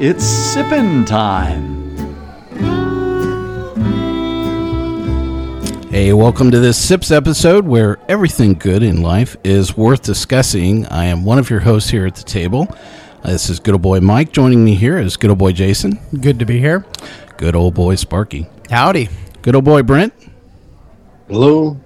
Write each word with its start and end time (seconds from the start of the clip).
It's 0.00 0.24
sippin' 0.24 1.06
time. 1.06 1.76
Hey, 5.90 6.12
welcome 6.12 6.50
to 6.50 6.60
this 6.60 6.76
Sips 6.78 7.10
episode 7.10 7.66
where 7.66 7.98
everything 8.08 8.54
good 8.54 8.82
in 8.82 9.02
life 9.02 9.36
is 9.42 9.76
worth 9.76 10.02
discussing. 10.02 10.86
I 10.86 11.06
am 11.06 11.24
one 11.24 11.38
of 11.38 11.50
your 11.50 11.60
hosts 11.60 11.90
here 11.90 12.06
at 12.06 12.14
the 12.14 12.22
table. 12.22 12.68
Uh, 13.24 13.32
This 13.32 13.50
is 13.50 13.58
good 13.58 13.72
old 13.72 13.82
boy 13.82 14.00
Mike. 14.00 14.30
Joining 14.32 14.64
me 14.64 14.74
here 14.74 14.98
is 14.98 15.16
good 15.16 15.30
old 15.30 15.38
boy 15.38 15.52
Jason, 15.52 15.98
Good 16.20 16.38
to 16.38 16.44
be 16.46 16.58
here. 16.58 16.84
good 17.36 17.56
old 17.56 17.74
boy 17.74 17.94
Sparky, 17.96 18.46
Howdy. 18.70 19.08
good 19.42 19.54
old 19.56 19.64
boy 19.64 19.82
Brent, 19.82 20.12
Hello. 21.28 21.80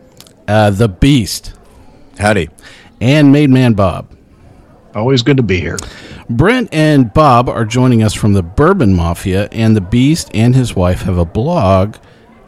uh, 0.48 0.70
the 0.70 0.88
Beast, 0.88 1.54
Howdy. 2.18 2.50
and 3.00 3.32
Made 3.32 3.50
Man 3.50 3.72
Bob. 3.74 4.08
Always 4.94 5.22
good 5.22 5.38
to 5.38 5.42
be 5.42 5.58
here. 5.58 5.78
Brent 6.36 6.72
and 6.72 7.12
Bob 7.12 7.48
are 7.48 7.64
joining 7.64 8.02
us 8.02 8.14
from 8.14 8.32
the 8.32 8.42
Bourbon 8.42 8.94
Mafia, 8.94 9.48
and 9.52 9.76
the 9.76 9.80
Beast 9.80 10.30
and 10.32 10.54
his 10.54 10.74
wife 10.74 11.02
have 11.02 11.18
a 11.18 11.24
blog 11.24 11.96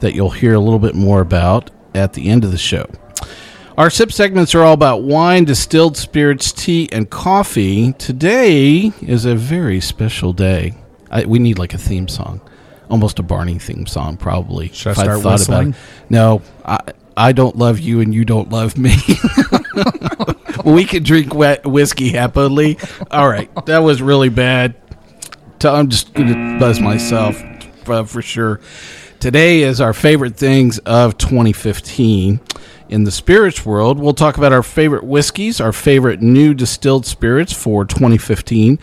that 0.00 0.14
you'll 0.14 0.30
hear 0.30 0.54
a 0.54 0.60
little 0.60 0.78
bit 0.78 0.94
more 0.94 1.20
about 1.20 1.70
at 1.94 2.14
the 2.14 2.28
end 2.28 2.44
of 2.44 2.50
the 2.50 2.58
show. 2.58 2.86
Our 3.76 3.90
sip 3.90 4.10
segments 4.10 4.54
are 4.54 4.62
all 4.62 4.72
about 4.72 5.02
wine, 5.02 5.44
distilled 5.44 5.96
spirits, 5.96 6.52
tea, 6.52 6.88
and 6.92 7.10
coffee. 7.10 7.92
Today 7.94 8.92
is 9.02 9.24
a 9.24 9.34
very 9.34 9.80
special 9.80 10.32
day. 10.32 10.74
I, 11.10 11.24
we 11.24 11.38
need 11.38 11.58
like 11.58 11.74
a 11.74 11.78
theme 11.78 12.08
song, 12.08 12.40
almost 12.88 13.18
a 13.18 13.22
Barney 13.22 13.58
theme 13.58 13.86
song, 13.86 14.16
probably. 14.16 14.68
Should 14.68 14.90
I 14.90 15.02
start 15.02 15.20
thought 15.22 15.32
whistling? 15.32 15.70
it. 15.70 15.76
No, 16.08 16.42
I, 16.64 16.80
I 17.16 17.32
don't 17.32 17.56
love 17.56 17.80
you, 17.80 18.00
and 18.00 18.14
you 18.14 18.24
don't 18.24 18.50
love 18.50 18.78
me. 18.78 18.94
we 20.64 20.84
can 20.84 21.02
drink 21.02 21.34
wet 21.34 21.66
whiskey 21.66 22.10
happily. 22.10 22.78
All 23.10 23.28
right, 23.28 23.50
that 23.66 23.78
was 23.78 24.02
really 24.02 24.28
bad. 24.28 24.74
I'm 25.62 25.88
just 25.88 26.12
gonna 26.12 26.58
buzz 26.58 26.78
myself 26.78 27.42
uh, 27.88 28.04
for 28.04 28.20
sure. 28.20 28.60
Today 29.20 29.62
is 29.62 29.80
our 29.80 29.94
favorite 29.94 30.36
things 30.36 30.78
of 30.80 31.16
2015. 31.16 32.40
In 32.90 33.04
the 33.04 33.10
spirits 33.10 33.64
world, 33.64 33.98
we'll 33.98 34.12
talk 34.12 34.36
about 34.36 34.52
our 34.52 34.62
favorite 34.62 35.04
whiskeys, 35.04 35.60
our 35.60 35.72
favorite 35.72 36.20
new 36.20 36.52
distilled 36.52 37.06
spirits 37.06 37.50
for 37.50 37.86
2015, 37.86 38.78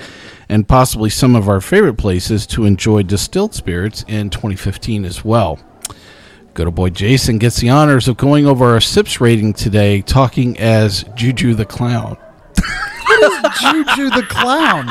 and 0.49 0.67
possibly 0.67 1.11
some 1.11 1.35
of 1.35 1.47
our 1.47 1.61
favorite 1.61 1.97
places 1.97 2.47
to 2.47 2.65
enjoy 2.65 3.03
distilled 3.03 3.53
spirits 3.53 4.03
in 4.08 4.31
2015 4.31 5.05
as 5.05 5.23
well. 5.23 5.59
Good 6.54 6.66
old 6.66 6.76
boy 6.76 6.89
Jason 6.89 7.38
gets 7.38 7.58
the 7.62 7.70
honors 7.70 8.10
of 8.10 8.17
going 8.17 8.45
over 8.45 8.73
our 8.73 8.82
SIPS 8.82 9.22
rating 9.22 9.54
today, 9.54 10.02
talking 10.02 10.60
as 10.60 11.06
Juju 11.16 11.54
the 11.54 11.66
Clown. 11.66 12.17
Juju 13.62 14.10
the 14.10 14.26
clown. 14.28 14.89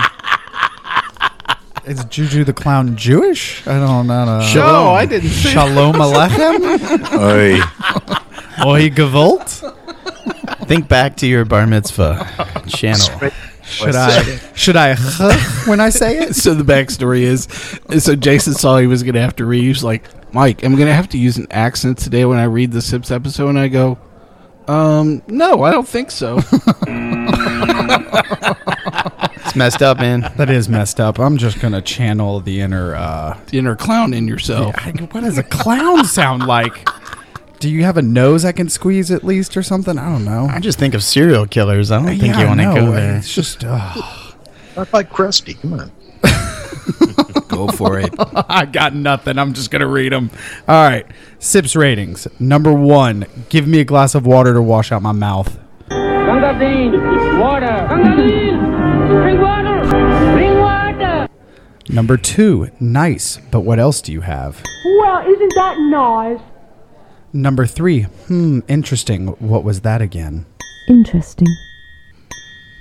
Is 1.85 2.05
Juju 2.07 2.45
the 2.45 2.53
clown 2.53 2.97
Jewish? 2.97 3.67
I 3.67 3.79
don't 3.79 4.07
know. 4.07 4.25
No, 4.55 4.91
I 4.91 5.05
didn't 5.07 5.31
say 5.31 5.51
Shalom 5.51 5.97
Alechem? 5.97 6.61
Oy. 7.19 7.61
Oi 8.67 8.89
Gavolt? 8.91 9.77
Think 10.67 10.89
back 10.89 11.17
to 11.19 11.27
your 11.27 11.45
bar 11.45 11.67
mitzvah 11.67 12.27
channel. 12.69 13.31
Should 13.63 13.97
I 13.97 14.23
should 14.55 14.77
I 14.77 14.95
when 15.67 15.81
I 15.81 15.91
say 15.91 16.19
it? 16.19 16.37
So 16.37 16.55
the 16.55 16.65
backstory 16.65 17.21
is, 17.21 17.49
so 18.03 18.17
Jason 18.17 18.55
saw 18.55 18.79
he 18.79 18.87
was 18.87 19.03
going 19.03 19.15
to 19.15 19.21
have 19.21 19.37
to 19.37 19.45
read. 19.45 19.63
He 19.63 19.69
was 19.69 19.85
like, 19.85 20.05
"Mike, 20.33 20.63
I'm 20.65 20.75
going 20.77 20.89
to 20.89 20.95
have 20.95 21.09
to 21.11 21.19
use 21.19 21.37
an 21.37 21.47
accent 21.51 21.99
today 21.99 22.25
when 22.25 22.39
I 22.39 22.45
read 22.45 22.73
the 22.73 22.83
Sips 22.83 23.11
episode." 23.11 23.49
And 23.49 23.59
I 23.59 23.69
go, 23.69 23.99
"Um, 24.69 25.23
no, 25.29 25.63
I 25.63 25.71
don't 25.71 25.89
think 25.89 26.11
so." 26.11 26.41
It's 29.43 29.57
messed 29.57 29.83
up, 29.83 29.99
man. 29.99 30.31
That 30.37 30.49
is 30.49 30.69
messed 30.69 31.01
up. 31.01 31.19
I'm 31.19 31.37
just 31.37 31.59
gonna 31.61 31.83
channel 31.83 32.39
the 32.41 32.61
inner 32.61 32.95
uh 32.95 33.37
the 33.49 33.59
inner 33.59 33.75
clown 33.75 34.15
in 34.15 34.29
yourself. 34.29 34.75
I- 34.79 34.93
what 35.11 35.23
does 35.23 35.39
a 35.39 35.43
clown 35.43 36.05
sound 36.05 36.47
like? 36.47 36.89
Do 37.59 37.69
you 37.69 37.83
have 37.83 37.97
a 37.97 38.03
nose 38.03 38.45
I 38.45 38.53
can 38.53 38.69
squeeze 38.69 39.11
at 39.11 39.25
least 39.25 39.57
or 39.57 39.63
something? 39.65 39.99
I 39.99 40.05
don't 40.09 40.25
know. 40.25 40.47
I 40.49 40.61
just 40.61 40.79
think 40.79 40.95
of 40.95 41.03
serial 41.03 41.47
killers. 41.47 41.91
I 41.91 41.97
don't 41.97 42.07
think 42.07 42.23
Yeah, 42.23 42.41
you 42.43 42.47
want 42.47 42.61
to 42.61 42.67
go 42.81 42.93
there. 42.93 43.17
It's 43.17 43.35
just 43.35 43.65
uh, 43.65 43.95
Not 44.77 44.93
like 44.93 45.11
Krusty. 45.11 45.61
Come 45.61 45.73
on. 45.75 45.91
Go 47.61 47.69
for 47.69 48.01
it. 48.01 48.15
I 48.49 48.65
got 48.65 48.95
nothing. 48.95 49.39
I'm 49.39 49.53
just 49.53 49.71
gonna 49.71 49.87
read 49.87 50.13
them. 50.13 50.31
All 50.67 50.83
right. 50.83 51.07
Sips 51.41 51.77
ratings. 51.77 52.27
Number 52.41 52.73
one. 52.73 53.27
Give 53.51 53.69
me 53.69 53.81
a 53.81 53.85
glass 53.85 54.15
of 54.15 54.25
water 54.25 54.55
to 54.55 54.63
wash 54.63 54.91
out 54.93 55.03
my 55.03 55.13
mouth. 55.13 55.59
Gangazine, 55.91 57.39
water. 57.39 57.67
Gangazine, 57.67 59.09
bring 59.09 59.41
water. 59.43 60.33
Bring 60.33 60.59
water. 60.59 61.29
Number 61.91 62.17
two. 62.17 62.71
Nice. 62.81 63.39
But 63.51 63.61
what 63.61 63.79
else 63.79 64.01
do 64.01 64.11
you 64.11 64.23
have? 64.23 64.63
Well, 64.83 65.21
isn't 65.31 65.53
that 65.57 65.77
nice? 65.81 66.41
Number 67.35 67.67
three. 67.67 68.03
Hmm. 68.29 68.61
Interesting. 68.69 69.27
What 69.39 69.65
was 69.65 69.83
that 69.83 70.01
again? 70.01 70.47
Interesting. 70.89 71.49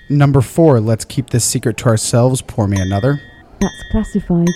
Number 0.07 0.39
four. 0.39 0.79
Let's 0.79 1.03
keep 1.03 1.31
this 1.31 1.43
secret 1.43 1.75
to 1.77 1.87
ourselves. 1.87 2.41
Pour 2.41 2.65
me 2.65 2.79
another. 2.79 3.19
That's 3.59 3.83
classified. 3.91 4.47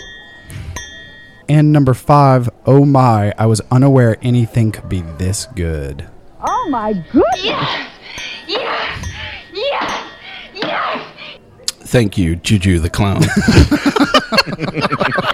And 1.50 1.72
number 1.72 1.94
five. 1.94 2.50
Oh 2.66 2.86
my! 2.86 3.34
I 3.38 3.46
was 3.46 3.62
unaware 3.70 4.18
anything 4.22 4.72
could 4.72 4.90
be 4.90 5.02
this 5.02 5.48
good. 5.56 6.08
Oh 6.42 6.68
my 6.70 6.94
goodness. 6.94 7.44
Yes! 7.44 7.90
Yes! 8.48 9.08
Yes! 9.54 10.10
Thank 11.68 12.18
you, 12.18 12.38
Juju 12.38 12.80
the 12.80 12.90
clown. 12.90 13.24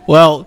well, 0.06 0.46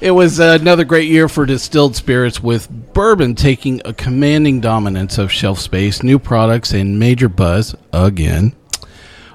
it 0.00 0.12
was 0.12 0.38
another 0.38 0.84
great 0.84 1.08
year 1.08 1.28
for 1.28 1.46
distilled 1.46 1.96
spirits 1.96 2.42
with 2.42 2.68
bourbon 2.92 3.34
taking 3.34 3.80
a 3.84 3.92
commanding 3.92 4.60
dominance 4.60 5.18
of 5.18 5.30
shelf 5.30 5.58
space, 5.58 6.02
new 6.02 6.18
products, 6.18 6.72
and 6.72 6.98
major 6.98 7.28
buzz 7.28 7.74
again. 7.92 8.54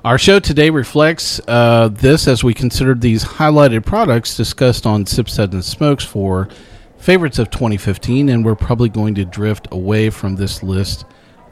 Our 0.08 0.18
show 0.18 0.40
today 0.40 0.70
reflects 0.70 1.42
uh, 1.50 1.90
this 1.92 2.30
as 2.30 2.42
we 2.42 2.54
considered 2.54 3.02
these 3.02 3.26
highlighted 3.26 3.86
products 3.86 4.38
discussed 4.38 4.86
on 4.86 5.06
Sip 5.06 5.30
Suds 5.30 5.54
and 5.54 5.66
Smokes 5.66 6.06
for 6.06 6.48
favorites 6.98 7.40
of 7.40 7.50
2015, 7.50 8.30
and 8.30 8.46
we're 8.46 8.56
probably 8.56 8.88
going 8.88 9.16
to 9.16 9.26
drift 9.26 9.68
away 9.70 10.10
from 10.10 10.38
this 10.38 10.64
list 10.64 11.04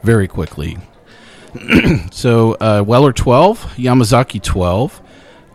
very 0.02 0.26
quickly. 0.26 0.78
so, 2.10 2.54
uh, 2.54 2.82
Weller 2.82 3.12
12, 3.12 3.74
Yamazaki 3.76 4.42
12, 4.42 5.02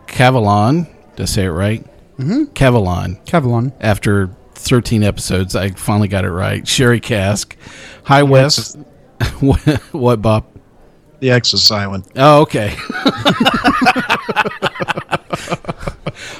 Kavalan, 0.06 0.88
did 1.16 1.22
I 1.22 1.26
say 1.26 1.46
it 1.46 1.50
right? 1.50 1.84
Mm-hmm. 2.18 2.52
Kavalan, 2.52 3.26
Kevlon. 3.26 3.72
after 3.80 4.28
13 4.54 5.02
episodes, 5.02 5.56
I 5.56 5.70
finally 5.70 6.06
got 6.06 6.24
it 6.24 6.30
right. 6.30 6.68
Sherry 6.68 7.00
Cask, 7.00 7.56
High 8.04 8.22
West. 8.22 8.76
what, 9.40 9.58
what, 9.90 10.22
Bob? 10.22 10.51
The 11.22 11.30
X 11.30 11.54
is 11.54 11.62
silent. 11.62 12.08
Oh, 12.16 12.40
okay. 12.40 12.74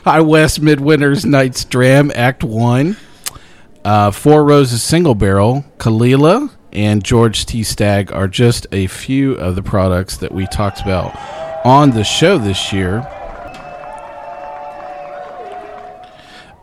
High 0.05 0.23
West 0.23 0.61
Midwinter's 0.61 1.25
Night's 1.25 1.65
Dram, 1.65 2.11
Act 2.17 2.43
1. 2.43 2.97
Uh, 3.85 4.11
Four 4.11 4.43
Roses 4.43 4.83
Single 4.83 5.15
Barrel, 5.15 5.65
Caol 5.79 6.05
Ila, 6.09 6.51
and 6.73 7.05
George 7.05 7.47
T. 7.47 7.63
Stagg 7.63 8.11
are 8.11 8.27
just 8.27 8.67
a 8.73 8.89
few 8.89 9.35
of 9.35 9.55
the 9.55 9.63
products 9.63 10.17
that 10.17 10.33
we 10.33 10.49
talked 10.49 10.81
about 10.81 11.17
on 11.65 11.91
the 11.91 12.03
show 12.03 12.37
this 12.37 12.73
year. 12.73 13.03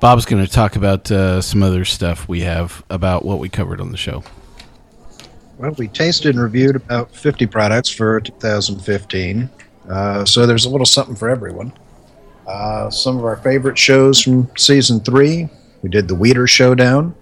Bob's 0.02 0.26
going 0.26 0.46
to 0.46 0.52
talk 0.52 0.76
about 0.76 1.10
uh, 1.10 1.42
some 1.42 1.64
other 1.64 1.86
stuff 1.86 2.28
we 2.28 2.42
have 2.42 2.84
about 2.90 3.24
what 3.24 3.40
we 3.40 3.48
covered 3.48 3.80
on 3.80 3.92
the 3.92 3.98
show. 3.98 4.26
Well, 5.60 5.72
we 5.72 5.90
tasted 5.90 6.36
and 6.36 6.42
reviewed 6.42 6.78
about 6.78 7.14
50 7.14 7.46
products 7.48 7.90
for 7.90 8.22
2015. 8.22 9.50
Uh, 9.90 10.24
so 10.24 10.46
there's 10.46 10.64
a 10.64 10.70
little 10.70 10.86
something 10.86 11.18
for 11.18 11.30
everyone. 11.30 11.74
Uh, 12.48 12.90
some 12.90 13.18
of 13.18 13.26
our 13.26 13.36
favorite 13.36 13.78
shows 13.78 14.22
from 14.22 14.50
season 14.56 15.02
three. 15.02 15.50
We 15.84 15.90
did 15.90 16.08
the 16.08 16.16
Wheater 16.16 16.48
Showdown. 16.48 17.14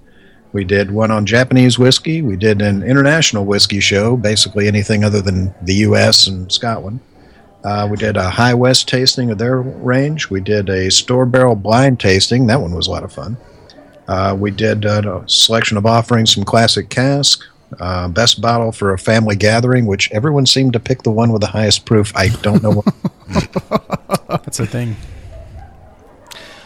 We 0.54 0.66
did 0.66 0.92
one 0.92 1.10
on 1.10 1.25
Japanese 1.25 1.80
whiskey. 1.80 2.22
We 2.22 2.36
did 2.36 2.62
an 2.62 2.84
international 2.84 3.44
whiskey 3.44 3.80
show, 3.80 4.16
basically 4.16 4.68
anything 4.68 5.04
other 5.04 5.19
than 5.19 5.56
the 5.63 5.74
U.S. 5.90 6.28
and 6.28 6.51
Scotland. 6.51 7.00
Uh, 7.63 7.88
we 7.90 7.98
did 7.98 8.18
a 8.18 8.30
High 8.30 8.54
West 8.54 8.88
tasting 8.88 9.31
of 9.31 9.40
their 9.40 9.57
range. 9.57 10.30
We 10.30 10.42
did 10.42 10.69
a 10.69 10.92
store 10.92 11.25
barrel 11.25 11.56
blind 11.56 12.00
tasting. 12.00 12.45
That 12.45 12.62
one 12.62 12.75
was 12.75 12.86
a 12.86 12.92
lot 12.92 13.04
of 13.04 13.12
fun. 13.12 13.36
Uh, 14.07 14.38
we 14.40 14.51
did 14.51 14.86
a 14.86 15.24
selection 15.25 15.75
of 15.75 15.88
offerings 15.88 16.31
from 16.31 16.44
classic 16.44 16.92
cask. 16.92 17.44
Uh, 17.80 18.08
best 18.08 18.42
bottle 18.42 18.72
for 18.72 18.94
a 18.94 18.98
family 18.98 19.36
gathering, 19.36 19.86
which 19.86 20.10
everyone 20.12 20.46
seemed 20.46 20.74
to 20.74 20.80
pick 20.80 21.04
the 21.04 21.12
one 21.12 21.31
with 21.31 21.42
the 21.42 21.48
highest 21.48 21.86
proof. 21.86 22.16
I 22.16 22.30
don't 22.42 22.64
know 22.64 22.72
what 22.72 22.86
That's 24.44 24.60
a 24.60 24.66
thing. 24.66 24.96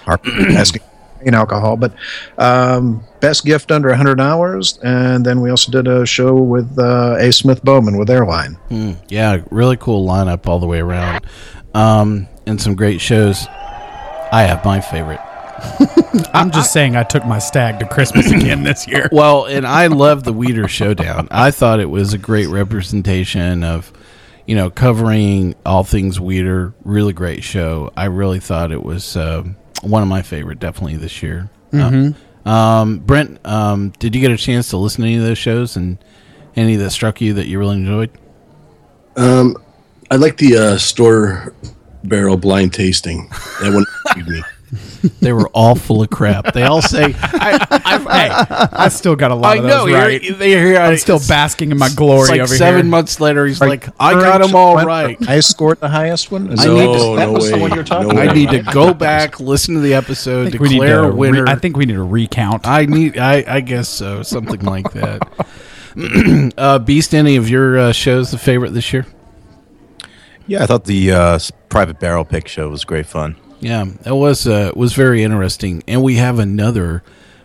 asking 0.08 0.84
in 1.24 1.34
alcohol, 1.34 1.78
but 1.78 1.94
um, 2.38 3.04
best 3.20 3.46
gift 3.46 3.72
under 3.72 3.90
a 3.90 3.94
100 3.94 4.20
hours. 4.20 4.80
And 4.84 5.26
then 5.26 5.42
we 5.42 5.50
also 5.50 5.72
did 5.72 5.88
a 5.88 6.06
show 6.06 6.36
with 6.36 6.78
uh, 6.78 7.18
A. 7.20 7.32
Smith 7.32 7.64
Bowman 7.64 7.98
with 7.98 8.10
Airline. 8.10 8.56
Hmm, 8.70 8.94
yeah, 9.08 9.42
really 9.50 9.78
cool 9.78 10.08
lineup 10.08 10.48
all 10.48 10.60
the 10.60 10.68
way 10.68 10.80
around, 10.80 11.26
um, 11.74 12.28
and 12.46 12.62
some 12.62 12.76
great 12.76 13.02
shows. 13.02 13.48
I 14.32 14.44
have 14.44 14.64
my 14.64 14.82
favorite. 14.82 15.20
I'm 16.34 16.52
just 16.52 16.74
saying 16.74 16.96
I 16.96 17.04
took 17.04 17.26
my 17.26 17.40
Stagg 17.40 17.80
to 17.80 17.88
Christmas 17.88 18.32
again 18.32 18.64
this 18.64 18.88
year. 18.88 19.10
Well, 19.12 19.46
and 19.46 19.66
I 19.66 19.88
love 19.88 20.24
the 20.24 20.34
Wheater 20.34 20.68
Showdown. 20.68 21.28
I 21.32 21.52
thought 21.52 21.80
it 21.80 21.90
was 21.90 22.14
a 22.14 22.18
great 22.18 22.48
representation 22.48 23.64
of, 23.64 23.92
you 24.46 24.56
know, 24.56 24.70
covering 24.70 25.56
all 25.66 25.84
things 25.84 26.20
Wheater. 26.20 26.74
Really 26.84 27.14
great 27.14 27.44
show. 27.44 27.92
I 27.96 28.06
really 28.06 28.40
thought 28.40 28.72
it 28.72 28.84
was 28.84 29.16
uh, 29.16 29.44
one 29.82 30.02
of 30.02 30.10
my 30.10 30.22
favorite, 30.22 30.60
definitely 30.60 30.98
this 30.98 31.22
year. 31.22 31.50
Uh, 31.74 32.12
um, 32.46 33.00
Brent, 33.00 33.40
um, 33.46 33.92
did 34.00 34.16
you 34.16 34.22
get 34.22 34.32
a 34.32 34.38
chance 34.38 34.70
to 34.70 34.78
listen 34.78 35.04
to 35.04 35.08
any 35.08 35.18
of 35.18 35.24
those 35.24 35.38
shows 35.38 35.76
and 35.76 35.98
any 36.56 36.76
that 36.76 36.90
struck 36.90 37.22
you 37.22 37.34
that 37.36 37.48
you 37.48 37.60
really 37.60 37.78
enjoyed? 37.78 38.10
Um, 39.16 39.56
I 40.10 40.16
like 40.16 40.38
the 40.38 40.58
uh, 40.58 40.78
store 40.78 41.54
barrel 42.04 42.38
blind 42.38 42.74
tasting. 42.74 43.30
That 43.62 43.74
one 43.74 43.86
intrigued 44.08 44.30
me. 44.30 44.44
They 45.20 45.34
were 45.34 45.48
all 45.50 45.76
full 45.76 46.02
of 46.02 46.10
crap. 46.10 46.54
They 46.54 46.64
all 46.64 46.82
say, 46.82 47.14
I, 47.22 47.68
I, 47.70 47.98
hey, 48.00 48.68
I 48.72 48.88
still 48.88 49.16
got 49.16 49.32
a 49.32 49.36
lot 49.36 49.58
I 49.58 49.60
of 49.60 49.66
know. 49.66 49.86
those 49.86 49.94
right. 49.94 50.24
You're, 50.24 50.36
they 50.36 50.50
hear, 50.52 50.78
I'm 50.80 50.98
still 50.98 51.20
basking 51.28 51.72
in 51.72 51.78
my 51.78 51.90
glory 51.90 52.22
It's 52.22 52.30
like 52.30 52.42
over 52.42 52.56
seven 52.56 52.82
here. 52.84 52.90
months 52.90 53.20
later, 53.20 53.46
he's 53.46 53.62
Are 53.62 53.68
like, 53.68 53.88
I 54.00 54.14
got 54.14 54.18
referring 54.18 54.42
them 54.42 54.50
to 54.52 54.58
all 54.58 54.76
when 54.76 54.86
right. 54.88 55.18
I 55.30 55.40
scored 55.42 55.80
the 55.80 55.90
highest 55.90 56.32
one. 56.32 56.52
Is 56.54 56.60
I 56.62 56.68
that- 56.68 56.74
need 56.74 56.86
No, 56.86 57.16
that 57.18 57.26
no 57.26 57.32
was 57.34 57.50
the 57.50 57.56
way. 57.56 57.62
one 57.62 57.74
you're 57.76 57.84
talking 57.84 58.08
No 58.08 58.14
about. 58.14 58.24
I 58.30 58.32
way. 58.34 58.46
need 58.46 58.50
to 58.52 58.72
go 58.72 58.94
back, 59.10 59.40
listen 59.40 59.76
to 59.76 59.82
the 59.82 59.94
episode, 59.94 60.48
I 60.48 60.50
think 60.52 60.62
we 60.62 60.70
need 60.70 60.76
declare 60.76 61.02
to 61.02 61.08
a 61.10 61.16
winner. 61.16 61.44
Re- 61.44 61.52
I 61.52 61.56
think 61.56 61.76
we 61.78 61.86
need 61.86 61.94
to 61.96 62.04
recount. 62.04 62.66
I 62.66 62.86
need. 62.86 63.18
I, 63.18 63.44
I 63.48 63.60
guess 63.62 63.90
so. 63.90 64.24
Something 64.24 64.62
like 64.62 64.92
that. 64.94 65.28
uh, 66.58 66.80
Beast, 66.80 67.14
any 67.14 67.36
of 67.36 67.50
your 67.50 67.78
uh, 67.78 67.92
shows 67.92 68.32
the 68.32 68.38
favorite 68.38 68.72
this 68.74 68.94
year? 68.94 69.06
Yeah, 70.48 70.64
I 70.64 70.66
thought 70.66 70.86
the 70.86 71.12
uh, 71.12 71.40
private 71.70 72.00
barrel 72.00 72.24
pick 72.26 72.48
show 72.48 72.70
was 72.70 72.86
great 72.86 73.06
fun. 73.06 73.36
Yeah, 73.62 73.86
it 74.06 74.12
was. 74.12 74.46
Uh, 74.48 74.72
was 74.76 74.94
very 74.94 75.24
interesting, 75.24 75.84
and 75.88 76.04
we 76.04 76.16
have 76.16 76.40
another 76.40 77.04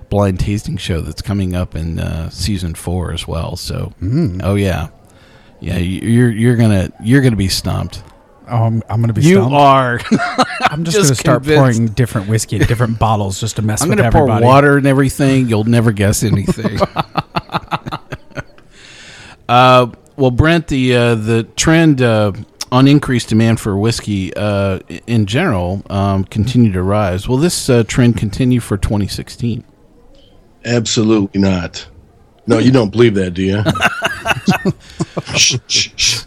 blind 0.08 0.40
tasting 0.40 0.76
show 0.78 1.00
that's 1.02 1.20
coming 1.22 1.54
up 1.54 1.74
in 1.76 1.98
uh, 2.00 2.30
season 2.30 2.74
four 2.74 3.12
as 3.12 3.28
well. 3.28 3.54
So, 3.56 3.92
oh 4.42 4.54
yeah, 4.54 4.88
yeah, 5.60 5.76
you- 5.78 6.08
you're 6.08 6.30
you're 6.30 6.56
gonna 6.56 6.90
you're 7.02 7.20
gonna 7.22 7.36
be 7.36 7.48
stumped. 7.48 8.02
oh, 8.48 8.64
I'm, 8.64 8.82
I'm 8.88 9.00
going 9.00 9.08
to 9.08 9.12
be 9.12 9.22
You 9.26 9.36
stumped. 9.36 9.54
are. 9.54 10.00
I'm 10.70 10.84
just, 10.84 10.96
just 10.96 10.96
going 10.96 11.06
to 11.08 11.14
start 11.16 11.42
convinced. 11.42 11.58
pouring 11.60 11.86
different 11.88 12.28
whiskey 12.28 12.56
in 12.56 12.62
different 12.66 12.98
bottles 13.00 13.38
just 13.40 13.56
to 13.56 13.62
mess. 13.62 13.82
I'm 13.82 13.88
with 13.90 13.98
going 13.98 14.10
to 14.10 14.16
pour 14.16 14.26
water 14.40 14.76
and 14.78 14.86
everything. 14.86 15.48
You'll 15.48 15.64
never 15.64 15.90
guess 15.92 16.22
anything. 16.22 16.78
uh, 19.48 19.88
well, 20.16 20.30
Brent, 20.30 20.68
the 20.68 20.94
uh, 20.96 21.14
the 21.16 21.42
trend 21.56 22.00
uh, 22.02 22.32
on 22.72 22.88
increased 22.88 23.28
demand 23.28 23.60
for 23.60 23.76
whiskey 23.76 24.34
uh, 24.34 24.80
in 25.06 25.26
general 25.26 25.82
um, 25.90 26.24
continue 26.24 26.72
to 26.72 26.82
rise. 26.82 27.28
Will 27.28 27.36
this 27.36 27.70
uh, 27.70 27.84
trend 27.84 28.16
continue 28.16 28.60
for 28.60 28.76
2016? 28.76 29.64
Absolutely 30.64 31.40
not. 31.40 31.86
No, 32.48 32.58
you 32.58 32.70
don't 32.70 32.90
believe 32.90 33.14
that, 33.14 33.34
do 33.34 33.42
you? 33.42 33.62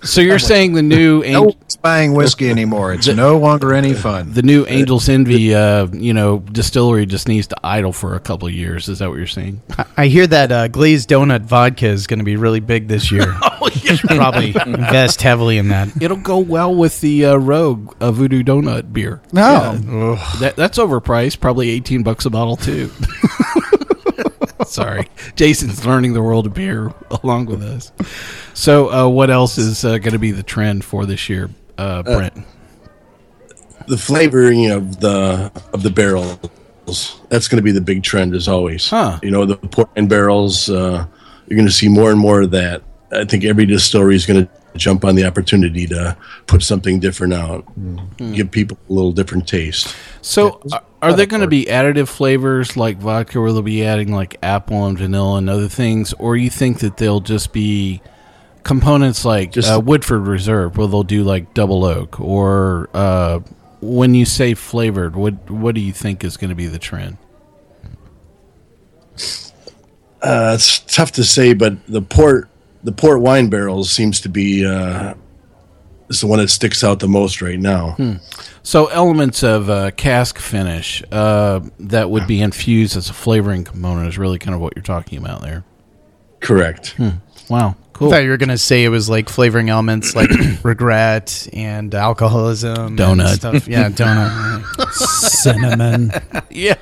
So 0.02 0.22
you're 0.22 0.40
saying 0.40 0.74
the 0.74 0.82
new 0.82 1.24
No 1.24 1.52
An- 1.80 1.82
buying 1.82 2.14
whiskey 2.14 2.50
anymore. 2.50 2.94
It's 2.94 3.08
no 3.08 3.38
longer 3.38 3.74
any 3.74 3.94
fun. 3.94 4.34
the 4.34 4.42
new 4.42 4.66
Angel's 4.66 5.08
Envy, 5.10 5.56
uh, 5.56 5.88
you 5.88 6.14
know, 6.14 6.40
distillery 6.40 7.06
just 7.06 7.28
needs 7.28 7.48
to 7.48 7.56
idle 7.64 7.94
for 7.94 8.16
a 8.16 8.20
couple 8.20 8.48
of 8.48 8.54
years. 8.54 8.88
Is 8.90 9.00
that 9.00 9.10
what 9.10 9.18
you're 9.18 9.28
saying? 9.28 9.62
I 9.98 10.08
hear 10.08 10.28
that 10.28 10.52
uh, 10.52 10.68
glazed 10.68 11.10
donut 11.10 11.42
vodka 11.42 11.88
is 11.88 12.06
going 12.08 12.20
to 12.20 12.26
be 12.26 12.36
really 12.36 12.60
big 12.60 12.88
this 12.88 13.12
year. 13.12 13.36
Oh, 13.62 13.68
Should 13.72 14.00
probably 14.10 14.56
invest 14.66 15.22
heavily 15.22 15.58
in 15.58 15.68
that. 15.68 15.90
It'll 16.02 16.16
go 16.18 16.38
well 16.40 16.74
with 16.74 17.02
the 17.02 17.26
uh, 17.26 17.36
Rogue 17.36 17.94
uh, 18.00 18.10
Voodoo 18.12 18.42
Doughnut 18.42 18.94
beer. 18.94 19.22
No. 19.34 20.16
That, 20.40 20.56
that's 20.56 20.78
overpriced, 20.78 21.42
probably 21.42 21.70
eighteen 21.70 22.02
bucks 22.02 22.26
a 22.26 22.30
bottle 22.30 22.56
too. 22.56 22.90
Sorry, 24.66 25.08
Jason's 25.36 25.86
learning 25.86 26.14
the 26.14 26.22
world 26.22 26.46
of 26.48 26.54
beer 26.54 26.94
along 27.24 27.48
with 27.48 27.62
us. 27.62 27.92
So, 28.54 28.92
uh, 28.92 29.08
what 29.10 29.30
else 29.30 29.58
is 29.58 29.84
uh, 29.84 29.98
going 29.98 30.14
to 30.14 30.20
be 30.20 30.32
the 30.32 30.44
trend 30.44 30.84
for 30.86 31.06
this 31.06 31.28
year, 31.30 31.50
uh, 31.80 32.04
Brent? 32.04 32.46
the 33.88 33.98
flavoring 33.98 34.70
of 34.70 35.00
the 35.00 35.52
of 35.74 35.84
the 35.84 35.90
barrels 35.90 36.40
that's 37.30 37.48
going 37.48 37.58
to 37.58 37.64
be 37.64 37.72
the 37.72 37.82
big 37.82 38.04
trend 38.04 38.36
as 38.36 38.48
always. 38.48 38.90
Huh. 38.90 39.20
you 39.22 39.32
know 39.32 39.46
the 39.46 39.58
port 39.58 39.90
wine 39.96 40.08
barrels 40.08 40.70
uh, 40.70 41.06
you're 41.48 41.58
going 41.58 41.68
to 41.68 41.74
see 41.74 41.90
more 41.90 42.12
and 42.12 42.20
more 42.20 42.42
of 42.42 42.52
that. 42.52 42.84
I 43.12 43.26
think 43.26 43.44
every 43.44 43.66
distillery 43.66 44.16
is 44.16 44.26
going 44.26 44.46
to 44.46 44.52
jump 44.78 45.04
on 45.04 45.16
the 45.16 45.26
opportunity 45.26 45.88
to 45.88 46.16
put 46.46 46.62
something 46.62 47.00
different 47.00 47.34
out 47.34 47.66
give 48.18 48.52
people 48.52 48.78
a 48.88 48.94
little 48.94 49.12
different 49.12 49.48
taste. 49.48 49.96
So, 50.22 50.62
are, 50.72 50.84
are 51.02 51.14
there 51.14 51.26
going 51.26 51.42
to 51.42 51.48
be 51.48 51.66
additive 51.66 52.08
flavors 52.08 52.78
like 52.78 52.98
vodka, 52.98 53.42
where 53.42 53.52
they'll 53.52 53.64
be 53.64 53.84
adding 53.84 54.14
like 54.14 54.38
apple 54.44 54.86
and 54.86 54.98
vanilla 54.98 55.40
and 55.40 55.50
other 55.50 55.68
things, 55.68 56.14
or 56.14 56.38
you 56.38 56.52
think 56.52 56.80
that 56.80 56.98
they'll 56.98 57.22
just 57.22 57.52
be 57.52 58.02
components 58.70 59.26
like 59.26 59.52
Just- 59.52 59.70
uh, 59.72 59.80
Woodford 59.80 60.28
Reserve, 60.28 60.78
where 60.78 60.88
they'll 60.88 61.04
do 61.04 61.24
like 61.24 61.54
double 61.54 61.84
oak, 61.84 62.20
or 62.22 62.88
uh, 62.94 63.40
when 63.82 64.14
you 64.14 64.26
say 64.26 64.54
flavored, 64.54 65.16
what 65.16 65.50
what 65.50 65.74
do 65.76 65.82
you 65.82 65.92
think 65.92 66.24
is 66.24 66.38
going 66.38 66.50
to 66.50 66.56
be 66.56 66.68
the 66.68 66.80
trend? 66.80 67.18
uh, 70.22 70.52
it's 70.56 70.80
tough 70.80 71.12
to 71.14 71.24
say 71.24 71.54
but 71.54 71.74
the 71.88 72.02
port 72.02 72.48
the 72.84 72.92
port 72.92 73.22
wine 73.22 73.50
barrels 73.50 73.90
seems 73.92 74.22
to 74.22 74.30
be 74.30 74.66
uh, 74.66 75.14
is 76.10 76.22
the 76.22 76.28
one 76.28 76.40
that 76.40 76.50
sticks 76.50 76.84
out 76.84 77.00
the 77.00 77.08
most 77.08 77.42
right 77.42 77.60
now. 77.60 77.98
So 78.64 78.88
elements 78.88 79.44
of 79.44 79.70
uh, 79.70 79.92
cask 79.92 80.38
finish 80.40 81.04
uh, 81.12 81.62
that 81.80 82.10
would 82.10 82.28
be 82.28 82.42
infused 82.42 82.96
as 82.98 83.10
a 83.10 83.14
flavoring 83.14 83.64
component 83.64 84.08
is 84.08 84.18
really 84.18 84.40
kind 84.40 84.56
of 84.56 84.62
what 84.62 84.74
you're 84.76 84.84
talking 84.84 85.18
about 85.18 85.42
there. 85.42 85.64
correct. 86.40 86.96
Wow, 87.50 87.76
I 88.02 88.10
thought 88.10 88.24
you 88.24 88.30
were 88.30 88.38
going 88.38 88.50
to 88.50 88.58
say 88.58 88.84
it 88.84 88.90
was 88.90 89.10
like 89.10 89.30
flavoring 89.30 89.70
elements 89.70 90.16
like 90.16 90.30
regret 90.64 91.48
and 91.54 91.94
alcoholism. 91.94 92.88
and 92.88 92.98
Donut. 93.00 93.36
stuff. 93.36 93.68
Yeah, 93.68 93.90
donut. 93.90 94.92
Cinnamon. 94.94 96.12
yeah, 96.50 96.76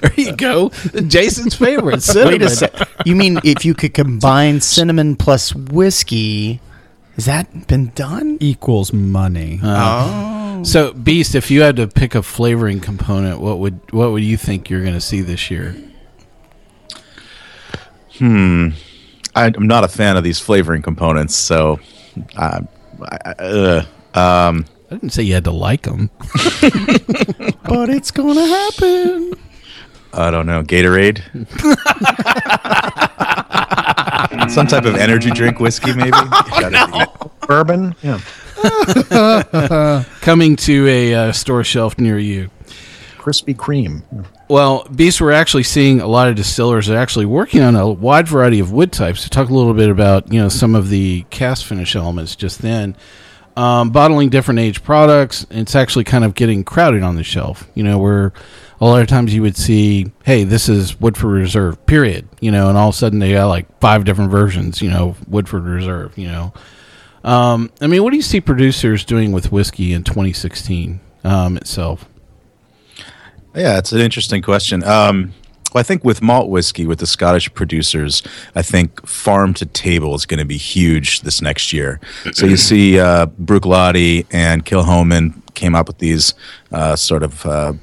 there 0.00 0.12
you 0.16 0.36
go. 0.36 0.70
Jason's 1.06 1.54
favorite 1.54 2.02
cinnamon. 2.02 2.32
Wait 2.32 2.42
a 2.42 2.50
sec. 2.50 2.72
You 3.04 3.16
mean 3.16 3.40
if 3.44 3.64
you 3.64 3.74
could 3.74 3.94
combine 3.94 4.60
cinnamon 4.60 5.16
plus 5.16 5.54
whiskey, 5.54 6.60
has 7.16 7.24
that 7.26 7.66
been 7.66 7.88
done? 7.94 8.38
equals 8.40 8.92
money. 8.92 9.60
oh. 9.62 10.62
So, 10.62 10.92
Beast, 10.92 11.34
if 11.34 11.50
you 11.50 11.62
had 11.62 11.76
to 11.76 11.86
pick 11.88 12.14
a 12.14 12.22
flavoring 12.22 12.80
component, 12.80 13.40
what 13.40 13.58
would 13.60 13.80
what 13.92 14.12
would 14.12 14.22
you 14.22 14.36
think 14.36 14.68
you're 14.68 14.82
going 14.82 14.92
to 14.94 15.00
see 15.00 15.22
this 15.22 15.50
year? 15.50 15.74
Hmm. 18.18 18.68
I, 19.34 19.46
I'm 19.46 19.66
not 19.66 19.84
a 19.84 19.88
fan 19.88 20.16
of 20.16 20.24
these 20.24 20.40
flavoring 20.40 20.82
components, 20.82 21.36
so 21.36 21.78
uh, 22.36 22.60
I, 23.02 23.18
I- 23.26 23.32
uh, 24.14 24.18
um, 24.18 24.64
I 24.90 24.94
didn't 24.94 25.10
say 25.10 25.22
you 25.22 25.34
had 25.34 25.44
to 25.44 25.52
like 25.52 25.82
them. 25.82 26.10
but 27.64 27.88
it's 27.88 28.10
going 28.10 28.34
to 28.34 28.44
happen. 28.46 29.34
I 30.12 30.32
don't 30.32 30.46
know. 30.46 30.64
Gatorade, 30.64 31.22
some 34.50 34.66
type 34.66 34.84
of 34.84 34.96
energy 34.96 35.30
drink 35.30 35.60
whiskey, 35.60 35.94
maybe. 35.94 36.10
Gotta 36.10 36.88
be- 36.92 37.46
Bourbon, 37.46 37.94
yeah. 38.02 38.20
Coming 40.20 40.56
to 40.56 40.88
a 40.88 41.14
uh, 41.14 41.32
store 41.32 41.62
shelf 41.62 41.96
near 41.98 42.18
you. 42.18 42.50
Krispy 43.18 43.54
Kreme. 43.54 44.02
Well, 44.50 44.84
Beast, 44.92 45.20
we're 45.20 45.30
actually 45.30 45.62
seeing 45.62 46.00
a 46.00 46.08
lot 46.08 46.26
of 46.26 46.34
distillers 46.34 46.90
are 46.90 46.96
actually 46.96 47.26
working 47.26 47.62
on 47.62 47.76
a 47.76 47.88
wide 47.88 48.26
variety 48.26 48.58
of 48.58 48.72
wood 48.72 48.90
types. 48.90 49.22
To 49.22 49.30
talk 49.30 49.48
a 49.48 49.54
little 49.54 49.74
bit 49.74 49.90
about, 49.90 50.32
you 50.32 50.40
know, 50.40 50.48
some 50.48 50.74
of 50.74 50.88
the 50.88 51.24
cask 51.30 51.64
finish 51.64 51.94
elements 51.94 52.34
just 52.34 52.60
then. 52.60 52.96
Um, 53.56 53.90
bottling 53.90 54.28
different 54.28 54.58
age 54.58 54.82
products, 54.82 55.46
it's 55.50 55.76
actually 55.76 56.02
kind 56.02 56.24
of 56.24 56.34
getting 56.34 56.64
crowded 56.64 57.04
on 57.04 57.14
the 57.14 57.22
shelf. 57.22 57.70
You 57.76 57.84
know, 57.84 57.98
where 57.98 58.32
a 58.80 58.86
lot 58.86 59.00
of 59.00 59.06
times 59.06 59.32
you 59.32 59.42
would 59.42 59.56
see, 59.56 60.10
hey, 60.24 60.42
this 60.42 60.68
is 60.68 60.98
Woodford 60.98 61.30
Reserve, 61.30 61.86
period. 61.86 62.28
You 62.40 62.50
know, 62.50 62.68
and 62.68 62.76
all 62.76 62.88
of 62.88 62.96
a 62.96 62.98
sudden 62.98 63.20
they 63.20 63.34
got 63.34 63.46
like 63.46 63.78
five 63.78 64.04
different 64.04 64.32
versions, 64.32 64.82
you 64.82 64.90
know, 64.90 65.14
Woodford 65.28 65.62
Reserve, 65.62 66.18
you 66.18 66.26
know. 66.26 66.52
Um, 67.22 67.70
I 67.80 67.86
mean, 67.86 68.02
what 68.02 68.10
do 68.10 68.16
you 68.16 68.22
see 68.22 68.40
producers 68.40 69.04
doing 69.04 69.30
with 69.30 69.52
whiskey 69.52 69.92
in 69.92 70.02
2016 70.02 70.98
um, 71.22 71.56
itself? 71.56 72.09
Yeah, 73.54 73.78
it's 73.78 73.92
an 73.92 74.00
interesting 74.00 74.42
question. 74.42 74.84
Um, 74.84 75.32
well, 75.72 75.80
I 75.80 75.82
think 75.84 76.04
with 76.04 76.20
malt 76.20 76.48
whiskey, 76.50 76.86
with 76.86 76.98
the 76.98 77.06
Scottish 77.06 77.52
producers, 77.54 78.22
I 78.54 78.62
think 78.62 79.06
farm 79.06 79.54
to 79.54 79.66
table 79.66 80.14
is 80.14 80.26
going 80.26 80.38
to 80.38 80.44
be 80.44 80.56
huge 80.56 81.20
this 81.20 81.40
next 81.40 81.72
year. 81.72 82.00
So 82.32 82.46
you 82.46 82.56
see, 82.56 82.98
uh, 82.98 83.26
Bruichladdich 83.26 84.26
and 84.32 84.64
Kilchoman 84.64 85.34
came 85.54 85.74
up 85.76 85.86
with 85.86 85.98
these 85.98 86.34
uh, 86.72 86.96
sort 86.96 87.22
of 87.22 87.46
uh, 87.46 87.74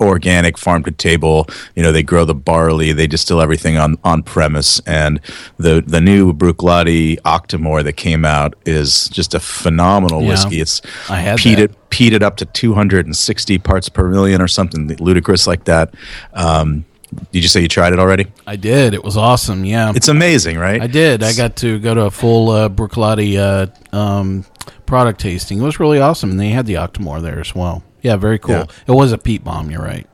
organic 0.00 0.56
farm 0.58 0.82
to 0.84 0.90
table. 0.90 1.46
You 1.74 1.82
know, 1.82 1.92
they 1.92 2.02
grow 2.02 2.24
the 2.24 2.34
barley, 2.34 2.92
they 2.92 3.06
distill 3.06 3.40
everything 3.40 3.76
on 3.76 3.96
on 4.04 4.22
premise, 4.22 4.80
and 4.86 5.20
the 5.58 5.82
the 5.86 6.00
new 6.00 6.32
Bruichladdich 6.32 7.20
Octomore 7.22 7.82
that 7.84 7.94
came 7.94 8.24
out 8.24 8.54
is 8.66 9.08
just 9.08 9.34
a 9.34 9.40
phenomenal 9.40 10.22
Yeah. 10.22 10.28
whiskey. 10.30 10.60
It's 10.60 10.80
I 11.08 11.20
had 11.20 11.38
peated 11.38 11.74
peated 11.90 12.22
up 12.22 12.36
to 12.36 12.44
260 12.44 13.58
parts 13.58 13.88
per 13.88 14.08
million 14.08 14.40
or 14.42 14.48
something 14.48 14.88
ludicrous 15.00 15.46
like 15.46 15.64
that. 15.64 15.94
Um, 16.34 16.84
did 17.32 17.42
you 17.42 17.48
say 17.48 17.62
you 17.62 17.68
tried 17.68 17.94
it 17.94 17.98
already? 17.98 18.26
I 18.46 18.56
did. 18.56 18.92
It 18.92 19.02
was 19.02 19.16
awesome. 19.16 19.64
Yeah, 19.64 19.92
It's 19.96 20.08
amazing, 20.08 20.58
right? 20.58 20.82
I 20.82 20.86
did. 20.86 21.22
I 21.22 21.32
got 21.32 21.56
to 21.56 21.78
go 21.78 21.94
to 21.94 22.02
a 22.02 22.10
full 22.10 22.50
uh, 22.50 22.68
Bruichladdich 22.68 23.38
uh, 23.38 23.96
um, 23.96 24.44
product 24.84 25.18
tasting. 25.20 25.58
It 25.58 25.62
was 25.62 25.80
really 25.80 25.98
awesome, 26.00 26.30
and 26.30 26.38
they 26.38 26.50
had 26.50 26.66
the 26.66 26.74
Octomore 26.74 27.22
there 27.22 27.40
as 27.40 27.54
well. 27.54 27.82
Yeah, 28.02 28.16
very 28.16 28.38
cool. 28.38 28.54
Yeah. 28.54 28.66
It 28.86 28.92
was 28.92 29.12
a 29.12 29.18
peat 29.18 29.44
bomb. 29.44 29.70
You're 29.70 29.82
right. 29.82 30.06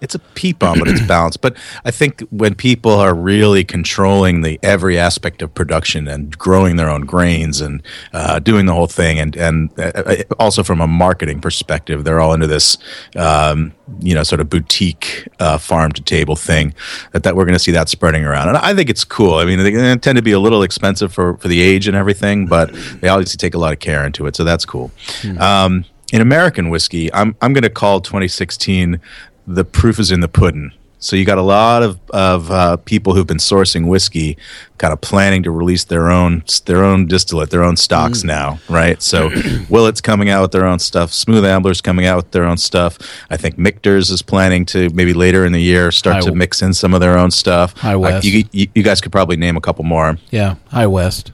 it's 0.00 0.14
a 0.14 0.18
peat 0.18 0.58
bomb, 0.58 0.78
but 0.78 0.88
it's 0.88 1.02
balanced. 1.06 1.42
But 1.42 1.56
I 1.84 1.90
think 1.90 2.22
when 2.30 2.54
people 2.54 2.92
are 2.92 3.14
really 3.14 3.64
controlling 3.64 4.40
the 4.40 4.58
every 4.62 4.98
aspect 4.98 5.42
of 5.42 5.52
production 5.54 6.08
and 6.08 6.36
growing 6.38 6.76
their 6.76 6.88
own 6.88 7.02
grains 7.02 7.60
and 7.60 7.82
uh, 8.14 8.38
doing 8.38 8.64
the 8.64 8.72
whole 8.72 8.86
thing, 8.86 9.18
and 9.20 9.36
and 9.36 9.70
uh, 9.78 10.22
also 10.38 10.62
from 10.62 10.80
a 10.80 10.86
marketing 10.86 11.40
perspective, 11.42 12.04
they're 12.04 12.18
all 12.20 12.32
into 12.32 12.46
this, 12.46 12.78
um, 13.16 13.72
you 14.00 14.14
know, 14.14 14.22
sort 14.22 14.40
of 14.40 14.48
boutique 14.48 15.28
uh, 15.38 15.58
farm 15.58 15.92
to 15.92 16.02
table 16.02 16.36
thing. 16.36 16.72
That 17.12 17.22
that 17.24 17.36
we're 17.36 17.44
going 17.44 17.52
to 17.52 17.58
see 17.58 17.72
that 17.72 17.90
spreading 17.90 18.24
around, 18.24 18.48
and 18.48 18.56
I 18.56 18.72
think 18.74 18.88
it's 18.88 19.04
cool. 19.04 19.34
I 19.34 19.44
mean, 19.44 19.58
they 19.62 19.96
tend 19.98 20.16
to 20.16 20.22
be 20.22 20.32
a 20.32 20.40
little 20.40 20.62
expensive 20.62 21.12
for 21.12 21.36
for 21.36 21.48
the 21.48 21.60
age 21.60 21.86
and 21.86 21.94
everything, 21.96 22.46
but 22.46 22.72
they 23.02 23.08
obviously 23.08 23.36
take 23.36 23.52
a 23.52 23.58
lot 23.58 23.74
of 23.74 23.80
care 23.80 24.06
into 24.06 24.26
it, 24.26 24.34
so 24.34 24.44
that's 24.44 24.64
cool. 24.64 24.90
Um, 25.38 25.84
in 26.12 26.20
American 26.20 26.68
whiskey, 26.70 27.12
I'm 27.12 27.34
I'm 27.40 27.52
going 27.52 27.62
to 27.64 27.70
call 27.70 28.00
2016 28.00 29.00
the 29.46 29.64
proof 29.64 29.98
is 29.98 30.10
in 30.10 30.20
the 30.20 30.28
pudding. 30.28 30.72
So 31.02 31.16
you 31.16 31.24
got 31.24 31.38
a 31.38 31.42
lot 31.42 31.82
of 31.82 31.98
of 32.10 32.50
uh, 32.50 32.76
people 32.76 33.14
who've 33.14 33.26
been 33.26 33.38
sourcing 33.38 33.86
whiskey, 33.88 34.36
kind 34.76 34.92
of 34.92 35.00
planning 35.00 35.42
to 35.44 35.50
release 35.50 35.84
their 35.84 36.10
own 36.10 36.44
their 36.66 36.84
own 36.84 37.06
distillate, 37.06 37.48
their 37.48 37.64
own 37.64 37.78
stocks 37.78 38.22
now, 38.22 38.58
right? 38.68 39.00
So 39.00 39.30
Willet's 39.70 40.02
coming 40.02 40.28
out 40.28 40.42
with 40.42 40.52
their 40.52 40.66
own 40.66 40.78
stuff. 40.78 41.10
Smooth 41.10 41.46
Ambler's 41.46 41.80
coming 41.80 42.04
out 42.04 42.16
with 42.16 42.30
their 42.32 42.44
own 42.44 42.58
stuff. 42.58 42.98
I 43.30 43.38
think 43.38 43.56
Michter's 43.56 44.10
is 44.10 44.20
planning 44.20 44.66
to 44.66 44.90
maybe 44.90 45.14
later 45.14 45.46
in 45.46 45.52
the 45.52 45.62
year 45.62 45.90
start 45.90 46.16
High- 46.16 46.28
to 46.28 46.34
mix 46.34 46.60
in 46.60 46.74
some 46.74 46.92
of 46.92 47.00
their 47.00 47.16
own 47.16 47.30
stuff. 47.30 47.74
High 47.78 47.94
Uh, 47.94 47.98
West. 47.98 48.26
you, 48.26 48.44
you, 48.52 48.68
you 48.74 48.82
guys 48.82 49.00
could 49.00 49.10
probably 49.12 49.38
name 49.38 49.56
a 49.56 49.60
couple 49.62 49.84
more. 49.84 50.18
Yeah, 50.30 50.56
High 50.68 50.86
West. 50.86 51.32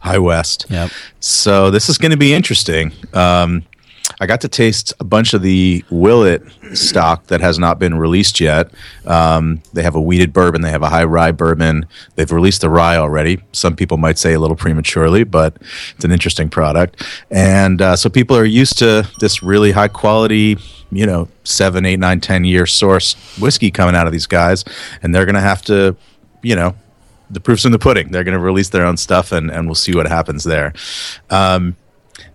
High 0.00 0.18
West. 0.18 0.66
Yep. 0.68 0.90
So 1.20 1.70
this 1.70 1.88
is 1.88 1.96
going 1.96 2.10
to 2.10 2.16
be 2.18 2.34
interesting. 2.34 2.92
Um, 3.14 3.62
I 4.22 4.26
got 4.26 4.40
to 4.42 4.48
taste 4.48 4.94
a 5.00 5.04
bunch 5.04 5.34
of 5.34 5.42
the 5.42 5.84
Willet 5.90 6.44
stock 6.74 7.26
that 7.26 7.40
has 7.40 7.58
not 7.58 7.80
been 7.80 7.98
released 7.98 8.38
yet. 8.38 8.70
Um, 9.04 9.60
they 9.72 9.82
have 9.82 9.96
a 9.96 10.00
wheated 10.00 10.32
bourbon, 10.32 10.60
they 10.62 10.70
have 10.70 10.84
a 10.84 10.88
high 10.88 11.02
rye 11.02 11.32
bourbon. 11.32 11.86
They've 12.14 12.30
released 12.30 12.60
the 12.60 12.70
rye 12.70 12.96
already. 12.96 13.42
Some 13.50 13.74
people 13.74 13.96
might 13.96 14.18
say 14.18 14.34
a 14.34 14.38
little 14.38 14.54
prematurely, 14.54 15.24
but 15.24 15.56
it's 15.96 16.04
an 16.04 16.12
interesting 16.12 16.48
product. 16.48 17.02
And 17.32 17.82
uh, 17.82 17.96
so 17.96 18.08
people 18.08 18.36
are 18.36 18.44
used 18.44 18.78
to 18.78 19.10
this 19.18 19.42
really 19.42 19.72
high 19.72 19.88
quality, 19.88 20.56
you 20.92 21.04
know, 21.04 21.26
seven, 21.42 21.84
eight, 21.84 21.98
nine, 21.98 22.20
ten 22.20 22.44
year 22.44 22.64
source 22.64 23.14
whiskey 23.40 23.72
coming 23.72 23.96
out 23.96 24.06
of 24.06 24.12
these 24.12 24.28
guys, 24.28 24.64
and 25.02 25.12
they're 25.12 25.26
going 25.26 25.34
to 25.34 25.40
have 25.40 25.62
to, 25.62 25.96
you 26.42 26.54
know, 26.54 26.76
the 27.28 27.40
proof's 27.40 27.64
in 27.64 27.72
the 27.72 27.78
pudding. 27.80 28.12
They're 28.12 28.22
going 28.22 28.38
to 28.38 28.44
release 28.44 28.68
their 28.68 28.86
own 28.86 28.98
stuff, 28.98 29.32
and, 29.32 29.50
and 29.50 29.66
we'll 29.66 29.74
see 29.74 29.96
what 29.96 30.06
happens 30.06 30.44
there. 30.44 30.74
Um, 31.28 31.74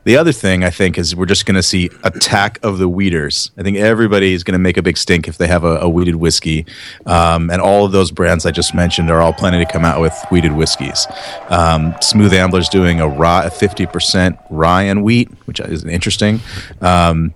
the 0.07 0.15
other 0.15 0.31
thing 0.31 0.63
I 0.63 0.69
think 0.69 0.97
is 0.97 1.17
we're 1.17 1.25
just 1.25 1.45
going 1.45 1.55
to 1.55 1.61
see 1.61 1.89
attack 2.05 2.59
of 2.63 2.77
the 2.77 2.87
wheaters. 2.87 3.51
I 3.57 3.63
think 3.63 3.75
everybody 3.75 4.31
is 4.31 4.41
going 4.41 4.53
to 4.53 4.59
make 4.59 4.77
a 4.77 4.81
big 4.81 4.97
stink 4.97 5.27
if 5.27 5.37
they 5.37 5.47
have 5.47 5.65
a, 5.65 5.79
a 5.79 5.89
wheated 5.89 6.15
whiskey, 6.15 6.65
um, 7.05 7.49
and 7.49 7.61
all 7.61 7.85
of 7.85 7.91
those 7.91 8.09
brands 8.09 8.45
I 8.45 8.51
just 8.51 8.73
mentioned 8.73 9.11
are 9.11 9.19
all 9.19 9.33
planning 9.33 9.59
to 9.59 9.69
come 9.69 9.83
out 9.83 9.99
with 9.99 10.13
wheated 10.31 10.53
whiskeys. 10.53 11.07
Um, 11.49 11.93
Smooth 12.01 12.33
Ambler's 12.33 12.69
doing 12.69 13.01
a 13.01 13.07
rye, 13.07 13.49
fifty 13.49 13.85
percent 13.85 14.39
rye 14.49 14.83
and 14.83 15.03
wheat, 15.03 15.29
which 15.43 15.59
is 15.59 15.83
interesting. 15.83 16.39
Um, 16.79 17.33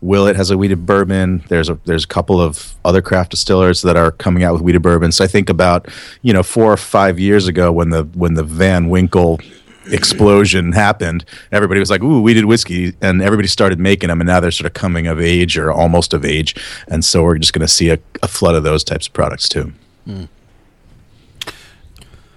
Willet 0.00 0.34
has 0.34 0.50
a 0.50 0.58
wheated 0.58 0.86
bourbon. 0.86 1.44
There's 1.46 1.68
a 1.68 1.78
there's 1.84 2.02
a 2.02 2.08
couple 2.08 2.40
of 2.40 2.74
other 2.84 3.00
craft 3.00 3.30
distillers 3.30 3.82
that 3.82 3.96
are 3.96 4.10
coming 4.10 4.42
out 4.42 4.54
with 4.54 4.62
wheated 4.62 4.82
bourbon. 4.82 5.12
So 5.12 5.22
I 5.22 5.28
think 5.28 5.48
about 5.48 5.86
you 6.22 6.32
know 6.32 6.42
four 6.42 6.72
or 6.72 6.76
five 6.76 7.20
years 7.20 7.46
ago 7.46 7.70
when 7.70 7.90
the 7.90 8.02
when 8.14 8.34
the 8.34 8.44
Van 8.44 8.88
Winkle 8.88 9.40
explosion 9.92 10.72
happened, 10.72 11.24
everybody 11.52 11.80
was 11.80 11.90
like, 11.90 12.02
"Ooh, 12.02 12.20
we 12.20 12.34
did 12.34 12.44
whiskey," 12.44 12.94
and 13.00 13.22
everybody 13.22 13.48
started 13.48 13.78
making 13.78 14.08
them, 14.08 14.20
and 14.20 14.28
now 14.28 14.40
they're 14.40 14.50
sort 14.50 14.66
of 14.66 14.74
coming 14.74 15.06
of 15.06 15.20
age 15.20 15.56
or 15.58 15.72
almost 15.72 16.14
of 16.14 16.24
age, 16.24 16.54
and 16.88 17.04
so 17.04 17.22
we're 17.22 17.38
just 17.38 17.52
going 17.52 17.66
to 17.66 17.68
see 17.68 17.90
a, 17.90 17.98
a 18.22 18.28
flood 18.28 18.54
of 18.54 18.62
those 18.62 18.84
types 18.84 19.06
of 19.06 19.12
products 19.12 19.48
too. 19.48 19.72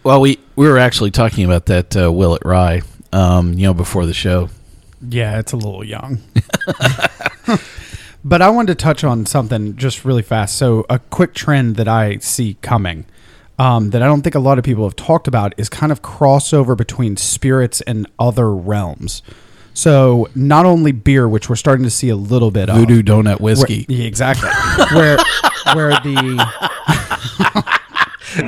Well, 0.04 0.20
we 0.20 0.40
we 0.56 0.68
were 0.68 0.80
actually 0.80 1.12
talking 1.12 1.46
about 1.46 1.68
that 1.68 1.96
uh, 1.96 2.12
Willet 2.12 2.44
Rye, 2.44 2.82
um, 3.14 3.54
you 3.54 3.68
know, 3.68 3.74
before 3.74 4.06
the 4.06 4.14
show. 4.14 4.50
Yeah, 5.08 5.40
it's 5.40 5.52
a 5.52 5.58
little 5.58 5.84
young. 5.84 6.20
but 8.24 8.42
I 8.42 8.50
wanted 8.50 8.78
to 8.78 8.84
touch 8.84 9.04
on 9.04 9.26
something 9.26 9.76
just 9.76 10.06
really 10.06 10.22
fast. 10.22 10.58
So, 10.58 10.86
a 10.90 11.00
quick 11.00 11.34
trend 11.34 11.76
that 11.78 11.88
I 11.88 12.18
see 12.18 12.58
coming 12.62 13.06
um, 13.62 13.92
that 13.92 14.02
I 14.02 14.08
don't 14.08 14.24
think 14.24 14.34
a 14.34 14.40
lot 14.40 14.58
of 14.58 14.64
people 14.64 14.86
have 14.86 14.96
talked 14.96 15.28
about 15.28 15.54
is 15.56 15.70
kind 15.70 15.92
of 15.92 16.02
crossover 16.02 16.76
between 16.76 17.16
spirits 17.16 17.80
and 17.82 18.08
other 18.18 18.52
realms. 18.52 19.22
So, 19.76 20.28
not 20.34 20.66
only 20.66 20.92
beer, 20.92 21.30
which 21.30 21.48
we're 21.48 21.56
starting 21.56 21.84
to 21.84 21.92
see 21.92 22.10
a 22.10 22.16
little 22.16 22.50
bit 22.50 22.72
of. 22.72 22.78
Voodoo 22.78 23.04
donut 23.04 23.40
whiskey. 23.40 23.86
Where, 23.88 23.98
yeah, 24.00 24.08
exactly. 24.08 24.50
where 24.96 25.18
where 25.76 25.92
the 25.92 26.48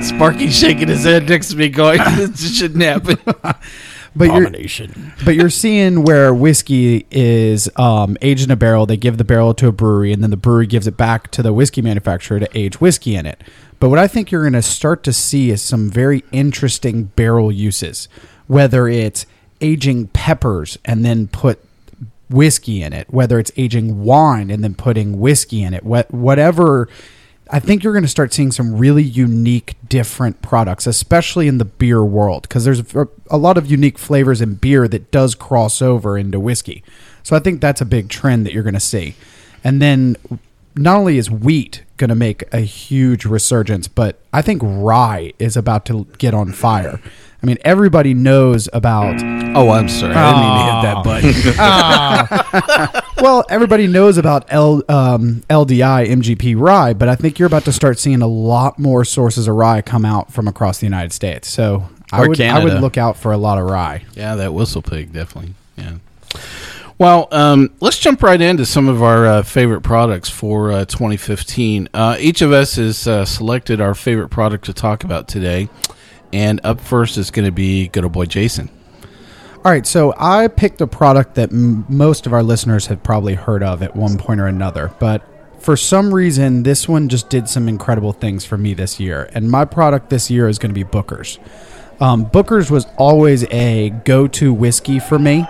Sparky 0.00 0.50
shaking 0.50 0.88
his 0.88 1.04
head 1.04 1.28
next 1.28 1.50
to 1.50 1.56
me, 1.56 1.68
going, 1.68 2.00
"This 2.16 2.52
shouldn't 2.52 2.82
happen." 2.82 3.16
but 4.16 4.24
you're 4.24 4.50
but 5.24 5.36
you're 5.36 5.48
seeing 5.48 6.02
where 6.02 6.34
whiskey 6.34 7.06
is 7.12 7.70
um, 7.76 8.18
aged 8.20 8.46
in 8.46 8.50
a 8.50 8.56
barrel. 8.56 8.84
They 8.84 8.96
give 8.96 9.18
the 9.18 9.24
barrel 9.24 9.54
to 9.54 9.68
a 9.68 9.72
brewery, 9.72 10.12
and 10.12 10.24
then 10.24 10.30
the 10.30 10.36
brewery 10.36 10.66
gives 10.66 10.88
it 10.88 10.96
back 10.96 11.30
to 11.32 11.42
the 11.42 11.52
whiskey 11.52 11.82
manufacturer 11.82 12.40
to 12.40 12.48
age 12.58 12.80
whiskey 12.80 13.14
in 13.14 13.26
it. 13.26 13.40
But 13.84 13.90
what 13.90 13.98
I 13.98 14.08
think 14.08 14.30
you're 14.30 14.44
going 14.44 14.54
to 14.54 14.62
start 14.62 15.02
to 15.02 15.12
see 15.12 15.50
is 15.50 15.60
some 15.60 15.90
very 15.90 16.24
interesting 16.32 17.04
barrel 17.16 17.52
uses, 17.52 18.08
whether 18.46 18.88
it's 18.88 19.26
aging 19.60 20.06
peppers 20.06 20.78
and 20.86 21.04
then 21.04 21.28
put 21.28 21.62
whiskey 22.30 22.80
in 22.80 22.94
it, 22.94 23.12
whether 23.12 23.38
it's 23.38 23.52
aging 23.58 24.02
wine 24.02 24.50
and 24.50 24.64
then 24.64 24.74
putting 24.74 25.20
whiskey 25.20 25.62
in 25.62 25.74
it, 25.74 25.84
whatever. 25.84 26.88
I 27.50 27.60
think 27.60 27.84
you're 27.84 27.92
going 27.92 28.04
to 28.04 28.08
start 28.08 28.32
seeing 28.32 28.52
some 28.52 28.78
really 28.78 29.02
unique, 29.02 29.76
different 29.86 30.40
products, 30.40 30.86
especially 30.86 31.46
in 31.46 31.58
the 31.58 31.66
beer 31.66 32.02
world, 32.02 32.44
because 32.48 32.64
there's 32.64 32.80
a- 33.30 33.36
lot 33.36 33.58
of 33.58 33.70
unique 33.70 33.98
flavors 33.98 34.40
in 34.40 34.54
beer 34.54 34.88
that 34.88 35.10
does 35.10 35.34
cross 35.34 35.82
over 35.82 36.16
into 36.16 36.40
whiskey. 36.40 36.82
So 37.22 37.36
I 37.36 37.38
think 37.38 37.60
that's 37.60 37.82
a 37.82 37.84
big 37.84 38.08
trend 38.08 38.46
that 38.46 38.54
you're 38.54 38.62
going 38.62 38.72
to 38.72 38.80
see. 38.80 39.14
And 39.62 39.82
then 39.82 40.16
not 40.76 40.96
only 40.96 41.18
is 41.18 41.30
wheat 41.30 41.82
going 41.96 42.08
to 42.08 42.14
make 42.14 42.42
a 42.52 42.60
huge 42.60 43.24
resurgence, 43.24 43.88
but 43.88 44.18
I 44.32 44.42
think 44.42 44.62
rye 44.64 45.32
is 45.38 45.56
about 45.56 45.86
to 45.86 46.06
get 46.18 46.34
on 46.34 46.52
fire. 46.52 47.00
I 47.42 47.46
mean, 47.46 47.58
everybody 47.64 48.14
knows 48.14 48.68
about. 48.72 49.20
Oh, 49.54 49.70
I'm 49.70 49.88
sorry, 49.88 50.14
I 50.14 50.32
didn't 50.32 50.44
mean 50.48 50.56
to 50.58 50.72
hit 50.72 51.52
that 51.52 52.94
button. 53.12 53.14
well, 53.22 53.44
everybody 53.50 53.86
knows 53.86 54.16
about 54.16 54.46
L, 54.48 54.82
um, 54.88 55.42
LDI 55.50 56.08
MGP 56.08 56.58
rye, 56.58 56.94
but 56.94 57.08
I 57.08 57.14
think 57.16 57.38
you're 57.38 57.46
about 57.46 57.66
to 57.66 57.72
start 57.72 57.98
seeing 57.98 58.22
a 58.22 58.26
lot 58.26 58.78
more 58.78 59.04
sources 59.04 59.46
of 59.46 59.54
rye 59.56 59.82
come 59.82 60.04
out 60.06 60.32
from 60.32 60.48
across 60.48 60.78
the 60.78 60.86
United 60.86 61.12
States. 61.12 61.46
So 61.48 61.86
I 62.10 62.22
Or 62.22 62.28
would 62.30 62.40
I 62.40 62.64
would 62.64 62.80
look 62.80 62.96
out 62.96 63.16
for 63.16 63.30
a 63.32 63.36
lot 63.36 63.58
of 63.58 63.68
rye. 63.68 64.04
Yeah, 64.14 64.36
that 64.36 64.50
WhistlePig 64.50 65.12
definitely. 65.12 65.54
Yeah. 65.76 65.96
Well, 66.96 67.26
um, 67.32 67.72
let's 67.80 67.98
jump 67.98 68.22
right 68.22 68.40
into 68.40 68.64
some 68.64 68.88
of 68.88 69.02
our 69.02 69.26
uh, 69.26 69.42
favorite 69.42 69.80
products 69.80 70.28
for 70.28 70.70
uh, 70.70 70.84
2015. 70.84 71.88
Uh, 71.92 72.16
each 72.20 72.40
of 72.40 72.52
us 72.52 72.76
has 72.76 73.08
uh, 73.08 73.24
selected 73.24 73.80
our 73.80 73.94
favorite 73.96 74.28
product 74.28 74.66
to 74.66 74.72
talk 74.72 75.02
about 75.02 75.26
today, 75.26 75.68
and 76.32 76.60
up 76.62 76.80
first 76.80 77.18
is 77.18 77.32
going 77.32 77.46
to 77.46 77.52
be 77.52 77.88
good 77.88 78.04
old 78.04 78.12
boy 78.12 78.26
Jason. 78.26 78.70
All 79.64 79.72
right, 79.72 79.84
so 79.84 80.14
I 80.18 80.46
picked 80.46 80.80
a 80.82 80.86
product 80.86 81.34
that 81.34 81.50
m- 81.50 81.84
most 81.88 82.26
of 82.26 82.32
our 82.32 82.44
listeners 82.44 82.86
have 82.86 83.02
probably 83.02 83.34
heard 83.34 83.64
of 83.64 83.82
at 83.82 83.96
one 83.96 84.16
point 84.16 84.38
or 84.38 84.46
another, 84.46 84.92
but 85.00 85.26
for 85.58 85.76
some 85.76 86.14
reason, 86.14 86.62
this 86.62 86.86
one 86.86 87.08
just 87.08 87.28
did 87.28 87.48
some 87.48 87.68
incredible 87.68 88.12
things 88.12 88.44
for 88.44 88.56
me 88.56 88.72
this 88.74 89.00
year. 89.00 89.28
And 89.32 89.50
my 89.50 89.64
product 89.64 90.10
this 90.10 90.30
year 90.30 90.46
is 90.46 90.58
going 90.58 90.70
to 90.70 90.74
be 90.74 90.82
Booker's. 90.84 91.40
Um, 91.98 92.24
Booker's 92.24 92.70
was 92.70 92.86
always 92.98 93.44
a 93.50 93.90
go-to 94.04 94.52
whiskey 94.52 95.00
for 95.00 95.18
me. 95.18 95.46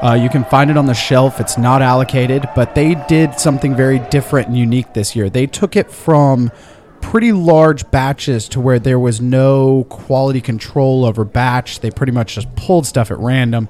Uh, 0.00 0.14
you 0.14 0.28
can 0.28 0.44
find 0.44 0.70
it 0.70 0.76
on 0.76 0.86
the 0.86 0.94
shelf. 0.94 1.40
It's 1.40 1.58
not 1.58 1.82
allocated, 1.82 2.48
but 2.54 2.74
they 2.74 2.94
did 3.08 3.38
something 3.40 3.74
very 3.74 3.98
different 3.98 4.48
and 4.48 4.56
unique 4.56 4.94
this 4.94 5.16
year. 5.16 5.28
They 5.28 5.46
took 5.46 5.74
it 5.74 5.90
from 5.90 6.52
pretty 7.00 7.32
large 7.32 7.90
batches 7.90 8.48
to 8.50 8.60
where 8.60 8.78
there 8.78 8.98
was 8.98 9.20
no 9.20 9.84
quality 9.88 10.40
control 10.40 11.04
over 11.04 11.24
batch. 11.24 11.80
They 11.80 11.90
pretty 11.90 12.12
much 12.12 12.36
just 12.36 12.54
pulled 12.54 12.86
stuff 12.86 13.10
at 13.10 13.18
random 13.18 13.68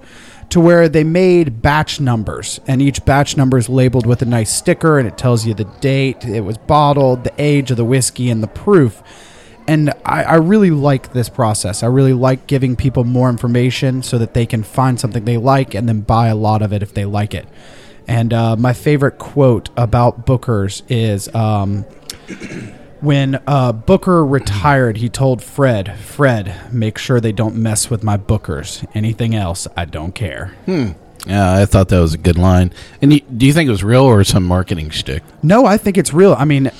to 0.50 0.60
where 0.60 0.88
they 0.88 1.04
made 1.04 1.60
batch 1.60 2.00
numbers, 2.00 2.60
and 2.66 2.80
each 2.80 3.04
batch 3.04 3.36
number 3.36 3.58
is 3.58 3.68
labeled 3.68 4.06
with 4.06 4.22
a 4.22 4.26
nice 4.26 4.50
sticker, 4.50 4.98
and 4.98 5.06
it 5.06 5.18
tells 5.18 5.46
you 5.46 5.52
the 5.52 5.64
date 5.80 6.24
it 6.24 6.40
was 6.40 6.56
bottled, 6.56 7.24
the 7.24 7.32
age 7.38 7.70
of 7.70 7.76
the 7.76 7.84
whiskey, 7.84 8.30
and 8.30 8.42
the 8.42 8.48
proof. 8.48 9.02
And 9.68 9.90
I, 10.04 10.24
I 10.24 10.34
really 10.36 10.70
like 10.70 11.12
this 11.12 11.28
process. 11.28 11.82
I 11.82 11.86
really 11.86 12.14
like 12.14 12.46
giving 12.46 12.74
people 12.74 13.04
more 13.04 13.28
information 13.28 14.02
so 14.02 14.16
that 14.18 14.32
they 14.32 14.46
can 14.46 14.62
find 14.62 14.98
something 14.98 15.26
they 15.26 15.36
like 15.36 15.74
and 15.74 15.86
then 15.86 16.00
buy 16.00 16.28
a 16.28 16.34
lot 16.34 16.62
of 16.62 16.72
it 16.72 16.82
if 16.82 16.94
they 16.94 17.04
like 17.04 17.34
it. 17.34 17.46
And 18.08 18.32
uh, 18.32 18.56
my 18.56 18.72
favorite 18.72 19.18
quote 19.18 19.68
about 19.76 20.24
Booker's 20.24 20.82
is 20.88 21.32
um, 21.34 21.84
when 23.00 23.40
uh, 23.46 23.72
Booker 23.72 24.24
retired, 24.24 24.96
he 24.96 25.10
told 25.10 25.42
Fred, 25.42 25.98
Fred, 25.98 26.72
make 26.72 26.96
sure 26.96 27.20
they 27.20 27.32
don't 27.32 27.54
mess 27.54 27.90
with 27.90 28.02
my 28.02 28.16
Bookers. 28.16 28.88
Anything 28.94 29.34
else, 29.34 29.68
I 29.76 29.84
don't 29.84 30.14
care. 30.14 30.56
Hmm. 30.64 30.92
Yeah, 31.26 31.60
I 31.60 31.66
thought 31.66 31.88
that 31.88 32.00
was 32.00 32.14
a 32.14 32.18
good 32.18 32.38
line. 32.38 32.72
And 33.02 33.12
you, 33.12 33.20
do 33.20 33.44
you 33.44 33.52
think 33.52 33.68
it 33.68 33.72
was 33.72 33.84
real 33.84 34.04
or 34.04 34.24
some 34.24 34.44
marketing 34.44 34.88
shtick? 34.88 35.22
No, 35.42 35.66
I 35.66 35.76
think 35.76 35.98
it's 35.98 36.14
real. 36.14 36.34
I 36.38 36.46
mean, 36.46 36.70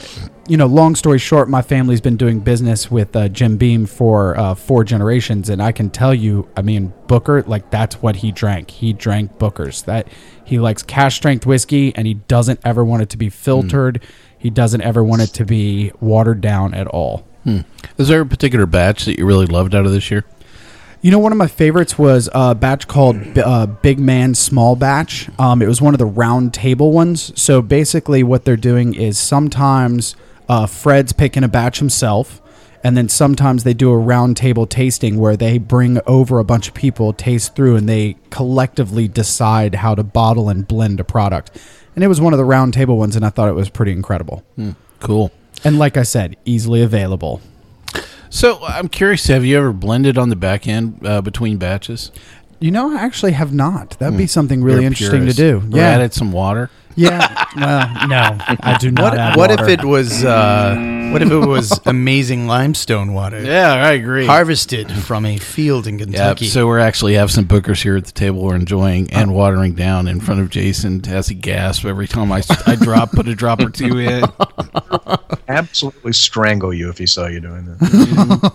you 0.48 0.56
know, 0.56 0.66
long 0.66 0.94
story 0.94 1.18
short, 1.18 1.48
my 1.48 1.60
family's 1.60 2.00
been 2.00 2.16
doing 2.16 2.40
business 2.40 2.90
with 2.90 3.14
uh, 3.14 3.28
Jim 3.28 3.58
Beam 3.58 3.84
for 3.84 4.36
uh, 4.38 4.54
four 4.54 4.82
generations, 4.82 5.50
and 5.50 5.62
I 5.62 5.72
can 5.72 5.90
tell 5.90 6.14
you, 6.14 6.48
I 6.56 6.62
mean, 6.62 6.92
Booker, 7.06 7.42
like 7.42 7.70
that's 7.70 8.02
what 8.02 8.16
he 8.16 8.32
drank. 8.32 8.70
He 8.70 8.94
drank 8.94 9.38
Booker's. 9.38 9.82
That 9.82 10.08
he 10.44 10.58
likes 10.58 10.82
cask 10.82 11.16
strength 11.16 11.44
whiskey, 11.44 11.94
and 11.94 12.06
he 12.06 12.14
doesn't 12.14 12.60
ever 12.64 12.82
want 12.82 13.02
it 13.02 13.10
to 13.10 13.18
be 13.18 13.28
filtered. 13.28 14.02
He 14.38 14.48
doesn't 14.48 14.80
ever 14.80 15.04
want 15.04 15.20
it 15.20 15.28
to 15.34 15.44
be 15.44 15.92
watered 16.00 16.40
down 16.40 16.72
at 16.72 16.86
all. 16.86 17.26
Hmm. 17.44 17.60
Is 17.98 18.08
there 18.08 18.22
a 18.22 18.26
particular 18.26 18.66
batch 18.66 19.04
that 19.04 19.18
you 19.18 19.26
really 19.26 19.46
loved 19.46 19.74
out 19.74 19.84
of 19.84 19.92
this 19.92 20.10
year? 20.10 20.24
You 21.02 21.10
know, 21.10 21.18
one 21.18 21.30
of 21.30 21.38
my 21.38 21.46
favorites 21.46 21.98
was 21.98 22.28
a 22.32 22.54
batch 22.54 22.88
called 22.88 23.38
uh, 23.38 23.66
Big 23.66 24.00
Man 24.00 24.34
Small 24.34 24.74
Batch. 24.76 25.28
Um, 25.38 25.62
it 25.62 25.68
was 25.68 25.80
one 25.80 25.94
of 25.94 25.98
the 25.98 26.06
round 26.06 26.54
table 26.54 26.90
ones. 26.90 27.38
So 27.40 27.62
basically, 27.62 28.22
what 28.22 28.44
they're 28.44 28.56
doing 28.56 28.94
is 28.94 29.18
sometimes 29.18 30.16
uh, 30.48 30.66
Fred's 30.66 31.12
picking 31.12 31.44
a 31.44 31.48
batch 31.48 31.78
himself, 31.78 32.40
and 32.84 32.96
then 32.96 33.08
sometimes 33.08 33.64
they 33.64 33.74
do 33.74 33.90
a 33.90 33.98
round 33.98 34.36
table 34.36 34.66
tasting 34.66 35.18
where 35.18 35.36
they 35.36 35.58
bring 35.58 36.00
over 36.06 36.38
a 36.38 36.44
bunch 36.44 36.68
of 36.68 36.74
people, 36.74 37.12
taste 37.12 37.54
through, 37.56 37.76
and 37.76 37.88
they 37.88 38.16
collectively 38.30 39.08
decide 39.08 39.76
how 39.76 39.94
to 39.94 40.02
bottle 40.02 40.48
and 40.48 40.66
blend 40.68 41.00
a 41.00 41.04
product. 41.04 41.50
And 41.94 42.04
it 42.04 42.08
was 42.08 42.20
one 42.20 42.32
of 42.32 42.38
the 42.38 42.44
round 42.44 42.74
table 42.74 42.96
ones, 42.96 43.16
and 43.16 43.24
I 43.24 43.30
thought 43.30 43.48
it 43.48 43.54
was 43.54 43.68
pretty 43.68 43.92
incredible. 43.92 44.44
Hmm. 44.56 44.70
Cool. 45.00 45.32
And 45.64 45.78
like 45.78 45.96
I 45.96 46.04
said, 46.04 46.36
easily 46.44 46.80
available. 46.82 47.40
So 48.30 48.62
I'm 48.62 48.88
curious, 48.88 49.26
have 49.26 49.44
you 49.44 49.56
ever 49.58 49.72
blended 49.72 50.18
on 50.18 50.28
the 50.28 50.36
back 50.36 50.68
end 50.68 51.04
uh, 51.04 51.20
between 51.22 51.56
batches? 51.56 52.12
You 52.60 52.70
know, 52.70 52.96
I 52.96 53.00
actually 53.00 53.32
have 53.32 53.52
not. 53.54 53.98
That'd 53.98 54.18
be 54.18 54.26
something 54.26 54.62
really 54.62 54.82
You're 54.82 54.88
interesting 54.88 55.20
purist. 55.20 55.36
to 55.38 55.60
do. 55.60 55.74
Or 55.74 55.78
Yeah. 55.78 55.88
added 55.88 56.12
some 56.12 56.30
water. 56.32 56.70
Yeah. 56.98 57.34
Well, 57.58 58.08
no, 58.08 58.36
I 58.60 58.76
do 58.78 58.90
not. 58.92 59.02
What, 59.02 59.18
add 59.18 59.36
what 59.36 59.50
water. 59.50 59.64
if 59.64 59.68
it 59.80 59.84
was? 59.84 60.22
Uh, 60.22 61.08
what 61.12 61.22
if 61.22 61.30
it 61.32 61.36
was 61.46 61.80
amazing 61.86 62.46
limestone 62.46 63.14
water? 63.14 63.42
Yeah, 63.42 63.72
I 63.72 63.92
agree. 63.92 64.26
Harvested 64.26 64.92
from 64.92 65.24
a 65.24 65.38
field 65.38 65.86
in 65.88 65.98
Yeah, 65.98 66.04
Kentucky. 66.04 66.46
so 66.46 66.66
we're 66.68 66.78
actually 66.78 67.14
have 67.14 67.30
some 67.32 67.46
bookers 67.46 67.82
here 67.82 67.96
at 67.96 68.04
the 68.04 68.12
table 68.12 68.42
we're 68.42 68.54
enjoying 68.54 69.10
and 69.12 69.34
watering 69.34 69.72
down 69.74 70.06
in 70.06 70.20
front 70.20 70.40
of 70.40 70.50
Jason 70.50 71.04
as 71.08 71.26
he 71.28 71.34
gasps 71.34 71.84
every 71.86 72.06
time 72.06 72.30
I, 72.30 72.42
I 72.66 72.76
drop, 72.76 73.10
put 73.12 73.26
a 73.26 73.34
drop 73.34 73.60
or 73.60 73.70
two 73.70 73.98
in. 73.98 74.24
Absolutely 75.48 76.12
strangle 76.12 76.72
you 76.72 76.90
if 76.90 76.98
he 76.98 77.06
saw 77.06 77.26
you 77.26 77.40
doing 77.40 77.64
that. 77.64 78.52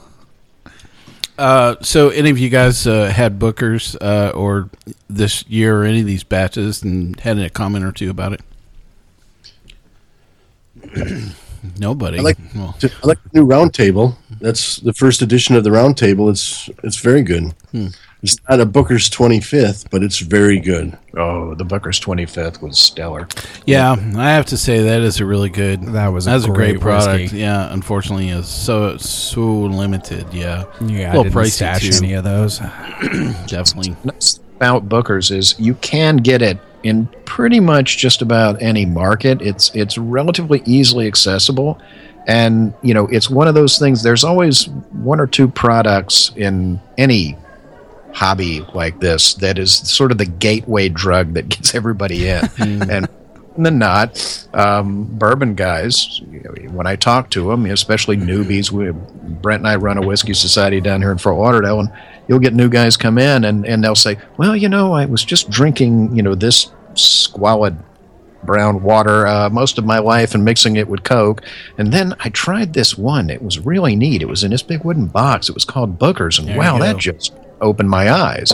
Uh, 1.38 1.76
so, 1.82 2.10
any 2.10 2.30
of 2.30 2.38
you 2.38 2.50
guys 2.50 2.86
uh, 2.86 3.06
had 3.06 3.40
bookers 3.40 3.96
uh, 4.02 4.32
or 4.36 4.70
this 5.10 5.48
year 5.48 5.82
or 5.82 5.84
any 5.84 6.02
of 6.02 6.06
these 6.06 6.24
batches 6.24 6.84
and 6.84 7.20
had 7.20 7.40
a 7.40 7.50
comment 7.50 7.84
or 7.84 7.92
two 7.92 8.10
about 8.10 8.34
it? 8.34 8.42
Nobody. 11.80 12.20
I 12.20 12.22
like 12.22 12.38
Well, 12.54 12.76
I 12.84 13.08
like 13.08 13.24
the 13.24 13.30
new 13.34 13.46
round 13.46 13.74
table. 13.74 14.18
That's 14.42 14.78
the 14.78 14.94
first 14.94 15.22
edition 15.22 15.56
of 15.56 15.64
the 15.64 15.72
round 15.72 15.98
table. 15.98 16.30
It's 16.30 16.70
it's 16.84 16.98
very 16.98 17.22
good. 17.24 17.54
Hmm. 17.72 17.88
It's 18.24 18.38
not 18.50 18.60
a 18.62 18.66
Booker's 18.66 19.10
twenty 19.10 19.42
fifth, 19.42 19.90
but 19.92 20.02
it's 20.02 20.20
very 20.20 20.58
good. 20.60 20.98
Oh, 21.16 21.54
the 21.54 21.66
Booker's 21.66 22.00
25th 22.00 22.62
was 22.62 22.80
stellar. 22.80 23.28
yeah, 23.68 23.92
I 24.16 24.30
have 24.32 24.46
to 24.48 24.58
say 24.58 24.82
that 24.82 25.02
is 25.02 25.20
a 25.20 25.26
really 25.26 25.50
good. 25.50 25.84
That 25.84 26.08
was 26.08 26.26
a 26.26 26.32
that's 26.32 26.46
a 26.46 26.48
great 26.48 26.72
great 26.72 26.82
product. 26.82 27.22
whiskey. 27.24 27.40
Yeah, 27.40 27.72
unfortunately, 27.72 28.30
is 28.30 28.48
so 28.48 28.98
so 28.98 29.42
limited. 29.42 30.26
Yeah, 30.34 30.66
Yeah, 30.82 31.00
a 31.00 31.10
I 31.10 31.18
little 31.18 31.24
didn't 31.26 31.36
pricey 31.36 31.52
stash 31.52 31.90
too. 31.90 31.98
any 32.06 32.14
of 32.14 32.24
those. 32.24 32.60
Definitely. 33.48 33.96
Nice 34.04 34.40
about 34.56 34.88
Booker's 34.88 35.30
is 35.30 35.56
you 35.60 35.74
can 35.76 36.18
get 36.18 36.42
it 36.42 36.58
in 36.84 37.08
pretty 37.26 37.60
much 37.60 37.98
just 37.98 38.22
about 38.22 38.62
any 38.62 38.86
market. 38.86 39.42
It's 39.42 39.70
it's 39.76 39.98
relatively 39.98 40.62
easily 40.66 41.08
accessible, 41.08 41.80
and 42.28 42.74
you 42.82 42.94
know 42.94 43.08
it's 43.08 43.30
one 43.30 43.48
of 43.48 43.54
those 43.56 43.78
things. 43.78 44.02
There's 44.02 44.24
always 44.24 44.70
one 44.92 45.20
or 45.20 45.28
two 45.28 45.48
products 45.50 46.32
in 46.38 46.80
any 46.98 47.38
hobby 48.14 48.66
like 48.74 49.00
this 49.00 49.34
that 49.36 49.58
is 49.58 49.74
sort 49.74 50.12
of 50.12 50.18
the 50.18 50.26
gateway 50.26 50.90
drug 50.90 51.34
that 51.34 51.50
gets 51.50 51.76
everybody 51.76 52.28
in, 52.28 52.50
and. 52.60 53.08
than 53.56 53.78
not, 53.78 54.48
um, 54.56 55.06
bourbon 55.12 55.54
guys. 55.54 56.22
When 56.72 56.88
I 56.88 56.96
talk 56.96 57.30
to 57.32 57.50
them, 57.50 57.68
especially 57.68 58.18
newbies, 58.18 58.72
we, 58.72 58.90
Brent 58.90 59.60
and 59.60 59.68
I 59.68 59.76
run 59.76 60.00
a 60.00 60.02
whiskey 60.02 60.34
society 60.34 60.82
down 60.82 61.02
here 61.02 61.12
in 61.12 61.20
Fort 61.20 61.38
Lauderdale, 61.38 61.82
and 61.82 61.94
you'll 62.28 62.40
get 62.40 62.56
new 62.56 62.68
guys 62.68 62.98
come 62.98 63.20
in 63.20 63.44
and, 63.44 63.64
and 63.66 63.84
they'll 63.84 63.94
say, 63.94 64.18
"Well, 64.38 64.56
you 64.56 64.70
know, 64.70 64.94
I 64.94 65.06
was 65.06 65.24
just 65.24 65.52
drinking, 65.52 66.16
you 66.16 66.24
know, 66.24 66.34
this 66.34 66.72
squalid 66.96 67.78
brown 68.44 68.84
water 68.84 69.26
uh, 69.26 69.50
most 69.50 69.78
of 69.78 69.86
my 69.86 70.00
life 70.00 70.36
and 70.36 70.44
mixing 70.44 70.76
it 70.76 70.88
with 70.88 71.04
Coke, 71.04 71.44
and 71.78 71.94
then 71.94 72.16
I 72.20 72.30
tried 72.30 72.74
this 72.74 72.98
one. 72.98 73.30
It 73.30 73.42
was 73.42 73.60
really 73.60 73.96
neat. 73.96 74.22
It 74.22 74.28
was 74.28 74.44
in 74.44 74.52
this 74.52 74.64
big 74.64 74.84
wooden 74.84 75.08
box. 75.08 75.50
It 75.50 75.54
was 75.54 75.66
called 75.66 76.00
Booker's, 76.00 76.40
and 76.40 76.48
There 76.48 76.58
wow, 76.58 76.80
that 76.80 76.98
just 76.98 77.34
opened 77.64 77.90
my 77.90 78.12
eyes." 78.12 78.54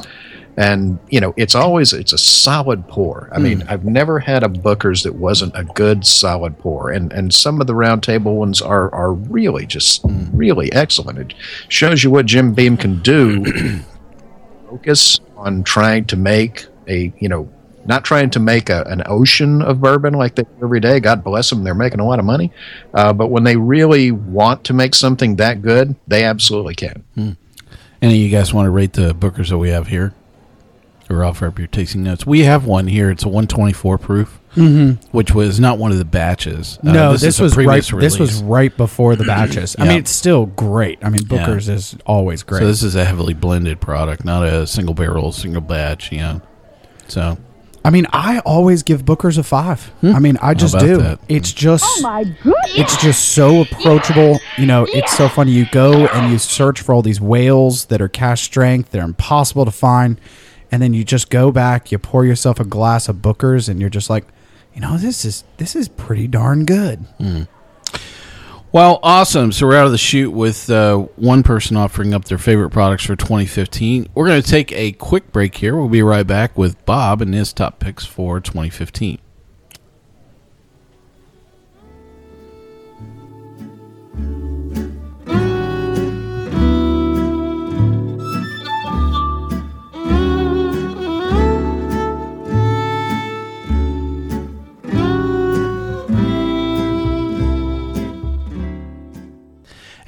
and 0.60 1.00
you 1.10 1.22
know 1.22 1.34
it's 1.38 1.56
always 1.56 1.93
it's 1.93 2.12
a 2.12 2.17
solid 2.17 2.86
pour. 2.89 3.30
I 3.32 3.39
mean 3.39 3.62
hmm. 3.62 3.69
i've 3.69 3.86
never 3.86 4.19
had 4.19 4.43
a 4.43 4.50
booker's 4.50 5.04
that 5.04 5.15
wasn't 5.15 5.56
a 5.56 5.63
good 5.63 6.06
solid 6.06 6.60
pour. 6.60 6.91
And 6.91 7.13
and 7.13 7.34
some 7.34 7.62
of 7.62 7.67
the 7.67 7.74
round 7.74 8.04
table 8.04 8.36
ones 8.36 8.62
are 8.62 8.93
are 8.93 9.13
really 9.13 9.65
just 9.65 10.02
hmm. 10.02 10.26
really 10.34 10.72
excellent. 10.74 11.17
It 11.17 11.34
shows 11.69 12.04
you 12.04 12.12
what 12.12 12.26
jim 12.26 12.54
beam 12.54 12.76
can 12.76 13.00
do. 13.02 13.45
Focus 14.69 15.22
on 15.38 15.63
trying 15.63 16.04
to 16.06 16.17
make 16.17 16.65
a 16.88 17.13
you 17.19 17.30
know 17.30 17.50
not 17.86 18.04
trying 18.04 18.30
to 18.32 18.39
make 18.41 18.69
a, 18.69 18.84
an 18.84 19.02
ocean 19.06 19.62
of 19.62 19.80
bourbon 19.80 20.13
like 20.13 20.36
they 20.36 20.43
do 20.43 20.50
every 20.62 20.82
day. 20.82 21.00
God 21.00 21.24
bless 21.24 21.50
them. 21.50 21.63
They're 21.63 21.74
making 21.74 22.02
a 22.02 22.06
lot 22.06 22.19
of 22.19 22.26
money. 22.26 22.52
Uh, 22.93 23.13
but 23.13 23.28
when 23.28 23.45
they 23.45 23.56
really 23.56 24.12
want 24.12 24.65
to 24.65 24.74
make 24.74 24.93
something 24.93 25.38
that 25.38 25.62
good 25.62 25.95
they 26.06 26.26
absolutely 26.26 26.76
can 26.76 27.04
hmm. 27.15 27.32
Any 28.02 28.14
of 28.16 28.20
you 28.20 28.30
guys 28.30 28.54
want 28.54 28.66
to 28.66 28.70
rate 28.72 28.94
the 28.94 29.14
bookers 29.14 29.50
that 29.50 29.58
we 29.58 29.70
have 29.70 29.88
here? 29.88 30.14
Or 31.10 31.24
offer 31.26 31.48
up 31.48 31.58
your 31.58 31.68
tasting 31.68 32.04
notes? 32.04 32.26
We 32.26 32.42
have 32.42 32.66
one 32.66 32.86
here. 32.86 33.10
It's 33.10 33.24
a 33.24 33.28
124 33.30 33.98
proof, 33.98 34.40
Mhm. 34.56 35.00
which 35.12 35.34
was 35.34 35.60
not 35.60 35.80
one 35.80 35.92
of 35.92 35.98
the 35.98 36.06
batches. 36.06 36.78
Uh, 36.86 36.92
no, 36.92 37.18
this, 37.18 37.40
was 37.40 37.58
right. 37.58 37.66
previous 37.66 37.90
This 38.14 38.20
was 38.20 38.44
right 38.44 38.76
before 38.78 39.16
the 39.16 39.24
batches. 39.26 39.76
I 39.80 39.86
Yeah. 39.86 39.90
mean, 39.90 39.98
it's 40.00 40.12
still 40.12 40.46
great. 40.46 41.00
I 41.02 41.10
mean, 41.10 41.24
Yeah. 41.28 41.38
Booker's 41.46 41.68
is 41.68 41.96
always 42.06 42.44
great. 42.44 42.60
So 42.60 42.68
this 42.68 42.84
is 42.84 42.96
a 42.96 43.06
heavily 43.06 43.34
blended 43.34 43.82
product, 43.82 44.24
not 44.24 44.46
a 44.46 44.68
single 44.68 44.94
barrel, 44.94 45.32
single 45.32 45.62
batch. 45.62 46.12
You 46.12 46.20
know, 46.20 46.42
so 47.08 47.38
I 47.89 47.91
mean, 47.91 48.06
I 48.13 48.38
always 48.41 48.84
give 48.84 49.04
Booker's 49.04 49.39
a 49.39 49.43
five. 49.43 49.86
Hmm. 50.02 50.13
I 50.13 50.19
mean, 50.19 50.38
I 50.43 50.54
just 50.54 50.78
do. 50.78 50.97
that? 50.97 51.19
It's 51.28 51.52
hmm. 51.52 51.58
just. 51.58 51.84
Oh 51.88 52.02
my 52.04 52.23
goodness! 52.23 52.54
It's 52.75 53.02
just 53.02 53.30
so 53.30 53.62
approachable. 53.62 54.39
You 54.60 54.67
know, 54.67 54.86
it's 54.93 55.17
so 55.17 55.28
funny. 55.28 55.54
You 55.54 55.65
go 55.71 56.06
and 56.06 56.32
you 56.32 56.38
search 56.38 56.82
for 56.82 56.93
all 56.93 57.02
these 57.02 57.19
whales 57.19 57.86
that 57.86 57.99
are 57.99 58.08
cask 58.08 58.43
strength. 58.43 58.91
They're 58.91 59.04
impossible 59.04 59.65
to 59.65 59.71
find. 59.71 60.21
And 60.71 60.84
then 60.84 60.93
you 60.93 61.04
just 61.04 61.32
go 61.32 61.52
back, 61.52 61.91
you 61.91 61.97
pour 61.97 62.25
yourself 62.25 62.60
a 62.60 62.63
glass 62.63 63.10
of 63.10 63.23
Booker's, 63.23 63.67
and 63.67 63.82
you're 63.82 63.89
just 63.89 64.08
like, 64.08 64.28
you 64.75 64.82
know, 64.82 64.95
this 64.99 65.25
is 65.25 65.43
this 65.58 65.75
is 65.75 65.89
pretty 65.89 66.28
darn 66.28 66.65
good. 66.65 66.99
Hmm. 67.17 67.43
Well, 68.71 68.99
awesome. 69.01 69.51
So 69.51 69.65
we're 69.65 69.77
out 69.77 69.88
of 69.88 69.91
the 69.91 69.97
chute 69.97 70.32
with 70.32 70.69
uh, 70.69 70.97
one 71.15 71.41
person 71.41 71.75
offering 71.75 72.13
up 72.13 72.25
their 72.25 72.38
favorite 72.38 72.69
products 72.69 73.03
for 73.03 73.15
2015. 73.15 74.10
We're 74.13 74.27
going 74.27 74.43
to 74.43 74.47
take 74.47 74.71
a 74.73 74.91
quick 74.91 75.32
break 75.32 75.55
here. 75.55 75.75
We'll 75.75 75.89
be 75.89 76.03
right 76.03 76.25
back 76.25 76.55
with 76.55 76.86
Bob 76.86 77.19
and 77.23 77.34
his 77.34 77.51
top 77.51 77.79
picks 77.79 78.05
for 78.05 78.39
2015. 78.39 79.17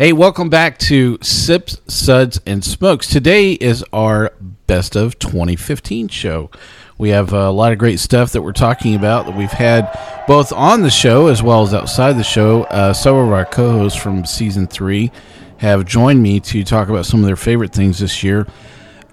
Hey, 0.02 0.14
welcome 0.14 0.50
back 0.50 0.80
to 0.80 1.20
Sips, 1.22 1.80
Suds, 1.86 2.42
and 2.48 2.66
Smokes. 2.66 3.06
Today 3.06 3.52
is 3.52 3.86
our 3.94 4.34
Best 4.66 4.96
of 4.96 5.20
2015 5.20 6.08
show. 6.08 6.50
We 6.98 7.10
have 7.10 7.32
a 7.34 7.52
lot 7.52 7.72
of 7.72 7.78
great 7.78 8.00
stuff 8.00 8.32
that 8.32 8.42
we're 8.42 8.52
talking 8.52 8.96
about 8.96 9.28
that 9.28 9.38
we've 9.38 9.52
had 9.52 9.96
both 10.28 10.52
on 10.54 10.82
the 10.82 10.90
show 10.90 11.28
as 11.28 11.44
well 11.44 11.62
as 11.62 11.76
outside 11.76 12.14
the 12.14 12.24
show. 12.24 12.64
Uh, 12.64 12.94
some 12.94 13.16
of 13.16 13.32
our 13.32 13.46
co 13.46 13.74
hosts 13.74 14.02
from 14.02 14.26
season 14.26 14.66
three 14.66 15.12
have 15.58 15.86
joined 15.86 16.24
me 16.24 16.40
to 16.40 16.64
talk 16.64 16.90
about 16.90 17.06
some 17.06 17.20
of 17.20 17.28
their 17.28 17.36
favorite 17.36 17.72
things 17.72 18.00
this 18.00 18.24
year. 18.24 18.48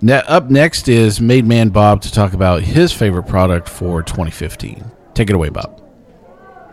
Ne- 0.01 0.23
up 0.27 0.49
next 0.49 0.89
is 0.89 1.21
Made 1.21 1.45
Man 1.45 1.69
Bob 1.69 2.01
to 2.01 2.11
talk 2.11 2.33
about 2.33 2.63
his 2.63 2.95
favorite 2.95 3.25
product 3.25 3.69
for 3.69 4.03
2015. 4.03 4.91
Take 5.13 5.29
it 5.29 5.35
away, 5.37 5.51
Bob. 5.51 5.88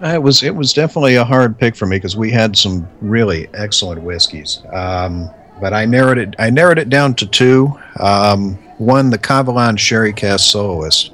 It 0.02 0.22
was 0.22 0.44
it 0.44 0.56
was 0.56 0.74
definitely 0.74 1.16
a 1.16 1.24
hard 1.24 1.58
pick 1.58 1.76
for 1.76 1.86
me 1.86 1.98
because 1.98 2.18
we 2.18 2.30
had 2.30 2.58
some 2.58 2.88
really 3.02 3.48
excellent 3.54 4.02
whiskeys. 4.02 4.62
Um, 4.74 5.30
but 5.62 5.74
I 5.74 5.86
narrowed 5.86 6.18
it 6.18 6.36
I 6.38 6.50
narrowed 6.50 6.80
it 6.80 6.90
down 6.90 7.16
to 7.16 7.26
two. 7.26 7.74
Um, 8.00 8.56
one, 8.78 9.10
the 9.10 9.18
Kavalan 9.18 9.80
Sherry 9.80 10.12
Cask 10.12 10.52
Soloist, 10.52 11.12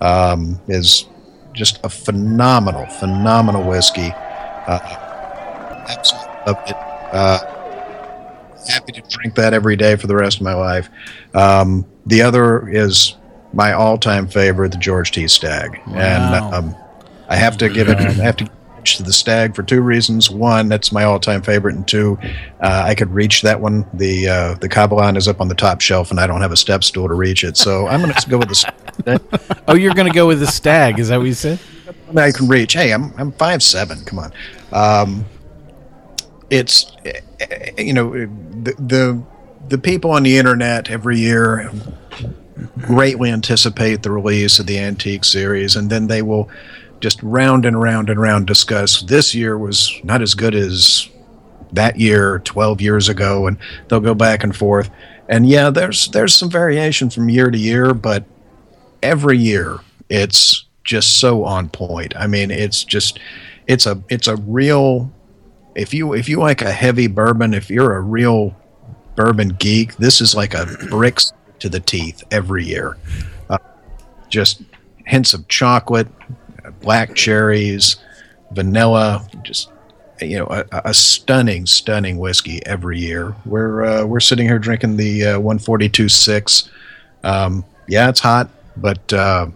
um, 0.00 0.60
is 0.68 1.06
just 1.54 1.80
a 1.84 1.88
phenomenal, 1.88 2.86
phenomenal 2.86 3.64
whiskey. 3.68 4.12
Uh, 4.12 4.78
absolutely 5.88 6.28
loved 6.46 6.70
it. 6.70 6.76
Uh, 6.76 7.38
happy 8.68 8.92
to 8.92 9.02
drink 9.08 9.34
that 9.36 9.54
every 9.54 9.76
day 9.76 9.96
for 9.96 10.06
the 10.06 10.14
rest 10.14 10.36
of 10.36 10.42
my 10.42 10.54
life. 10.54 10.90
Um, 11.34 11.86
the 12.04 12.20
other 12.20 12.68
is 12.68 13.16
my 13.54 13.72
all-time 13.72 14.28
favorite, 14.28 14.72
the 14.72 14.78
George 14.78 15.10
T. 15.10 15.26
Stagg, 15.26 15.80
and 15.94 16.34
um, 16.54 16.76
I 17.28 17.36
have 17.36 17.56
to 17.58 17.68
give 17.68 17.88
it. 17.88 17.98
I 17.98 18.12
have 18.12 18.36
to 18.36 18.50
reach 18.78 18.96
to 18.96 19.02
the 19.02 19.12
Stagg 19.12 19.54
for 19.54 19.62
two 19.62 19.82
reasons. 19.82 20.30
One, 20.30 20.68
that's 20.68 20.92
my 20.92 21.04
all-time 21.04 21.42
favorite, 21.42 21.74
and 21.74 21.86
two, 21.86 22.18
uh, 22.60 22.84
I 22.86 22.94
could 22.94 23.10
reach 23.10 23.42
that 23.42 23.60
one. 23.60 23.86
The 23.94 24.28
uh, 24.28 24.54
the 24.54 24.68
Kavalan 24.68 25.16
is 25.16 25.28
up 25.28 25.40
on 25.40 25.48
the 25.48 25.54
top 25.54 25.80
shelf, 25.80 26.10
and 26.10 26.18
I 26.18 26.26
don't 26.26 26.40
have 26.40 26.52
a 26.52 26.56
step 26.56 26.84
stool 26.84 27.08
to 27.08 27.14
reach 27.14 27.44
it, 27.44 27.56
so 27.56 27.86
I'm 27.86 28.00
going 28.00 28.14
to 28.14 28.30
go 28.30 28.38
with 28.38 28.48
the. 28.48 28.54
Stagg. 28.54 28.74
Oh, 29.68 29.74
you're 29.74 29.94
going 29.94 30.08
to 30.08 30.14
go 30.14 30.26
with 30.26 30.40
the 30.40 30.46
Stagg? 30.46 30.98
Is 30.98 31.08
that 31.08 31.18
what 31.18 31.26
you 31.26 31.34
said? 31.34 31.60
I 32.16 32.32
can 32.32 32.48
reach. 32.48 32.72
Hey, 32.72 32.92
I'm 32.92 33.12
I'm 33.16 33.32
five 33.32 33.62
seven. 33.62 34.02
Come 34.04 34.18
on. 34.18 34.32
Um, 34.72 35.24
it's 36.50 36.90
eh, 37.04 37.20
you 37.78 37.92
know 37.92 38.10
the, 38.12 38.74
the 38.78 39.22
the 39.68 39.78
people 39.78 40.10
on 40.10 40.22
the 40.22 40.38
internet 40.38 40.90
every 40.90 41.18
year 41.18 41.70
greatly 42.78 43.30
anticipate 43.30 44.02
the 44.02 44.10
release 44.10 44.58
of 44.58 44.66
the 44.66 44.78
antique 44.78 45.24
series, 45.24 45.76
and 45.76 45.90
then 45.90 46.06
they 46.06 46.22
will 46.22 46.48
just 47.00 47.22
round 47.22 47.64
and 47.64 47.80
round 47.80 48.10
and 48.10 48.20
round 48.20 48.46
discuss. 48.46 49.02
This 49.02 49.34
year 49.34 49.56
was 49.56 49.92
not 50.02 50.22
as 50.22 50.34
good 50.34 50.54
as 50.54 51.08
that 51.72 51.98
year 51.98 52.40
12 52.40 52.80
years 52.80 53.08
ago 53.08 53.46
and 53.46 53.58
they'll 53.88 54.00
go 54.00 54.14
back 54.14 54.42
and 54.42 54.56
forth. 54.56 54.90
And 55.28 55.46
yeah 55.46 55.70
there's 55.70 56.08
there's 56.08 56.34
some 56.34 56.50
variation 56.50 57.10
from 57.10 57.28
year 57.28 57.50
to 57.50 57.58
year 57.58 57.94
but 57.94 58.24
every 59.02 59.38
year 59.38 59.78
it's 60.08 60.64
just 60.84 61.20
so 61.20 61.44
on 61.44 61.68
point. 61.68 62.16
I 62.16 62.26
mean 62.26 62.50
it's 62.50 62.84
just 62.84 63.20
it's 63.66 63.86
a 63.86 64.02
it's 64.08 64.26
a 64.26 64.36
real 64.36 65.12
if 65.74 65.92
you 65.92 66.14
if 66.14 66.28
you 66.28 66.38
like 66.38 66.62
a 66.62 66.72
heavy 66.72 67.06
bourbon 67.06 67.54
if 67.54 67.70
you're 67.70 67.94
a 67.96 68.00
real 68.00 68.56
bourbon 69.14 69.50
geek 69.50 69.96
this 69.96 70.20
is 70.20 70.34
like 70.34 70.54
a 70.54 70.66
bricks 70.88 71.32
to 71.58 71.68
the 71.68 71.80
teeth 71.80 72.22
every 72.30 72.64
year. 72.64 72.96
Uh, 73.50 73.58
just 74.28 74.62
hints 75.04 75.34
of 75.34 75.46
chocolate 75.48 76.08
black 76.80 77.14
cherries 77.14 77.96
vanilla 78.52 79.26
just 79.42 79.70
you 80.20 80.36
know 80.38 80.46
a, 80.46 80.64
a 80.86 80.94
stunning 80.94 81.66
stunning 81.66 82.18
whiskey 82.18 82.64
every 82.66 82.98
year 82.98 83.34
we're 83.44 83.84
uh, 83.84 84.04
we're 84.04 84.20
sitting 84.20 84.46
here 84.46 84.58
drinking 84.58 84.96
the 84.96 85.24
uh, 85.24 85.38
142.6 85.38 86.70
um, 87.24 87.64
yeah 87.86 88.08
it's 88.08 88.20
hot 88.20 88.50
but 88.76 89.12
uh, 89.12 89.46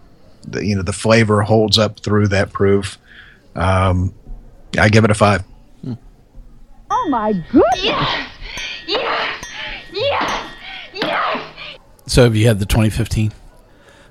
the, 0.47 0.65
you 0.65 0.75
know 0.75 0.83
the 0.83 0.93
flavor 0.93 1.41
holds 1.41 1.77
up 1.77 1.99
through 1.99 2.27
that 2.27 2.51
proof 2.53 2.97
um, 3.55 4.13
i 4.77 4.89
give 4.89 5.03
it 5.03 5.11
a 5.11 5.15
five 5.15 5.43
Oh 6.95 7.09
my 7.09 7.33
goodness! 7.33 7.83
Yes! 7.83 8.29
Yes! 8.87 9.45
Yes! 9.91 10.55
Yes! 10.93 11.77
So 12.07 12.23
have 12.23 12.35
you 12.35 12.47
had 12.47 12.59
the 12.59 12.65
2015? 12.65 13.33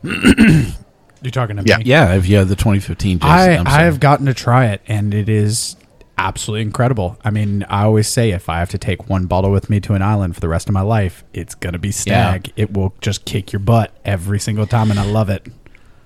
You're 1.23 1.31
talking 1.31 1.57
to 1.57 1.63
Yeah. 1.65 1.79
me. 1.79 1.85
Yeah, 1.87 2.13
have 2.13 2.27
you 2.27 2.37
had 2.39 2.49
the 2.49 2.57
2015? 2.57 3.19
Jason? 3.19 3.31
I 3.31 3.57
I'm 3.57 3.67
I 3.67 3.71
sorry. 3.71 3.85
have 3.85 4.01
gotten 4.01 4.27
to 4.27 4.35
try 4.35 4.67
it, 4.67 4.81
and 4.87 5.15
it 5.15 5.29
is 5.29 5.77
absolutely 6.19 6.63
incredible. 6.63 7.19
I 7.25 7.31
mean, 7.31 7.65
I 7.69 7.83
always 7.85 8.07
say 8.09 8.31
if 8.31 8.49
I 8.49 8.59
have 8.59 8.71
to 8.71 8.79
take 8.79 9.09
one 9.09 9.27
bottle 9.27 9.51
with 9.51 9.71
me 9.71 9.81
to 9.81 9.95
an 9.95 10.03
island 10.03 10.35
for 10.35 10.41
the 10.41 10.49
rest 10.49 10.69
of 10.69 10.73
my 10.75 10.83
life, 10.83 11.25
it's 11.33 11.55
gonna 11.55 11.79
be 11.79 11.91
Stagg. 11.93 12.53
It 12.57 12.73
will 12.75 12.95
just 13.01 13.25
kick 13.25 13.53
your 13.53 13.61
butt 13.61 13.93
every 14.05 14.39
single 14.41 14.67
time, 14.67 14.91
and 14.91 15.01
I 15.01 15.05
love 15.05 15.31
it. 15.31 15.47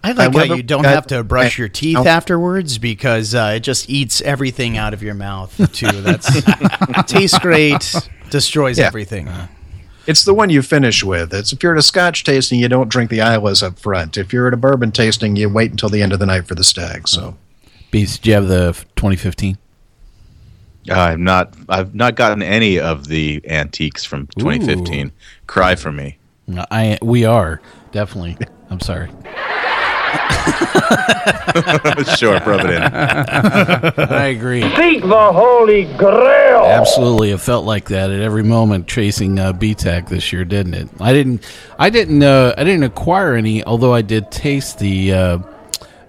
I 0.04 0.12
like 0.12 0.36
I 0.36 0.46
how 0.46 0.54
you 0.54 0.62
don't 0.62 0.86
I- 0.86 0.90
have 0.90 1.06
to 1.08 1.24
brush 1.24 1.58
I- 1.58 1.62
your 1.62 1.68
teeth 1.68 1.96
I'll- 1.96 2.06
afterwards 2.08 2.78
because 2.78 3.34
uh, 3.34 3.54
it 3.56 3.60
just 3.60 3.90
eats 3.90 4.20
everything 4.20 4.76
out 4.76 4.94
of 4.94 5.02
your 5.02 5.14
mouth 5.14 5.52
too. 5.72 5.90
That's 6.02 6.30
tastes 7.06 7.38
great, 7.40 7.92
destroys 8.30 8.78
Yeah. 8.78 8.86
everything. 8.86 9.28
It's 10.06 10.24
the 10.24 10.34
one 10.34 10.50
you 10.50 10.62
finish 10.62 11.02
with. 11.02 11.34
It's 11.34 11.52
if 11.52 11.62
you're 11.62 11.72
at 11.72 11.78
a 11.78 11.82
Scotch 11.82 12.22
tasting, 12.24 12.60
you 12.60 12.68
don't 12.68 12.88
drink 12.88 13.10
the 13.10 13.20
Islays 13.20 13.62
up 13.62 13.78
front. 13.78 14.16
If 14.16 14.32
you're 14.32 14.46
at 14.46 14.54
a 14.54 14.56
bourbon 14.56 14.92
tasting, 14.92 15.36
you 15.36 15.48
wait 15.48 15.70
until 15.72 15.88
the 15.88 16.02
end 16.02 16.12
of 16.12 16.18
the 16.20 16.26
night 16.26 16.46
for 16.46 16.54
the 16.54 16.64
Stagg. 16.64 17.08
So 17.08 17.36
Beast, 17.90 18.22
do 18.22 18.30
you 18.30 18.34
have 18.34 18.48
the 18.48 18.72
2015? 18.96 19.58
Uh, 20.88 20.94
I've 20.94 21.18
not 21.18 21.54
I've 21.68 21.94
not 21.94 22.14
gotten 22.14 22.42
any 22.42 22.78
of 22.78 23.08
the 23.08 23.42
antiques 23.48 24.04
from 24.04 24.28
2015. 24.38 25.10
Cry 25.46 25.74
for 25.74 25.90
me. 25.90 26.18
No, 26.46 26.64
I 26.70 26.98
we 27.02 27.24
are 27.24 27.60
definitely. 27.90 28.36
I'm 28.70 28.80
sorry. 28.80 29.10
sure, 32.16 32.38
rub 32.40 32.60
it 32.60 32.70
in. 32.70 32.82
I 34.10 34.26
agree. 34.26 34.62
Seek 34.76 35.02
the 35.02 35.32
Holy 35.32 35.84
Grail! 35.96 36.64
Absolutely, 36.64 37.30
it 37.30 37.40
felt 37.40 37.64
like 37.64 37.88
that 37.88 38.10
at 38.10 38.20
every 38.20 38.42
moment 38.42 38.86
chasing 38.86 39.38
uh, 39.38 39.52
BTAC 39.52 40.08
this 40.08 40.32
year, 40.32 40.44
didn't 40.44 40.74
it? 40.74 40.88
I 41.00 41.12
didn't, 41.12 41.42
I 41.78 41.90
didn't, 41.90 42.22
uh, 42.22 42.54
I 42.56 42.64
didn't 42.64 42.84
acquire 42.84 43.34
any, 43.34 43.64
although 43.64 43.94
I 43.94 44.02
did 44.02 44.30
taste 44.30 44.78
the 44.78 45.12
uh, 45.12 45.38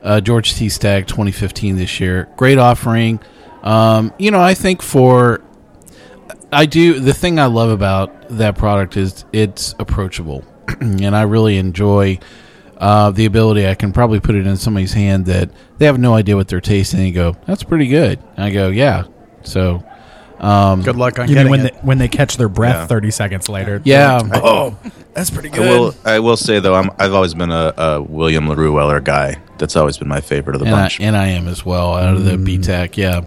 uh, 0.03 0.21
George 0.21 0.53
T. 0.55 0.69
Stagg 0.69 1.07
2015 1.07 1.77
this 1.77 1.99
year. 1.99 2.29
Great 2.37 2.57
offering. 2.57 3.19
Um, 3.63 4.13
you 4.17 4.31
know, 4.31 4.39
I 4.39 4.53
think 4.53 4.81
for 4.81 5.41
I 6.51 6.65
do 6.65 6.99
the 6.99 7.13
thing 7.13 7.39
I 7.39 7.45
love 7.45 7.69
about 7.69 8.29
that 8.29 8.57
product 8.57 8.95
is 8.97 9.25
it's 9.33 9.75
approachable, 9.79 10.45
and 10.79 11.15
I 11.15 11.23
really 11.23 11.57
enjoy 11.57 12.19
uh, 12.77 13.11
the 13.11 13.25
ability. 13.25 13.67
I 13.67 13.75
can 13.75 13.91
probably 13.91 14.19
put 14.19 14.35
it 14.35 14.45
in 14.47 14.57
somebody's 14.57 14.93
hand 14.93 15.25
that 15.25 15.49
they 15.77 15.85
have 15.85 15.99
no 15.99 16.13
idea 16.13 16.35
what 16.35 16.47
they're 16.47 16.61
tasting. 16.61 16.99
And 17.01 17.13
go, 17.13 17.35
that's 17.45 17.63
pretty 17.63 17.87
good. 17.87 18.19
And 18.35 18.45
I 18.45 18.49
go, 18.51 18.69
yeah. 18.69 19.05
So, 19.43 19.83
um, 20.39 20.83
Good 20.83 20.95
luck 20.97 21.17
on 21.19 21.27
You 21.27 21.33
getting 21.35 21.51
mean 21.51 21.61
when 21.61 21.65
it. 21.67 21.73
they, 21.73 21.79
when 21.79 21.97
they 21.97 22.07
catch 22.07 22.37
their 22.37 22.49
breath 22.49 22.75
Yeah. 22.75 22.87
thirty 22.87 23.09
seconds 23.11 23.49
later? 23.49 23.81
yeah. 23.83 24.17
like, 24.19 24.41
oh, 24.43 24.77
that's 25.13 25.29
pretty 25.31 25.49
good. 25.49 25.61
I 25.61 25.67
good. 25.67 25.79
will 25.79 25.95
I 26.05 26.19
will 26.19 26.37
say 26.37 26.59
though 26.59 26.75
I'm 26.75 26.91
I've 26.99 27.13
always 27.13 27.33
been 27.33 27.51
a, 27.51 27.73
a 27.77 28.01
William 28.01 28.47
Larue 28.47 28.71
Weller 28.73 28.99
guy. 28.99 29.37
That's 29.57 29.75
always 29.75 29.97
been 29.97 30.07
my 30.07 30.21
favorite 30.21 30.55
of 30.55 30.59
the 30.59 30.67
and 30.67 30.75
I, 30.75 30.81
bunch. 30.83 30.99
and 31.01 31.17
I 31.17 31.27
am 31.29 31.47
as 31.47 31.65
well 31.65 31.95
out 31.95 32.13
of 32.13 32.23
the 32.25 32.33
BTAC. 32.33 32.97
Yeah, 32.97 33.21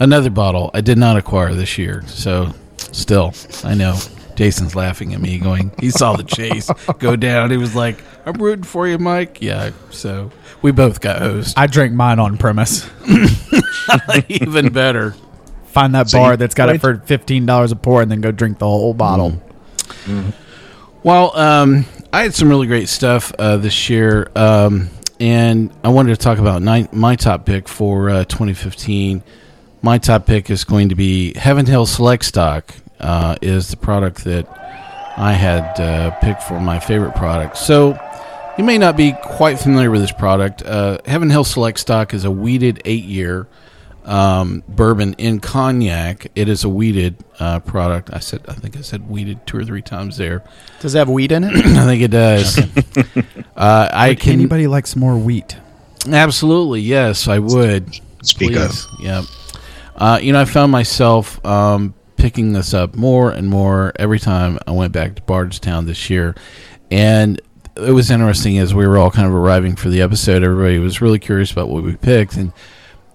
another 0.00 0.30
bottle 0.30 0.70
I 0.74 0.80
did 0.80 0.98
not 0.98 1.16
acquire 1.16 1.54
this 1.54 1.78
year. 1.78 2.02
So, 2.08 2.52
still, 2.90 3.32
I 3.62 3.74
know 3.74 3.96
Jason's 4.38 4.76
laughing 4.76 5.14
at 5.14 5.20
me, 5.20 5.38
going, 5.38 5.72
he 5.80 5.90
saw 5.90 6.14
the 6.14 6.22
chase 6.22 6.70
go 7.00 7.16
down. 7.16 7.50
He 7.50 7.56
was 7.56 7.74
like, 7.74 8.00
"I'm 8.24 8.34
rooting 8.40 8.62
for 8.62 8.86
you, 8.86 8.96
Mike." 8.96 9.38
Yeah. 9.42 9.72
So 9.90 10.30
we 10.62 10.70
both 10.70 11.00
got 11.00 11.18
hosed. 11.18 11.58
I 11.58 11.66
drank 11.66 11.92
mine 11.92 12.20
on 12.20 12.38
premise. 12.38 12.88
Even 14.28 14.72
better. 14.72 15.16
Find 15.66 15.92
that 15.96 16.08
So 16.08 16.18
bar 16.18 16.30
you- 16.32 16.36
that's 16.36 16.54
got 16.54 16.68
it 16.68 16.72
wait- 16.74 16.80
for 16.80 16.96
fifteen 17.04 17.46
dollars 17.46 17.72
a 17.72 17.76
pour, 17.76 18.00
and 18.00 18.08
then 18.10 18.20
go 18.20 18.30
drink 18.30 18.60
the 18.60 18.66
whole 18.66 18.94
bottle. 18.94 19.42
Well, 21.02 21.36
um, 21.36 21.84
I 22.12 22.22
had 22.22 22.34
some 22.34 22.48
really 22.48 22.66
great 22.66 22.88
stuff 22.88 23.32
uh, 23.38 23.56
this 23.56 23.88
year, 23.90 24.30
um, 24.36 24.88
and 25.20 25.70
I 25.84 25.88
wanted 25.88 26.10
to 26.10 26.16
talk 26.16 26.38
about 26.38 26.62
nine, 26.62 26.88
my 26.92 27.16
top 27.16 27.44
pick 27.44 27.68
for 27.68 28.08
uh, 28.10 28.24
2015. 28.24 29.22
My 29.82 29.98
top 29.98 30.26
pick 30.26 30.48
is 30.50 30.64
going 30.64 30.88
to 30.90 30.94
be 30.94 31.34
Heaven 31.36 31.66
Hill 31.66 31.86
Select 31.86 32.24
Stock. 32.24 32.74
Uh, 33.00 33.36
is 33.40 33.68
the 33.68 33.76
product 33.76 34.24
that 34.24 34.46
I 35.16 35.32
had 35.32 35.80
uh, 35.80 36.10
picked 36.20 36.42
for 36.42 36.60
my 36.60 36.78
favorite 36.78 37.14
product. 37.14 37.56
So 37.56 37.98
you 38.56 38.64
may 38.64 38.78
not 38.78 38.96
be 38.96 39.12
quite 39.22 39.58
familiar 39.58 39.90
with 39.90 40.00
this 40.00 40.12
product. 40.12 40.62
Uh, 40.62 40.98
Heaven 41.06 41.30
Hill 41.30 41.44
Select 41.44 41.78
Stock 41.78 42.12
is 42.14 42.24
a 42.24 42.30
wheated 42.30 42.82
eight-year 42.84 43.46
um, 44.04 44.64
bourbon 44.68 45.14
in 45.14 45.38
cognac. 45.38 46.28
It 46.34 46.48
is 46.48 46.64
a 46.64 46.68
wheated 46.68 47.16
uh, 47.38 47.60
product. 47.60 48.10
I 48.12 48.18
said, 48.20 48.44
I 48.48 48.54
think 48.54 48.76
I 48.76 48.80
said 48.80 49.08
wheated 49.08 49.46
two 49.46 49.58
or 49.58 49.64
three 49.64 49.82
times 49.82 50.16
there. 50.16 50.42
Does 50.80 50.94
it 50.94 50.98
have 50.98 51.08
wheat 51.08 51.30
in 51.30 51.44
it? 51.44 51.54
I 51.54 51.84
think 51.84 52.02
it 52.02 52.10
does. 52.10 52.58
uh, 53.56 53.88
I 53.92 54.08
Would 54.08 54.20
can 54.20 54.32
anybody 54.32 54.66
likes 54.66 54.96
more 54.96 55.16
wheat? 55.16 55.56
absolutely 56.06 56.80
yes, 56.80 57.28
I 57.28 57.38
would. 57.38 57.94
Speak 58.22 58.52
Please. 58.52 58.86
Yeah. 59.00 59.22
Uh, 59.94 60.18
you 60.22 60.32
know, 60.32 60.40
I 60.40 60.44
found 60.44 60.72
myself 60.72 61.44
um, 61.44 61.94
picking 62.18 62.52
this 62.52 62.74
up 62.74 62.94
more 62.94 63.30
and 63.30 63.48
more 63.48 63.92
every 63.96 64.18
time 64.18 64.58
I 64.66 64.72
went 64.72 64.92
back 64.92 65.14
to 65.14 65.22
Bardstown 65.22 65.86
this 65.86 66.10
year, 66.10 66.34
and 66.90 67.40
it 67.76 67.92
was 67.92 68.10
interesting 68.10 68.58
as 68.58 68.74
we 68.74 68.86
were 68.86 68.98
all 68.98 69.10
kind 69.10 69.26
of 69.26 69.34
arriving 69.34 69.76
for 69.76 69.88
the 69.88 70.02
episode. 70.02 70.42
Everybody 70.42 70.78
was 70.78 71.00
really 71.00 71.18
curious 71.18 71.52
about 71.52 71.68
what 71.68 71.82
we 71.82 71.96
picked, 71.96 72.36
and 72.36 72.52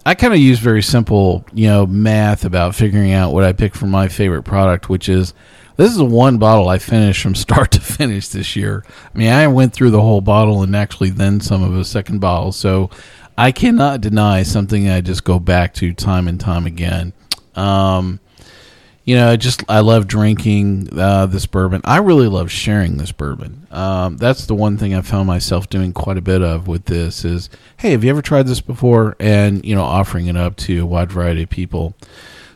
I 0.05 0.15
kind 0.15 0.33
of 0.33 0.39
used 0.39 0.61
very 0.61 0.81
simple, 0.81 1.45
you 1.53 1.67
know, 1.67 1.85
math 1.85 2.45
about 2.45 2.75
figuring 2.75 3.11
out 3.11 3.33
what 3.33 3.43
I 3.43 3.53
picked 3.53 3.75
for 3.75 3.87
my 3.87 4.07
favorite 4.07 4.43
product, 4.43 4.89
which 4.89 5.07
is 5.07 5.33
this 5.75 5.91
is 5.91 6.01
one 6.01 6.37
bottle 6.37 6.69
I 6.69 6.77
finished 6.77 7.21
from 7.21 7.35
start 7.35 7.71
to 7.71 7.81
finish 7.81 8.29
this 8.29 8.55
year. 8.55 8.85
I 9.13 9.17
mean, 9.17 9.29
I 9.29 9.47
went 9.47 9.73
through 9.73 9.91
the 9.91 10.01
whole 10.01 10.21
bottle 10.21 10.63
and 10.63 10.75
actually 10.75 11.09
then 11.09 11.39
some 11.39 11.63
of 11.63 11.75
a 11.75 11.85
second 11.85 12.19
bottle, 12.19 12.51
so 12.51 12.89
I 13.37 13.51
cannot 13.51 14.01
deny 14.01 14.43
something 14.43 14.89
I 14.89 15.01
just 15.01 15.23
go 15.23 15.39
back 15.39 15.73
to 15.75 15.93
time 15.93 16.27
and 16.27 16.39
time 16.39 16.65
again. 16.65 17.13
Um, 17.55 18.19
you 19.05 19.15
know, 19.15 19.29
I 19.29 19.35
just 19.35 19.63
I 19.67 19.81
love 19.81 20.07
drinking 20.07 20.97
uh, 20.97 21.25
this 21.25 21.45
bourbon. 21.45 21.81
I 21.83 21.97
really 21.97 22.27
love 22.27 22.49
sharing 22.49 22.97
this 22.97 23.11
bourbon. 23.11 23.67
Um, 23.69 24.17
that's 24.17 24.45
the 24.45 24.55
one 24.55 24.77
thing 24.77 24.93
I 24.93 25.01
found 25.01 25.27
myself 25.27 25.69
doing 25.69 25.91
quite 25.91 26.17
a 26.17 26.21
bit 26.21 26.41
of 26.41 26.67
with 26.67 26.85
this 26.85 27.25
is, 27.25 27.49
hey, 27.77 27.91
have 27.91 28.03
you 28.03 28.09
ever 28.09 28.21
tried 28.21 28.47
this 28.47 28.61
before? 28.61 29.17
And 29.19 29.65
you 29.65 29.75
know, 29.75 29.83
offering 29.83 30.27
it 30.27 30.37
up 30.37 30.55
to 30.57 30.83
a 30.83 30.85
wide 30.85 31.11
variety 31.11 31.43
of 31.43 31.49
people. 31.49 31.95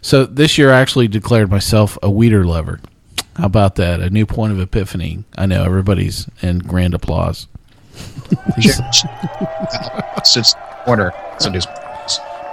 So 0.01 0.25
this 0.25 0.57
year, 0.57 0.71
I 0.71 0.79
actually 0.79 1.09
declared 1.09 1.49
myself 1.49 1.97
a 2.01 2.09
wheater 2.09 2.45
lover. 2.45 2.79
How 3.35 3.47
about 3.47 3.75
that? 3.75 3.99
A 3.99 4.09
new 4.09 4.25
point 4.25 4.53
of 4.53 4.59
epiphany. 4.59 5.25
I 5.37 5.47
know 5.47 5.63
everybody's 5.63 6.27
in 6.41 6.59
grand 6.59 6.93
applause. 6.93 7.47
Water. 10.87 11.13
So 11.39 11.51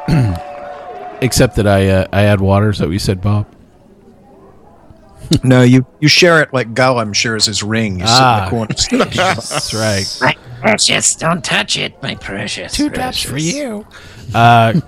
Except 1.20 1.56
that 1.56 1.66
I 1.66 1.88
uh, 1.88 2.06
I 2.12 2.24
add 2.24 2.40
water. 2.40 2.70
Is 2.70 2.78
that 2.78 2.86
what 2.86 2.92
you 2.92 2.98
said, 2.98 3.22
Bob? 3.22 3.46
no, 5.42 5.62
you 5.62 5.86
you 6.00 6.08
share 6.08 6.40
it 6.42 6.52
like 6.52 6.74
Gollum 6.74 7.14
shares 7.14 7.46
his 7.46 7.62
ring. 7.62 7.98
You 8.00 8.04
Ah. 8.06 8.48
sit 8.50 8.56
in 8.56 8.68
the 8.98 9.04
corner. 9.04 9.10
That's 9.14 9.74
right. 9.74 10.36
Precious, 10.60 11.14
don't 11.16 11.44
touch 11.44 11.76
it, 11.76 12.00
my 12.02 12.14
precious. 12.14 12.72
Two 12.72 12.88
drops 12.88 13.20
for 13.22 13.36
you. 13.36 13.86
Uh, 14.34 14.80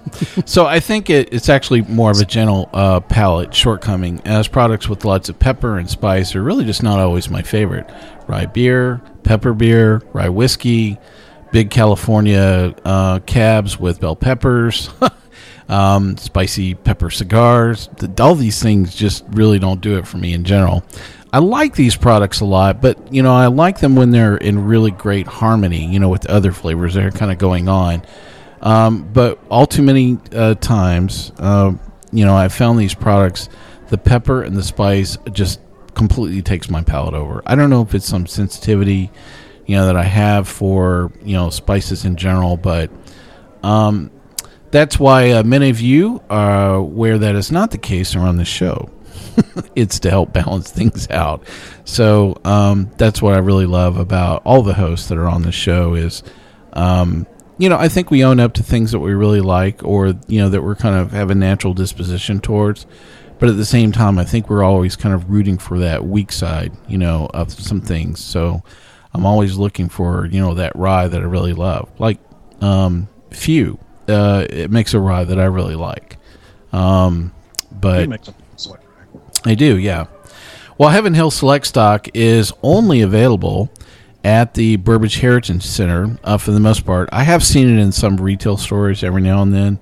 so 0.47 0.65
I 0.65 0.81
think 0.81 1.11
it, 1.11 1.33
it's 1.35 1.51
actually 1.51 1.83
more 1.83 2.11
of 2.11 2.19
a 2.19 2.25
gentle 2.25 2.71
uh, 2.73 3.01
palate 3.01 3.55
shortcoming, 3.55 4.23
as 4.25 4.49
products 4.49 4.89
with 4.89 5.05
lots 5.05 5.29
of 5.29 5.39
pepper 5.39 5.77
and 5.77 5.89
spice 5.91 6.35
are 6.35 6.43
really 6.43 6.65
just 6.65 6.83
not 6.83 6.99
always 6.99 7.29
my 7.29 7.43
favorite. 7.43 7.91
Rye 8.27 8.47
beer, 8.47 9.03
pepper 9.25 9.53
beer, 9.53 10.01
rye 10.15 10.31
whiskey, 10.31 10.99
big 11.53 11.71
California 11.71 12.75
uh, 12.87 13.19
cabs 13.21 13.79
with 13.79 14.01
bell 14.01 14.17
peppers, 14.17 14.89
um, 15.69 16.17
spicy 16.17 16.75
pepper 16.75 17.11
cigars. 17.11 17.89
The, 17.97 18.23
all 18.23 18.35
these 18.35 18.63
things 18.63 18.95
just 18.95 19.25
really 19.31 19.59
don't 19.59 19.81
do 19.81 19.99
it 19.99 20.07
for 20.07 20.19
me 20.19 20.33
in 20.33 20.45
general. 20.45 20.85
I 21.33 21.39
like 21.39 21.75
these 21.75 21.97
products 21.97 22.41
a 22.41 22.45
lot, 22.45 22.81
but 22.81 23.13
you 23.13 23.23
know 23.23 23.35
I 23.35 23.47
like 23.47 23.81
them 23.81 23.97
when 23.97 24.11
they're 24.11 24.37
in 24.37 24.65
really 24.65 24.91
great 24.91 25.27
harmony. 25.27 25.87
You 25.87 25.99
know, 25.99 26.09
with 26.09 26.23
the 26.23 26.33
other 26.33 26.53
flavors 26.53 26.95
that 26.95 27.05
are 27.05 27.11
kind 27.11 27.33
of 27.33 27.39
going 27.39 27.69
on. 27.69 28.03
Um, 28.63 29.09
but 29.13 29.39
all 29.51 29.67
too 29.67 29.83
many 29.83 30.19
uh, 30.33 30.55
times, 30.55 31.31
uh, 31.39 31.73
you 32.11 32.25
know, 32.25 32.35
I've 32.35 32.55
found 32.55 32.79
these 32.79 32.95
products, 32.95 33.49
the 33.89 33.99
pepper 33.99 34.43
and 34.43 34.57
the 34.57 34.63
spice 34.63 35.19
just 35.31 35.61
completely 35.95 36.43
takes 36.43 36.71
my 36.71 36.83
palate 36.83 37.15
over. 37.15 37.43
I 37.45 37.55
don't 37.55 37.71
know 37.71 37.83
if 37.83 37.95
it's 37.95 38.07
some 38.07 38.27
sensitivity, 38.27 39.11
you 39.67 39.77
know, 39.77 39.87
that 39.87 39.97
I 39.97 40.05
have 40.05 40.49
for 40.49 41.13
you 41.23 41.35
know 41.35 41.51
spices 41.51 42.05
in 42.05 42.17
general, 42.17 42.57
but 42.57 42.91
um, 43.63 44.11
that's 44.77 45.01
why 45.01 45.31
uh, 45.31 45.43
many 45.43 45.71
of 45.71 45.81
you 45.81 46.21
uh, 46.29 46.79
where 46.79 47.17
that 47.17 47.35
is 47.35 47.51
not 47.51 47.71
the 47.71 47.79
case 47.79 48.15
are 48.15 48.21
on 48.21 48.37
the 48.37 48.45
show. 48.45 48.91
it's 49.75 49.99
to 50.01 50.11
help 50.11 50.35
balance 50.35 50.71
things 50.73 51.09
out. 51.09 51.47
So 51.87 52.39
um, 52.45 52.91
that's 52.99 53.23
what 53.23 53.35
I 53.35 53.39
really 53.39 53.65
love 53.65 53.97
about 53.97 54.43
all 54.45 54.63
the 54.63 54.75
hosts 54.75 55.09
that 55.09 55.17
are 55.17 55.29
on 55.29 55.43
the 55.43 55.53
show 55.53 55.95
is, 55.95 56.23
um, 56.75 57.27
you 57.57 57.71
know, 57.71 57.79
I 57.79 57.89
think 57.89 58.11
we 58.11 58.23
own 58.23 58.39
up 58.39 58.53
to 58.55 58.63
things 58.63 58.93
that 58.93 58.99
we 58.99 59.15
really 59.15 59.41
like 59.41 59.83
or 59.83 60.09
you 60.27 60.41
know 60.41 60.51
that 60.51 60.63
we're 60.63 60.75
kind 60.75 60.97
of 60.97 61.13
have 61.13 61.31
a 61.31 61.35
natural 61.35 61.73
disposition 61.73 62.41
towards. 62.41 62.87
But 63.39 63.49
at 63.49 63.57
the 63.57 63.65
same 63.65 63.93
time, 63.93 64.19
I 64.19 64.25
think 64.25 64.51
we're 64.51 64.63
always 64.63 64.95
kind 64.95 65.15
of 65.15 65.31
rooting 65.31 65.57
for 65.57 65.79
that 65.79 66.05
weak 66.05 66.33
side, 66.33 66.73
you 66.87 66.99
know, 66.99 67.31
of 67.33 67.51
some 67.51 67.81
things. 67.81 68.23
So 68.23 68.63
I'm 69.15 69.25
always 69.25 69.57
looking 69.57 69.89
for 69.89 70.27
you 70.27 70.41
know 70.41 70.53
that 70.55 70.77
rye 70.77 71.09
that 71.09 71.21
I 71.21 71.25
really 71.25 71.55
love, 71.55 71.91
like 71.99 72.19
um, 72.61 73.09
few. 73.31 73.79
Uh, 74.09 74.47
it 74.49 74.71
makes 74.71 74.95
a 74.95 75.01
rye 75.01 75.25
that 75.25 75.39
I 75.39 75.45
really 75.45 75.75
like. 75.75 76.17
Um, 76.73 77.33
but 77.71 77.99
they 77.99 78.07
make 78.07 78.25
some 78.25 78.35
do, 79.55 79.79
yeah. 79.79 80.07
Well, 80.79 80.91
Heaven 80.91 81.15
Hill 81.15 81.31
Select 81.31 81.67
Stock 81.67 82.09
is 82.15 82.53
only 82.63 83.01
available 83.01 83.71
at 84.25 84.55
the 84.55 84.77
Bourbon 84.77 85.09
Heritage 85.09 85.63
Center 85.63 86.19
uh, 86.25 86.37
for 86.37 86.51
the 86.51 86.61
most 86.61 86.85
part. 86.85 87.09
I 87.13 87.23
have 87.23 87.45
seen 87.45 87.69
it 87.69 87.81
in 87.81 87.93
some 87.93 88.17
retail 88.17 88.57
stores 88.57 89.05
every 89.05 89.23
now 89.23 89.43
and 89.43 89.55
then, 89.55 89.79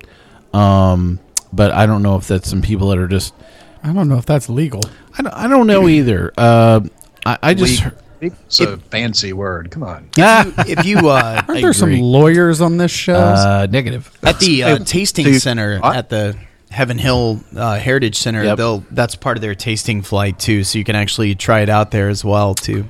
um, 0.53 1.19
but 1.53 1.73
I 1.73 1.87
don't 1.87 2.03
know 2.03 2.17
if 2.17 2.29
that's 2.29 2.49
some 2.49 2.63
people 2.63 2.89
that 2.91 2.99
are 2.99 3.09
just. 3.09 3.35
I 3.83 3.93
don't 3.93 4.09
know 4.09 4.17
if 4.17 4.27
that's 4.27 4.49
legal. 4.49 4.83
I 5.19 5.23
don't, 5.23 5.35
I 5.35 5.49
don't 5.49 5.67
know 5.67 5.89
either. 5.89 6.33
Uh, 6.37 6.81
I, 7.27 7.39
I 7.43 7.55
just. 7.55 7.85
Legal. 7.85 7.99
It's 8.47 8.61
a 8.61 8.77
fancy 8.79 9.33
word. 9.33 9.71
Come 9.71 9.83
on. 9.83 10.09
Yeah. 10.17 10.51
if 10.67 10.85
you 10.85 11.09
uh, 11.09 11.43
Aren't 11.49 11.61
there 11.61 11.73
some 11.73 11.93
lawyers 12.01 12.61
on 12.61 12.77
this 12.77 12.91
show? 12.91 13.15
Uh, 13.15 13.67
negative. 13.71 14.11
at 14.23 14.39
the 14.41 14.63
uh, 14.63 14.79
tasting 14.79 15.25
dude, 15.27 15.43
center 15.43 15.79
what? 15.79 15.97
at 15.97 16.09
the 16.09 16.37
Heaven 16.71 16.99
Hill 16.99 17.41
uh, 17.57 17.79
Heritage 17.79 18.17
Center, 18.17 18.43
Yep. 18.45 18.57
they'll 18.57 18.85
that's 18.91 19.15
part 19.15 19.37
of 19.37 19.43
their 19.43 19.55
tasting 19.55 20.03
flight 20.03 20.39
too, 20.39 20.65
so 20.65 20.79
you 20.79 20.85
can 20.85 20.97
actually 20.97 21.35
try 21.35 21.61
it 21.61 21.69
out 21.69 21.91
there 21.91 22.09
as 22.09 22.25
well 22.25 22.55
too. 22.55 22.87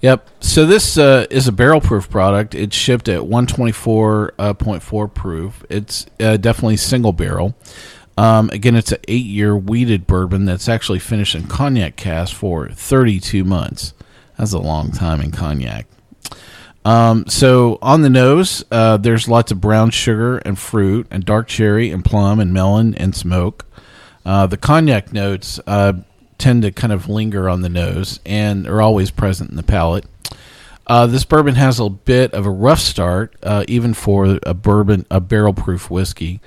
Yep. 0.00 0.28
So 0.40 0.66
this 0.66 0.98
uh, 0.98 1.26
is 1.30 1.46
a 1.46 1.52
barrel 1.52 1.80
proof 1.80 2.10
product. 2.10 2.56
It's 2.56 2.74
shipped 2.74 3.08
at 3.08 3.20
124.4 3.20 5.14
proof. 5.14 5.64
It's 5.70 6.06
uh, 6.18 6.36
definitely 6.38 6.76
single 6.76 7.12
barrel. 7.12 7.54
Um, 8.18 8.50
again, 8.50 8.74
it's 8.74 8.92
an 8.92 8.98
eight 9.08 9.24
year 9.26 9.56
wheated 9.56 10.06
bourbon 10.06 10.44
that's 10.44 10.68
actually 10.68 10.98
finished 10.98 11.34
in 11.34 11.46
cognac 11.46 11.96
cask 11.96 12.34
for 12.34 12.68
32 12.68 13.44
months. 13.44 13.94
That's 14.42 14.54
a 14.54 14.58
long 14.58 14.90
time 14.90 15.20
in 15.20 15.30
cognac. 15.30 15.86
Um, 16.84 17.26
so 17.28 17.78
on 17.80 18.02
the 18.02 18.10
nose, 18.10 18.64
uh, 18.72 18.96
there's 18.96 19.28
lots 19.28 19.52
of 19.52 19.60
brown 19.60 19.90
sugar 19.90 20.38
and 20.38 20.58
fruit, 20.58 21.06
and 21.12 21.24
dark 21.24 21.46
cherry 21.46 21.92
and 21.92 22.04
plum 22.04 22.40
and 22.40 22.52
melon 22.52 22.96
and 22.96 23.14
smoke. 23.14 23.64
Uh, 24.26 24.48
the 24.48 24.56
cognac 24.56 25.12
notes 25.12 25.60
uh, 25.68 25.92
tend 26.38 26.62
to 26.62 26.72
kind 26.72 26.92
of 26.92 27.08
linger 27.08 27.48
on 27.48 27.60
the 27.60 27.68
nose 27.68 28.18
and 28.26 28.66
are 28.66 28.82
always 28.82 29.12
present 29.12 29.50
in 29.50 29.54
the 29.54 29.62
palate. 29.62 30.06
Uh, 30.88 31.06
this 31.06 31.24
bourbon 31.24 31.54
has 31.54 31.78
a 31.78 31.88
bit 31.88 32.34
of 32.34 32.44
a 32.44 32.50
rough 32.50 32.80
start, 32.80 33.36
uh, 33.44 33.64
even 33.68 33.94
for 33.94 34.40
a 34.42 34.54
bourbon, 34.54 35.06
a 35.08 35.20
barrel-proof 35.20 35.88
whiskey. 35.88 36.40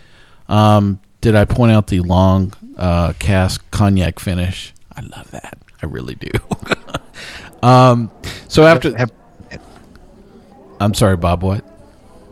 Um, 0.49 0.99
did 1.21 1.33
I 1.33 1.45
point 1.45 1.71
out 1.71 1.87
the 1.87 2.01
long 2.01 2.51
uh, 2.75 3.13
cask 3.19 3.63
cognac 3.71 4.19
finish? 4.19 4.73
I 4.93 4.99
love 4.99 5.31
that. 5.31 5.57
I 5.81 5.85
really 5.85 6.15
do. 6.15 6.31
um, 7.65 8.11
so 8.47 8.65
after, 8.65 8.95
have, 8.97 9.11
I'm 10.79 10.93
sorry, 10.93 11.17
Bob. 11.17 11.43
What? 11.43 11.63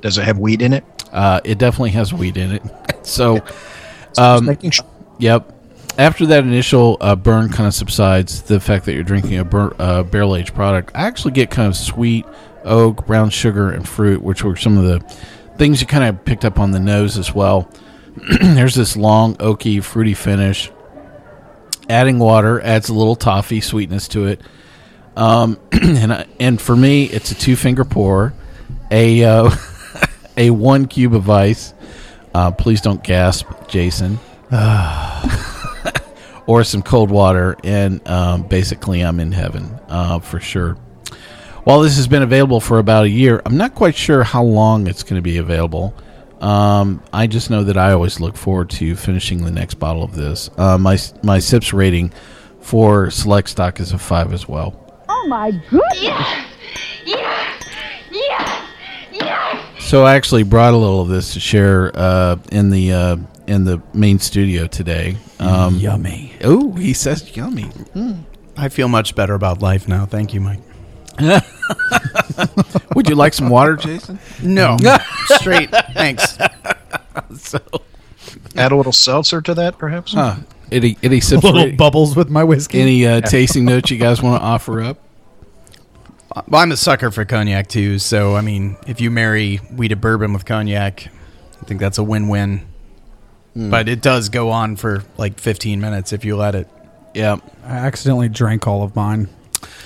does 0.04 0.18
it 0.18 0.26
have 0.26 0.38
weed 0.38 0.62
in 0.62 0.74
it? 0.74 0.84
Uh, 1.12 1.40
it 1.44 1.58
definitely 1.58 1.92
has 1.92 2.14
weed 2.14 2.38
in 2.38 2.52
it. 2.52 2.62
so, 3.04 3.42
um, 4.18 4.56
sure. 4.70 4.86
Yep. 5.18 5.50
After 5.98 6.26
that 6.28 6.44
initial 6.44 6.98
uh, 7.00 7.16
burn 7.16 7.50
kind 7.50 7.68
of 7.68 7.74
subsides, 7.74 8.44
the 8.44 8.60
fact 8.60 8.86
that 8.86 8.94
you're 8.94 9.04
drinking 9.04 9.38
a 9.38 9.46
bur- 9.46 9.76
uh, 9.80 10.04
barrel 10.04 10.36
aged 10.36 10.54
product, 10.54 10.92
I 10.94 11.04
actually 11.04 11.32
get 11.32 11.50
kind 11.50 11.68
of 11.68 11.76
sweet 11.76 12.26
oak, 12.66 13.06
brown 13.06 13.30
sugar, 13.30 13.70
and 13.70 13.88
fruit, 13.88 14.22
which 14.22 14.44
were 14.44 14.56
some 14.56 14.78
of 14.78 14.84
the 14.84 15.00
things 15.58 15.80
you 15.80 15.88
kind 15.88 16.04
of 16.04 16.26
picked 16.26 16.44
up 16.44 16.60
on 16.60 16.72
the 16.72 16.80
nose 16.80 17.18
as 17.18 17.34
well. 17.34 17.72
There's 18.42 18.76
this 18.76 18.98
long, 18.98 19.38
oaky, 19.38 19.82
fruity 19.84 20.16
finish. 20.16 20.70
Adding 21.90 22.20
water 22.20 22.60
adds 22.62 22.90
a 22.90 22.94
little 22.94 23.16
toffee 23.16 23.62
sweetness 23.62 24.08
to 24.10 24.26
it. 24.26 24.42
Um, 25.16 25.60
and 25.72 26.14
I, 26.14 26.26
and 26.40 26.60
for 26.60 26.76
me, 26.76 27.06
it's 27.06 27.32
a 27.32 27.36
two 27.36 27.56
finger 27.56 27.86
pour, 27.86 28.34
a 28.92 29.24
uh, 29.24 29.50
a 30.38 30.50
one 30.50 30.88
cube 30.88 31.14
of 31.14 31.30
ice. 31.30 31.74
Uh, 32.34 32.52
please 32.52 32.82
don't 32.82 33.04
gasp, 33.04 33.48
Jason. 33.68 34.20
or 36.48 36.64
some 36.64 36.82
cold 36.82 37.10
water, 37.10 37.56
and 37.64 38.06
um, 38.08 38.44
basically 38.44 39.02
I'm 39.02 39.20
in 39.20 39.32
heaven 39.32 39.80
uh, 39.88 40.20
for 40.20 40.40
sure. 40.40 40.76
While 41.64 41.82
this 41.82 41.96
has 41.96 42.08
been 42.08 42.22
available 42.24 42.60
for 42.60 42.80
about 42.80 43.06
a 43.06 43.10
year, 43.10 43.42
I'm 43.46 43.58
not 43.58 43.74
quite 43.74 43.96
sure 43.96 44.24
how 44.24 44.44
long 44.44 44.88
it's 44.88 45.04
going 45.04 45.16
to 45.16 45.22
be 45.22 45.38
available. 45.38 45.96
Um, 46.42 47.02
I 47.14 47.28
just 47.28 47.50
know 47.50 47.64
that 47.64 47.78
I 47.78 47.94
always 47.94 48.20
look 48.20 48.36
forward 48.36 48.70
to 48.72 48.96
finishing 48.98 49.46
the 49.46 49.52
next 49.52 49.76
bottle 49.76 50.04
of 50.04 50.14
this. 50.14 50.50
Uh, 50.58 50.78
my 50.78 50.98
my 51.24 51.40
sips 51.40 51.72
rating 51.72 52.12
for 52.60 53.10
select 53.10 53.50
stock 53.50 53.80
is 53.80 53.94
a 53.94 53.98
five 53.98 54.34
as 54.34 54.48
well. 54.48 54.83
Oh 55.24 55.28
my 55.28 55.52
goodness! 55.52 56.02
Yes! 56.02 56.46
Yes! 57.06 57.64
Yes! 58.12 58.70
Yes! 59.14 59.84
So 59.86 60.04
I 60.06 60.16
actually 60.16 60.44
brought 60.44 60.74
a 60.74 60.78
little 60.78 61.00
of 61.02 61.08
this 61.08 61.32
to 61.34 61.40
share 61.40 61.92
uh, 61.96 62.36
in 62.52 62.70
the 62.70 62.92
uh, 62.92 63.16
in 63.16 63.28
in 63.48 63.64
the 63.64 63.82
main 63.94 64.20
studio 64.20 64.68
today. 64.68 65.16
Um, 65.40 65.78
Yummy. 65.78 66.34
Oh, 66.44 66.74
he 66.74 66.94
says 66.94 67.36
yummy. 67.38 67.70
I 68.58 68.68
feel 68.70 68.88
much 68.90 69.16
better 69.16 69.34
about 69.34 69.62
life 69.62 69.88
now. 69.88 70.06
Thank 70.06 70.34
you, 70.34 70.42
Mike. 70.42 70.60
Would 72.96 73.08
you 73.08 73.16
like 73.16 73.34
some 73.34 73.50
water, 73.50 73.76
Jason? 73.76 74.20
No, 74.42 74.78
straight. 75.26 75.70
Thanks. 75.94 76.38
so, 77.38 77.60
Add 78.56 78.72
a 78.72 78.76
little 78.76 78.92
seltzer 78.92 79.42
to 79.42 79.54
that, 79.54 79.78
perhaps. 79.78 80.14
huh, 80.14 80.38
any 80.72 80.98
any 81.04 81.20
sips? 81.22 81.44
Little 81.44 81.70
for- 81.70 81.76
bubbles 81.78 82.16
with 82.16 82.30
my 82.30 82.44
whiskey. 82.44 82.82
any 82.82 83.06
uh, 83.08 83.22
tasting 83.22 83.64
notes 83.66 83.90
you 83.92 83.98
guys 83.98 84.22
want 84.22 84.42
to 84.42 84.46
offer 84.46 84.82
up? 84.82 84.98
Well, 86.48 86.62
I'm 86.62 86.72
a 86.72 86.78
sucker 86.78 87.12
for 87.12 87.26
cognac 87.26 87.68
too. 87.68 88.00
So 88.00 88.36
I 88.36 88.42
mean, 88.42 88.78
if 88.88 89.00
you 89.02 89.12
marry 89.12 89.58
wheated 89.58 90.02
bourbon 90.02 90.34
with 90.34 90.46
cognac, 90.46 91.08
I 91.62 91.66
think 91.66 91.80
that's 91.80 91.98
a 91.98 92.04
win-win. 92.04 92.68
But 93.56 93.88
it 93.88 94.02
does 94.02 94.30
go 94.30 94.50
on 94.50 94.76
for 94.78 95.04
like 95.18 95.40
15 95.40 95.80
minutes 95.80 96.12
if 96.12 96.26
you 96.26 96.36
let 96.36 96.56
it. 96.56 96.68
Yeah. 97.14 97.38
I 97.64 97.78
accidentally 97.78 98.28
drank 98.28 98.66
all 98.66 98.82
of 98.82 98.96
mine. 98.96 99.30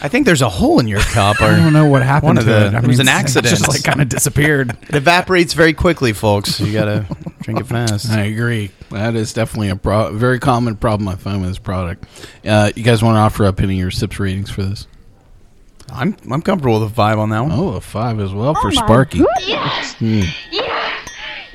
I 0.02 0.08
think 0.08 0.26
there's 0.26 0.42
a 0.42 0.48
hole 0.50 0.80
in 0.80 0.88
your 0.88 1.02
cup. 1.02 1.42
Or 1.42 1.46
I 1.46 1.58
don't 1.58 1.74
know 1.74 1.86
what 1.88 2.02
happened 2.02 2.28
One 2.28 2.38
of 2.38 2.46
to 2.46 2.50
the, 2.50 2.66
it. 2.68 2.74
I 2.76 2.78
it 2.78 2.88
was 2.88 2.98
mean, 3.00 3.10
an 3.10 3.14
it 3.14 3.20
accident. 3.20 3.48
just, 3.54 3.68
like, 3.68 3.84
kinda 3.84 4.06
disappeared. 4.06 4.72
It 4.90 4.96
evaporates 4.96 5.54
very 5.54 5.74
quickly, 5.74 6.14
folks. 6.14 6.62
You 6.62 6.72
gotta 6.72 7.06
drink 7.42 7.60
it 7.60 7.68
fast. 7.68 8.10
I 8.10 8.22
agree. 8.24 8.72
That 8.90 9.16
is 9.16 9.34
definitely 9.34 9.70
a 9.70 9.76
pro- 9.76 10.14
very 10.14 10.40
common 10.40 10.78
problem 10.78 11.10
I 11.10 11.16
find 11.16 11.42
with 11.42 11.50
this 11.50 11.60
product. 11.60 12.06
Uh, 12.46 12.72
you 12.76 12.84
guys 12.84 13.04
want 13.04 13.16
to 13.16 13.20
offer 13.20 13.44
up 13.46 13.60
any 13.60 13.74
of 13.74 13.80
your 13.80 13.92
sips 13.92 14.18
ratings 14.18 14.50
for 14.50 14.64
this? 14.64 14.88
I'm 15.92 16.16
I'm 16.32 16.42
comfortable 16.42 16.80
with 16.80 16.92
a 16.92 16.94
five 16.94 17.18
on 17.20 17.30
that 17.30 17.42
one. 17.42 17.52
Oh, 17.54 17.70
a 17.76 17.82
five 17.82 18.20
as 18.20 18.34
well 18.34 18.54
for 18.56 18.68
Oh 18.68 18.72
my 18.76 18.86
Sparky. 18.86 19.20
goodness. 19.20 19.94
Hmm. 19.96 20.22
Yeah. 20.52 20.94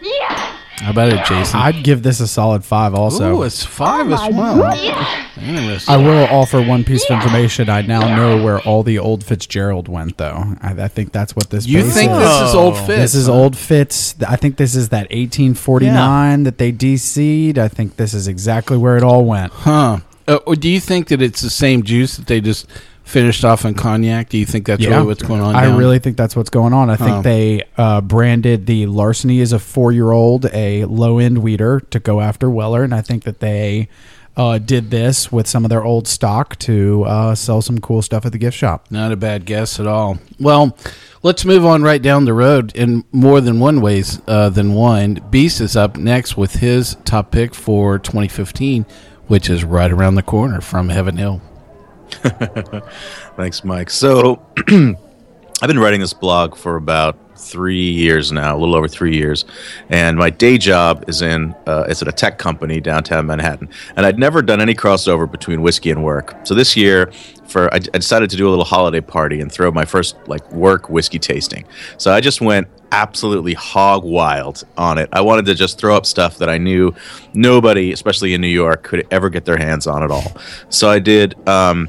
Yeah. 0.01 0.49
How 0.79 0.91
about 0.91 1.13
it, 1.13 1.25
Jason? 1.27 1.61
I'd 1.61 1.85
give 1.85 2.03
this 2.03 2.19
a 2.19 2.27
solid 2.27 2.65
five. 2.65 2.93
Also, 2.95 3.37
Ooh, 3.37 3.43
it's 3.45 3.65
five 3.65 4.11
Oh 4.11 4.15
as 4.15 4.35
well. 4.35 4.57
goodness. 4.73 5.19
Interesting. 5.37 5.95
I 5.95 5.97
will 5.99 6.25
offer 6.27 6.61
one 6.61 6.83
piece 6.83 7.05
of 7.09 7.13
information. 7.17 7.69
I 7.69 7.83
now 7.83 8.01
know 8.17 8.43
where 8.43 8.59
all 8.61 8.83
the 8.83 8.99
old 8.99 9.23
Fitzgerald 9.23 9.87
went, 9.87 10.17
though. 10.17 10.57
I, 10.61 10.73
I 10.85 10.89
think 10.89 11.13
that's 11.13 11.37
what 11.37 11.51
this. 11.51 11.67
You 11.67 11.83
base 11.83 11.95
think 11.95 12.11
is. 12.11 12.19
this 12.19 12.49
is 12.49 12.55
old. 12.55 12.77
Fitz? 12.77 12.89
This 12.89 13.15
is 13.15 13.27
huh? 13.29 13.33
old 13.33 13.57
Fitz. 13.57 14.17
I 14.27 14.35
think 14.37 14.57
this 14.57 14.75
is 14.75 14.89
that 14.89 15.03
1849 15.11 16.43
that 16.45 16.59
they 16.59 16.73
DC'd. 16.73 17.59
I 17.59 17.69
think 17.69 17.97
this 17.97 18.13
is 18.15 18.27
exactly 18.27 18.77
where 18.77 18.97
it 18.97 19.03
all 19.05 19.25
went. 19.25 19.53
Huh. 19.53 19.99
Uh, 20.27 20.39
or 20.47 20.57
do 20.57 20.69
you 20.69 20.81
think 20.81 21.09
that 21.09 21.23
it's 21.23 21.41
the 21.43 21.51
same 21.51 21.83
juice 21.83 22.17
that 22.17 22.27
they 22.27 22.41
just 22.41 22.67
finished 23.05 23.45
off 23.45 23.65
in 23.65 23.75
cognac? 23.75 24.29
Do 24.29 24.39
you 24.39 24.47
think 24.47 24.67
that's 24.67 24.85
really 24.87 25.07
what's 25.07 25.23
going 25.23 25.41
on? 25.41 25.55
I 25.55 25.67
down? 25.67 25.79
really 25.79 25.99
think 25.99 26.17
that's 26.17 26.35
what's 26.37 26.51
going 26.51 26.73
on. 26.73 26.89
I 26.91 26.97
think 26.97 27.11
Huh. 27.11 27.23
they 27.23 27.63
uh, 27.77 28.01
branded 28.01 28.67
the 28.67 28.87
Larceny 28.87 29.41
as 29.41 29.53
a 29.53 29.59
four-year-old 29.59 30.47
a 30.53 30.85
low-end 30.87 31.39
wheater 31.39 31.81
to 31.91 31.99
go 32.01 32.21
after 32.21 32.49
Weller, 32.49 32.83
and 32.85 32.95
I 32.95 33.01
think 33.03 33.25
that 33.25 33.41
they 33.41 33.89
uh, 34.37 34.57
did 34.59 34.91
this 34.91 35.31
with 35.31 35.47
some 35.47 35.65
of 35.65 35.69
their 35.69 35.85
old 35.85 36.09
stock 36.09 36.57
to 36.61 37.03
uh, 37.05 37.35
sell 37.35 37.61
some 37.61 37.79
cool 37.81 38.01
stuff 38.01 38.25
at 38.25 38.33
the 38.33 38.39
gift 38.39 38.57
shop. 38.57 38.87
Not 38.91 39.13
a 39.13 39.17
bad 39.17 39.45
guess 39.45 39.79
at 39.79 39.87
all. 39.87 40.17
Well, 40.41 40.75
let's 41.23 41.45
move 41.45 41.67
on 41.67 41.83
right 41.83 42.01
down 42.01 42.25
the 42.25 42.33
road 42.33 42.73
in 42.75 43.05
more 43.13 43.43
than 43.43 43.61
one 43.61 43.83
ways 43.83 44.23
uh, 44.27 44.49
than 44.49 44.73
one. 44.73 45.21
Beast 45.31 45.61
is 45.61 45.77
up 45.77 45.99
next 45.99 46.35
with 46.39 46.55
his 46.55 46.97
top 47.05 47.31
pick 47.31 47.55
for 47.55 47.99
2015, 47.99 48.87
which 49.27 49.51
is 49.51 49.65
right 49.65 49.93
around 49.93 50.15
the 50.15 50.23
corner 50.23 50.63
from 50.63 50.89
Heaven 50.89 51.19
Hill. 51.19 51.43
Thanks, 53.37 53.65
Mike. 53.65 53.91
So, 53.91 54.45
I've 55.63 55.69
been 55.69 55.79
writing 55.79 56.01
this 56.01 56.13
blog 56.13 56.57
for 56.57 56.75
about 56.75 57.17
three 57.39 57.91
years 57.91 58.33
now, 58.33 58.57
a 58.57 58.59
little 58.59 58.75
over 58.75 58.89
three 58.89 59.17
years, 59.17 59.45
and 59.91 60.17
my 60.17 60.29
day 60.29 60.59
job 60.59 61.05
is 61.09 61.23
in 61.23 61.55
uh, 61.67 61.85
it's 61.89 62.03
at 62.03 62.09
a 62.09 62.13
tech 62.13 62.39
company 62.39 62.81
downtown 62.81 63.27
Manhattan, 63.27 63.69
and 63.97 64.05
I'd 64.05 64.19
never 64.19 64.43
done 64.43 64.61
any 64.61 64.75
crossover 64.75 65.31
between 65.31 65.63
whiskey 65.63 65.91
and 65.91 66.03
work. 66.03 66.35
So 66.45 66.55
this 66.55 66.77
year, 66.77 67.13
for 67.47 67.73
I, 67.73 67.77
I 67.77 67.99
decided 67.99 68.31
to 68.31 68.37
do 68.37 68.49
a 68.49 68.51
little 68.51 68.65
holiday 68.65 69.01
party 69.01 69.41
and 69.41 69.53
throw 69.53 69.71
my 69.71 69.85
first 69.85 70.17
like 70.27 70.51
work 70.53 70.91
whiskey 70.91 71.21
tasting. 71.21 71.65
So 71.97 72.13
I 72.13 72.21
just 72.21 72.41
went 72.41 72.67
absolutely 72.91 73.55
hog 73.55 74.05
wild 74.05 74.65
on 74.77 74.99
it. 74.99 75.09
I 75.13 75.21
wanted 75.21 75.47
to 75.47 75.55
just 75.55 75.79
throw 75.79 75.97
up 75.97 76.07
stuff 76.07 76.39
that 76.39 76.49
I 76.49 76.59
knew 76.59 76.95
nobody, 77.35 77.93
especially 77.93 78.35
in 78.35 78.41
New 78.41 78.49
York, 78.49 78.83
could 78.83 79.07
ever 79.11 79.31
get 79.31 79.45
their 79.45 79.57
hands 79.57 79.87
on 79.87 80.03
at 80.03 80.11
all. 80.11 80.33
So 80.71 80.91
I 80.91 80.99
did. 80.99 81.37
Um, 81.49 81.89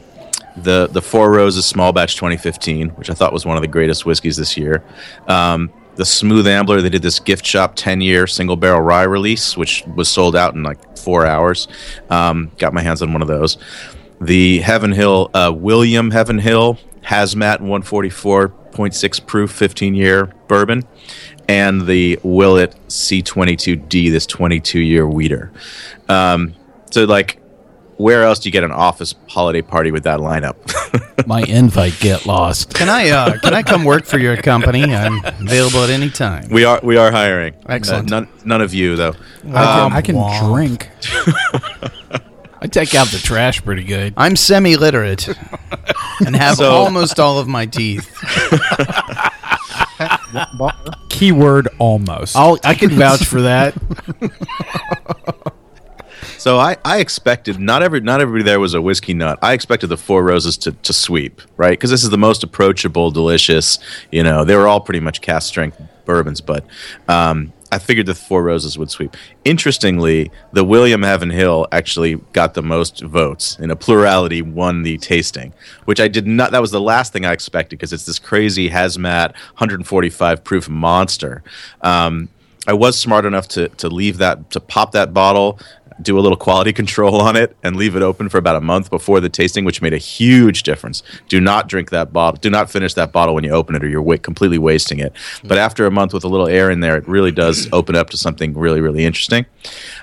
the 0.58 0.88
the 0.92 1.02
Four 1.02 1.32
Roses 1.32 1.66
Small 1.66 1.92
Batch 1.92 2.16
2015, 2.16 2.90
which 2.90 3.10
I 3.10 3.14
thought 3.14 3.34
was 3.34 3.46
one 3.46 3.58
of 3.58 3.62
the 3.62 3.68
greatest 3.68 4.06
whiskeys 4.06 4.38
this 4.38 4.58
year. 4.58 4.84
Um, 5.28 5.72
the 5.96 6.06
Smooth 6.06 6.48
Ambler, 6.48 6.82
they 6.82 6.90
did 6.90 7.04
this 7.04 7.20
gift 7.20 7.46
shop 7.46 7.74
10 7.76 8.02
year 8.02 8.26
single 8.26 8.56
barrel 8.56 8.82
rye 8.82 9.04
release, 9.04 9.56
which 9.56 9.84
was 9.96 10.10
sold 10.10 10.36
out 10.36 10.56
in 10.56 10.64
like 10.64 10.98
four 10.98 11.26
hours. 11.26 11.68
Um, 12.10 12.52
got 12.58 12.74
my 12.74 12.82
hands 12.82 13.02
on 13.02 13.14
one 13.14 13.22
of 13.22 13.28
those. 13.28 13.58
The 14.20 14.60
Heaven 14.60 14.92
Hill, 14.92 15.30
uh, 15.34 15.52
William 15.56 16.10
Heaven 16.10 16.40
Hill 16.40 16.80
Hazmat 17.04 17.60
144.6 17.60 19.28
proof 19.28 19.52
15 19.52 19.94
year 19.94 20.32
bourbon, 20.48 20.84
and 21.48 21.86
the 21.86 22.20
Willett 22.24 22.76
C22D, 22.88 24.12
this 24.12 24.26
22 24.26 24.80
year 24.80 25.08
wheater. 25.08 25.52
Um, 26.10 26.56
so, 26.92 27.06
like, 27.06 27.40
where 27.98 28.24
else 28.24 28.40
do 28.40 28.50
you 28.50 28.52
get 28.52 28.64
an 28.64 28.72
office 28.72 29.16
holiday 29.28 29.62
party 29.62 29.92
with 29.92 30.04
that 30.04 30.20
lineup? 30.20 30.56
My 31.28 31.42
invite 31.44 31.98
get 32.00 32.26
lost. 32.26 32.74
Can 32.74 32.90
I 32.90 33.10
uh, 33.10 33.38
can 33.40 33.54
I 33.54 33.64
come 33.64 33.84
work 33.86 34.06
for 34.06 34.18
your 34.18 34.36
company? 34.38 34.84
I'm 34.84 35.24
available 35.26 35.84
at 35.84 35.90
any 35.90 36.10
time. 36.10 36.50
we 36.50 36.66
are 36.66 36.80
we 36.84 36.98
are 36.98 37.12
hiring. 37.12 37.54
Excellent. 37.68 38.12
Uh, 38.12 38.22
none 38.22 38.30
none 38.46 38.62
of 38.62 38.74
you 38.74 38.96
though. 38.96 39.14
I 39.54 39.92
can, 39.92 39.94
I 39.94 40.02
can 40.02 40.52
drink. 40.52 40.90
I 42.62 42.68
take 42.68 42.96
out 42.96 43.08
the 43.08 43.18
trash 43.22 43.62
pretty 43.64 43.84
good. 43.84 44.14
I'm 44.16 44.36
semi-literate 44.38 45.28
and 46.26 46.36
have 46.36 46.56
So- 46.56 46.72
almost 46.72 47.20
all 47.20 47.38
of 47.40 47.48
my 47.48 47.66
teeth. 47.66 48.10
Keyword 51.10 51.68
almost. 51.78 52.36
I'll, 52.36 52.58
I 52.64 52.74
can 52.74 52.90
vouch 52.92 53.26
for 53.26 53.42
that. 53.44 53.76
So 56.44 56.60
I, 56.60 56.76
I 56.84 57.00
expected 57.00 57.58
not 57.58 57.84
every 57.84 58.02
not 58.02 58.20
everybody 58.20 58.44
there 58.44 58.60
was 58.60 58.74
a 58.74 58.82
whiskey 58.82 59.14
nut. 59.14 59.40
I 59.42 59.54
expected 59.54 59.88
the 59.88 59.96
Four 59.96 60.26
Roses 60.26 60.58
to, 60.58 60.74
to 60.74 60.92
sweep 60.92 61.42
right 61.56 61.72
because 61.72 61.90
this 61.90 62.04
is 62.04 62.10
the 62.10 62.18
most 62.18 62.44
approachable, 62.44 63.12
delicious. 63.12 63.80
You 64.12 64.24
know, 64.24 64.44
they 64.44 64.58
were 64.58 64.68
all 64.68 64.82
pretty 64.82 65.00
much 65.00 65.22
cask 65.22 65.48
strength 65.48 65.82
bourbons, 66.04 66.42
but 66.42 66.66
um, 67.08 67.54
I 67.72 67.80
figured 67.80 68.08
the 68.08 68.14
Four 68.14 68.44
Roses 68.44 68.78
would 68.78 68.92
sweep. 68.92 69.16
Interestingly, 69.46 70.34
the 70.52 70.66
William 70.66 71.02
Heaven 71.02 71.30
Hill 71.30 71.66
actually 71.72 72.16
got 72.34 72.56
the 72.56 72.62
most 72.62 73.00
votes 73.00 73.58
in 73.60 73.72
a 73.72 73.78
plurality, 73.78 74.42
won 74.42 74.84
the 74.84 74.98
tasting, 74.98 75.54
which 75.86 76.02
I 76.02 76.10
did 76.10 76.28
not. 76.28 76.52
That 76.52 76.60
was 76.60 76.72
the 76.72 76.82
last 76.82 77.14
thing 77.14 77.26
I 77.26 77.32
expected 77.32 77.80
because 77.80 77.94
it's 77.94 78.06
this 78.06 78.20
crazy 78.20 78.70
hazmat 78.70 79.32
145 79.56 80.44
proof 80.44 80.68
monster. 80.68 81.42
Um, 81.80 82.28
I 82.66 82.74
was 82.74 82.98
smart 82.98 83.26
enough 83.26 83.48
to 83.50 83.68
to 83.70 83.90
leave 83.90 84.18
that 84.20 84.50
to 84.52 84.60
pop 84.60 84.94
that 84.94 85.14
bottle, 85.14 85.60
do 86.02 86.18
a 86.18 86.22
little 86.22 86.38
quality 86.38 86.74
control 86.82 87.22
on 87.22 87.36
it, 87.36 87.56
and 87.64 87.76
leave 87.76 87.96
it 87.96 88.02
open 88.02 88.30
for 88.30 88.38
about 88.38 88.56
a 88.56 88.62
month 88.62 88.90
before 88.90 89.20
the 89.20 89.30
tasting, 89.30 89.66
which 89.66 89.82
made 89.82 89.94
a 89.94 89.98
huge 89.98 90.64
difference. 90.64 91.04
Do 91.28 91.40
not 91.40 91.68
drink 91.68 91.90
that 91.92 92.14
bottle. 92.14 92.40
Do 92.40 92.50
not 92.50 92.70
finish 92.70 92.94
that 92.96 93.12
bottle 93.12 93.36
when 93.36 93.44
you 93.44 93.52
open 93.52 93.76
it, 93.76 93.84
or 93.84 93.88
you're 93.88 94.18
completely 94.18 94.58
wasting 94.58 95.00
it. 95.00 95.14
But 95.44 95.58
after 95.58 95.86
a 95.86 95.92
month 95.92 96.14
with 96.14 96.24
a 96.24 96.28
little 96.30 96.48
air 96.48 96.70
in 96.70 96.80
there, 96.80 96.98
it 96.98 97.08
really 97.08 97.32
does 97.32 97.68
open 97.74 97.96
up 97.96 98.10
to 98.12 98.18
something 98.18 98.54
really 98.54 98.82
really 98.82 99.06
interesting. 99.06 99.46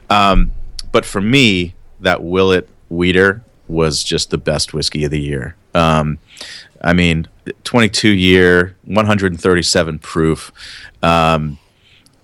Um, 0.09 0.53
but 0.93 1.05
for 1.05 1.20
me, 1.20 1.74
that 2.01 2.22
Willett 2.22 2.68
Wheater 2.88 3.43
was 3.68 4.03
just 4.03 4.30
the 4.30 4.38
best 4.38 4.74
whiskey 4.74 5.05
of 5.05 5.11
the 5.11 5.20
year. 5.20 5.55
Um, 5.74 6.18
I 6.82 6.93
mean, 6.93 7.28
22 7.64 8.09
year, 8.09 8.76
137 8.84 9.99
proof. 10.01 10.53
Um, 11.03 11.59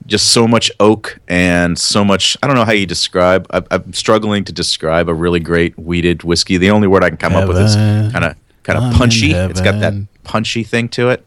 just 0.07 0.29
so 0.29 0.47
much 0.47 0.71
oak 0.81 1.19
and 1.29 1.79
so 1.79 2.05
much. 2.05 2.37
I 2.43 2.47
don't 2.47 2.57
know 2.57 2.65
how 2.65 2.73
you 2.73 2.87
describe. 2.87 3.47
I, 3.51 3.63
I'm 3.71 3.93
struggling 3.93 4.45
to 4.45 4.53
describe 4.53 5.09
a 5.09 5.15
really 5.15 5.41
great 5.41 5.79
wheated 5.79 6.23
whiskey. 6.23 6.57
The 6.57 6.71
only 6.71 6.89
word 6.89 7.03
I 7.05 7.09
can 7.09 7.19
come 7.19 7.35
up 7.35 7.49
with 7.49 7.59
is 7.59 7.75
kind 7.75 8.25
of 8.25 8.37
kind 8.63 8.79
of 8.79 8.95
punchy. 8.95 9.33
It's 9.33 9.61
got 9.61 9.81
that 9.81 9.93
punchy 10.25 10.65
thing 10.65 10.89
to 10.91 11.11
it. 11.11 11.25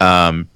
Um, 0.00 0.48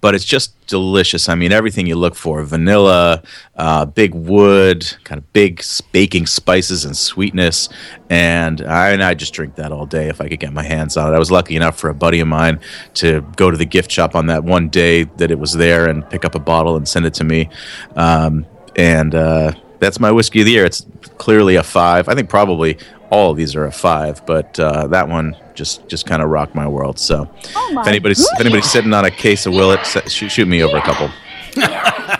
but 0.00 0.14
it's 0.14 0.24
just 0.24 0.54
delicious. 0.66 1.28
I 1.28 1.34
mean, 1.34 1.52
everything 1.52 1.86
you 1.86 1.96
look 1.96 2.14
for: 2.14 2.42
vanilla, 2.44 3.22
uh, 3.56 3.86
big 3.86 4.14
wood, 4.14 4.86
kind 5.04 5.18
of 5.18 5.32
big 5.32 5.62
baking 5.92 6.26
spices 6.26 6.84
and 6.84 6.96
sweetness. 6.96 7.68
And 8.10 8.60
I 8.62 8.90
and 8.90 9.02
I 9.02 9.14
just 9.14 9.32
drink 9.32 9.56
that 9.56 9.72
all 9.72 9.86
day 9.86 10.08
if 10.08 10.20
I 10.20 10.28
could 10.28 10.40
get 10.40 10.52
my 10.52 10.62
hands 10.62 10.96
on 10.96 11.12
it. 11.12 11.16
I 11.16 11.18
was 11.18 11.30
lucky 11.30 11.56
enough 11.56 11.78
for 11.78 11.90
a 11.90 11.94
buddy 11.94 12.20
of 12.20 12.28
mine 12.28 12.60
to 12.94 13.22
go 13.36 13.50
to 13.50 13.56
the 13.56 13.64
gift 13.64 13.90
shop 13.90 14.14
on 14.14 14.26
that 14.26 14.44
one 14.44 14.68
day 14.68 15.04
that 15.04 15.30
it 15.30 15.38
was 15.38 15.52
there 15.52 15.88
and 15.88 16.08
pick 16.08 16.24
up 16.24 16.34
a 16.34 16.40
bottle 16.40 16.76
and 16.76 16.88
send 16.88 17.06
it 17.06 17.14
to 17.14 17.24
me. 17.24 17.48
Um, 17.96 18.46
and 18.76 19.14
uh, 19.14 19.52
that's 19.78 20.00
my 20.00 20.10
whiskey 20.12 20.40
of 20.40 20.46
the 20.46 20.52
year. 20.52 20.64
It's 20.64 20.86
clearly 21.18 21.56
a 21.56 21.62
five. 21.62 22.08
I 22.08 22.14
think 22.14 22.28
probably 22.28 22.78
all 23.10 23.30
of 23.30 23.36
these 23.36 23.54
are 23.54 23.64
a 23.64 23.72
five, 23.72 24.24
but 24.26 24.58
uh, 24.58 24.86
that 24.88 25.08
one 25.08 25.36
just 25.54 25.86
just 25.88 26.06
kind 26.06 26.22
of 26.22 26.28
rocked 26.28 26.54
my 26.54 26.66
world. 26.66 26.98
So 26.98 27.28
Oh 27.54 27.70
my 27.72 27.82
if 27.82 27.86
anybody's 27.88 28.20
if 28.20 28.40
anybody's 28.40 28.70
sitting 28.70 28.92
on 28.92 29.04
a 29.04 29.10
case 29.10 29.46
of 29.46 29.54
Willett, 29.54 29.80
s- 29.80 30.10
shoot, 30.12 30.30
shoot 30.30 30.46
me 30.48 30.62
over 30.62 30.76
a 30.76 30.82
couple. 30.82 31.10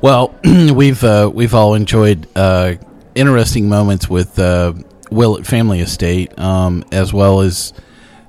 Well, 0.00 0.32
we've 0.44 1.02
uh, 1.02 1.30
we've 1.34 1.54
all 1.54 1.74
enjoyed 1.74 2.28
uh, 2.36 2.74
interesting 3.16 3.68
moments 3.68 4.08
with 4.08 4.38
uh, 4.38 4.74
Willett 5.10 5.44
Family 5.46 5.80
Estate, 5.80 6.38
um, 6.38 6.84
as 6.92 7.12
well 7.12 7.40
as 7.40 7.72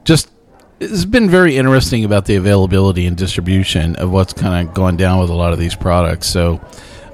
just 0.04 0.32
it's 0.80 1.06
been 1.06 1.30
very 1.30 1.58
interesting 1.58 2.06
about 2.06 2.26
the 2.26 2.36
availability 2.36 3.06
and 3.06 3.16
distribution 3.16 3.96
of 3.98 4.10
what's 4.12 4.34
kind 4.34 4.68
of 4.68 4.74
going 4.74 4.98
down 4.98 5.20
with 5.20 5.30
a 5.30 5.34
lot 5.36 5.54
of 5.54 5.60
these 5.60 5.76
products. 5.76 6.26
So, 6.28 6.60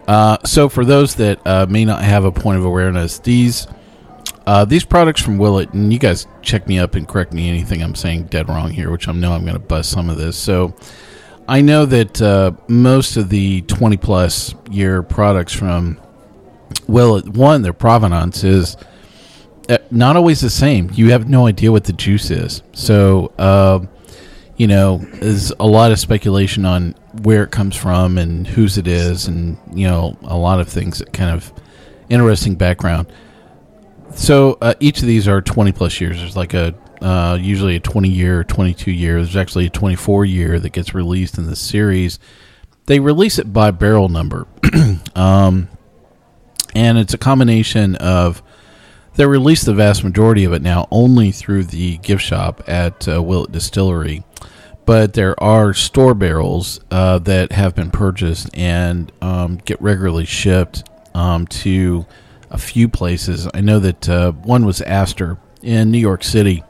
uh, 0.08 0.38
so 0.46 0.70
for 0.70 0.86
those 0.86 1.16
that 1.16 1.40
uh, 1.46 1.66
may 1.70 1.86
not 1.86 2.04
have 2.04 2.26
a 2.26 2.32
point 2.32 2.58
of 2.58 2.66
awareness, 2.66 3.20
these 3.20 3.68
uh, 4.46 4.64
these 4.64 4.86
products 4.86 5.22
from 5.22 5.40
Willett, 5.40 5.74
and 5.74 5.92
you 5.92 5.98
guys 5.98 6.28
check 6.44 6.68
me 6.68 6.78
up 6.78 6.94
and 6.94 7.08
correct 7.08 7.34
me 7.34 7.50
anything 7.50 7.82
I'm 7.82 7.96
saying 7.96 8.26
dead 8.26 8.48
wrong 8.48 8.70
here, 8.70 8.92
which 8.92 9.08
I 9.08 9.12
know 9.12 9.32
I'm 9.32 9.42
going 9.42 9.54
to 9.54 9.60
bust 9.60 9.92
some 9.92 10.10
of 10.10 10.18
this. 10.18 10.38
So. 10.38 10.76
I 11.48 11.62
know 11.62 11.86
that 11.86 12.20
uh, 12.24 12.54
most 12.68 13.18
of 13.18 13.30
the 13.30 13.62
20 13.62 13.98
plus 13.98 14.56
year 14.72 15.04
products 15.04 15.54
from 15.54 16.02
well, 16.88 17.22
one, 17.22 17.62
their 17.62 17.72
provenance 17.72 18.44
is 18.44 18.76
uh, 19.70 19.78
not 19.92 20.16
always 20.16 20.42
the 20.42 20.50
same. 20.50 20.90
You 20.96 21.12
have 21.12 21.30
no 21.30 21.46
idea 21.46 21.72
what 21.72 21.84
the 21.84 21.94
juice 21.94 22.32
is. 22.32 22.64
So, 22.74 23.32
you 24.58 24.66
know, 24.66 24.98
there's 24.98 25.52
a 25.60 25.68
lot 25.68 25.92
of 25.92 26.00
speculation 26.00 26.66
on 26.66 26.96
where 27.22 27.44
it 27.44 27.52
comes 27.52 27.76
from 27.76 28.18
and 28.18 28.46
whose 28.46 28.78
it 28.78 28.88
is, 28.88 29.28
and, 29.28 29.58
you 29.74 29.88
know, 29.88 30.18
a 30.24 30.38
lot 30.38 30.60
of 30.60 30.68
things 30.68 31.00
that 31.00 31.14
kind 31.14 31.32
of 31.32 31.52
interesting 32.10 32.56
background. 32.56 33.08
So, 34.14 34.58
uh, 34.62 34.76
each 34.80 35.02
of 35.02 35.08
these 35.08 35.28
are 35.28 35.42
20 35.42 35.72
plus 35.72 36.00
years. 36.00 36.18
There's 36.18 36.38
like 36.38 36.54
a 36.54 36.76
uh, 37.02 37.38
usually 37.40 37.76
a 37.76 37.80
20 37.80 38.10
year, 38.10 38.44
22 38.44 38.92
year. 38.92 39.16
There's 39.16 39.36
actually 39.36 39.68
a 39.68 39.70
24 39.70 40.26
year 40.26 40.60
that 40.60 40.72
gets 40.72 40.94
released 40.94 41.38
in 41.38 41.46
the 41.46 41.56
series. 41.56 42.20
They 42.86 43.00
release 43.00 43.38
it 43.38 43.52
by 43.52 43.72
barrel 43.72 44.10
number. 44.10 44.48
um, 45.16 45.70
and 46.74 46.98
it's 46.98 47.14
a 47.14 47.18
combination 47.18 47.96
of 47.96 48.42
they 49.16 49.26
release 49.26 49.64
the 49.64 49.74
vast 49.74 50.04
majority 50.04 50.44
of 50.44 50.54
it 50.54 50.62
now 50.62 50.88
only 50.92 51.32
through 51.32 51.66
the 51.66 51.98
gift 51.98 52.24
shop 52.24 52.62
at 52.68 53.08
uh, 53.08 53.22
Willett 53.22 53.52
Distillery. 53.52 54.24
But 54.86 55.14
there 55.14 55.42
are 55.42 55.74
store 55.74 56.14
barrels 56.14 56.80
uh, 56.92 57.20
that 57.20 57.52
have 57.52 57.74
been 57.76 57.90
purchased 57.90 58.50
and 58.54 59.12
um, 59.22 59.58
get 59.58 59.82
regularly 59.82 60.26
shipped 60.26 60.88
um, 61.16 61.48
to 61.48 62.06
a 62.52 62.58
few 62.58 62.88
places. 62.88 63.48
I 63.54 63.62
know 63.62 63.80
that 63.80 64.08
uh, 64.08 64.32
one 64.32 64.66
was 64.66 64.82
Astor 64.82 65.38
in 65.64 65.90
New 65.90 65.98
York 65.98 66.24
City 66.24 66.64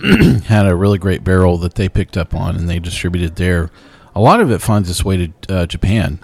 had 0.46 0.66
a 0.66 0.74
really 0.74 0.98
great 0.98 1.24
barrel 1.24 1.58
that 1.58 1.74
they 1.74 1.88
picked 1.88 2.16
up 2.16 2.34
on 2.34 2.56
and 2.56 2.68
they 2.68 2.78
distributed 2.78 3.36
there. 3.36 3.70
A 4.14 4.20
lot 4.20 4.40
of 4.40 4.50
it 4.50 4.60
finds 4.60 4.88
its 4.88 5.04
way 5.04 5.16
to 5.16 5.32
uh, 5.48 5.66
Japan. 5.66 6.20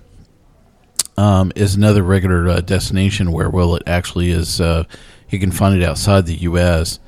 Um, 1.19 1.51
is 1.57 1.75
another 1.75 2.03
regular 2.03 2.47
uh, 2.49 2.61
destination 2.61 3.33
where 3.33 3.49
well 3.49 3.75
it 3.75 3.83
actually 3.87 4.31
is. 4.31 4.61
Uh, 4.61 4.85
you 5.31 5.39
can 5.39 5.51
find 5.51 5.75
it 5.75 5.83
outside 5.83 6.27
the 6.27 6.35
U.S. 6.35 7.01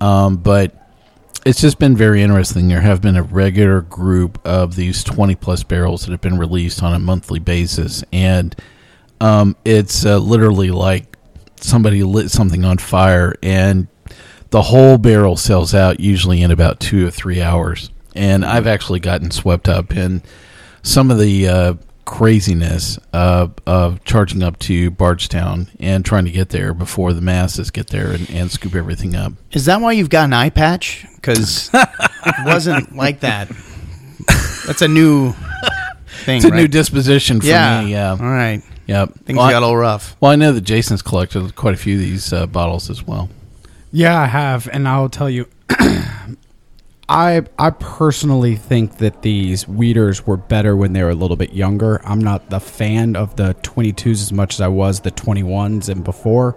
Um, 0.00 0.36
but 0.36 0.81
it's 1.44 1.60
just 1.60 1.78
been 1.78 1.96
very 1.96 2.22
interesting. 2.22 2.68
There 2.68 2.80
have 2.80 3.00
been 3.00 3.16
a 3.16 3.22
regular 3.22 3.80
group 3.80 4.38
of 4.44 4.76
these 4.76 5.02
20 5.02 5.34
plus 5.36 5.62
barrels 5.62 6.04
that 6.04 6.12
have 6.12 6.20
been 6.20 6.38
released 6.38 6.82
on 6.82 6.94
a 6.94 6.98
monthly 6.98 7.40
basis. 7.40 8.04
And 8.12 8.54
um, 9.20 9.56
it's 9.64 10.06
uh, 10.06 10.18
literally 10.18 10.70
like 10.70 11.16
somebody 11.56 12.02
lit 12.02 12.30
something 12.30 12.64
on 12.64 12.78
fire 12.78 13.34
and 13.42 13.88
the 14.50 14.62
whole 14.62 14.98
barrel 14.98 15.36
sells 15.36 15.74
out 15.74 15.98
usually 15.98 16.42
in 16.42 16.50
about 16.50 16.78
two 16.78 17.06
or 17.06 17.10
three 17.10 17.40
hours. 17.40 17.90
And 18.14 18.44
I've 18.44 18.66
actually 18.66 19.00
gotten 19.00 19.30
swept 19.30 19.68
up 19.68 19.96
in 19.96 20.22
some 20.82 21.10
of 21.10 21.18
the 21.18 21.48
uh, 21.48 21.74
craziness 22.26 22.98
of, 23.12 23.52
of 23.66 24.04
charging 24.04 24.44
up 24.44 24.56
to 24.60 24.92
Bardstown 24.92 25.66
and 25.80 26.04
trying 26.04 26.24
to 26.24 26.30
get 26.30 26.50
there 26.50 26.72
before 26.72 27.12
the 27.12 27.20
masses 27.20 27.72
get 27.72 27.88
there 27.88 28.12
and, 28.12 28.30
and 28.30 28.48
scoop 28.48 28.76
everything 28.76 29.16
up. 29.16 29.32
Is 29.50 29.64
that 29.64 29.80
why 29.80 29.90
you've 29.90 30.08
got 30.08 30.26
an 30.26 30.32
eye 30.32 30.50
patch? 30.50 31.04
Because 31.16 31.68
it 31.74 32.46
wasn't 32.46 32.94
like 32.96 33.20
that. 33.20 33.48
That's 34.68 34.82
a 34.82 34.86
new 34.88 35.32
thing. 36.24 36.36
It's 36.36 36.44
a 36.44 36.50
right? 36.50 36.58
new 36.58 36.68
disposition 36.68 37.40
for 37.40 37.48
Yeah. 37.48 37.82
me. 37.82 37.90
Yeah. 37.90 38.10
All 38.12 38.16
right. 38.18 38.62
Yep. 38.86 39.14
Things 39.24 39.36
Well, 39.36 39.50
got 39.50 39.58
a 39.58 39.66
little 39.66 39.76
rough. 39.76 40.16
Well, 40.20 40.30
I 40.30 40.36
know 40.36 40.52
that 40.52 40.60
Jason's 40.60 41.02
collected 41.02 41.56
quite 41.56 41.74
a 41.74 41.76
few 41.76 41.94
of 41.94 42.00
these 42.02 42.32
uh, 42.32 42.46
bottles 42.46 42.88
as 42.88 43.04
well. 43.04 43.30
Yeah, 43.90 44.16
I 44.16 44.26
have, 44.26 44.68
and 44.72 44.86
I'll 44.86 45.08
tell 45.08 45.28
you, 45.28 45.48
I 47.12 47.42
I 47.58 47.68
personally 47.68 48.56
think 48.56 48.96
that 48.96 49.20
these 49.20 49.68
wheaters 49.68 50.26
were 50.26 50.38
better 50.38 50.74
when 50.74 50.94
they 50.94 51.02
were 51.02 51.10
a 51.10 51.14
little 51.14 51.36
bit 51.36 51.52
younger. 51.52 52.00
I'm 52.04 52.20
not 52.20 52.48
the 52.48 52.58
fan 52.58 53.16
of 53.16 53.36
the 53.36 53.54
22s 53.62 54.22
as 54.22 54.32
much 54.32 54.54
as 54.54 54.62
I 54.62 54.68
was 54.68 55.00
the 55.00 55.10
21s 55.10 55.90
and 55.90 56.02
before. 56.02 56.56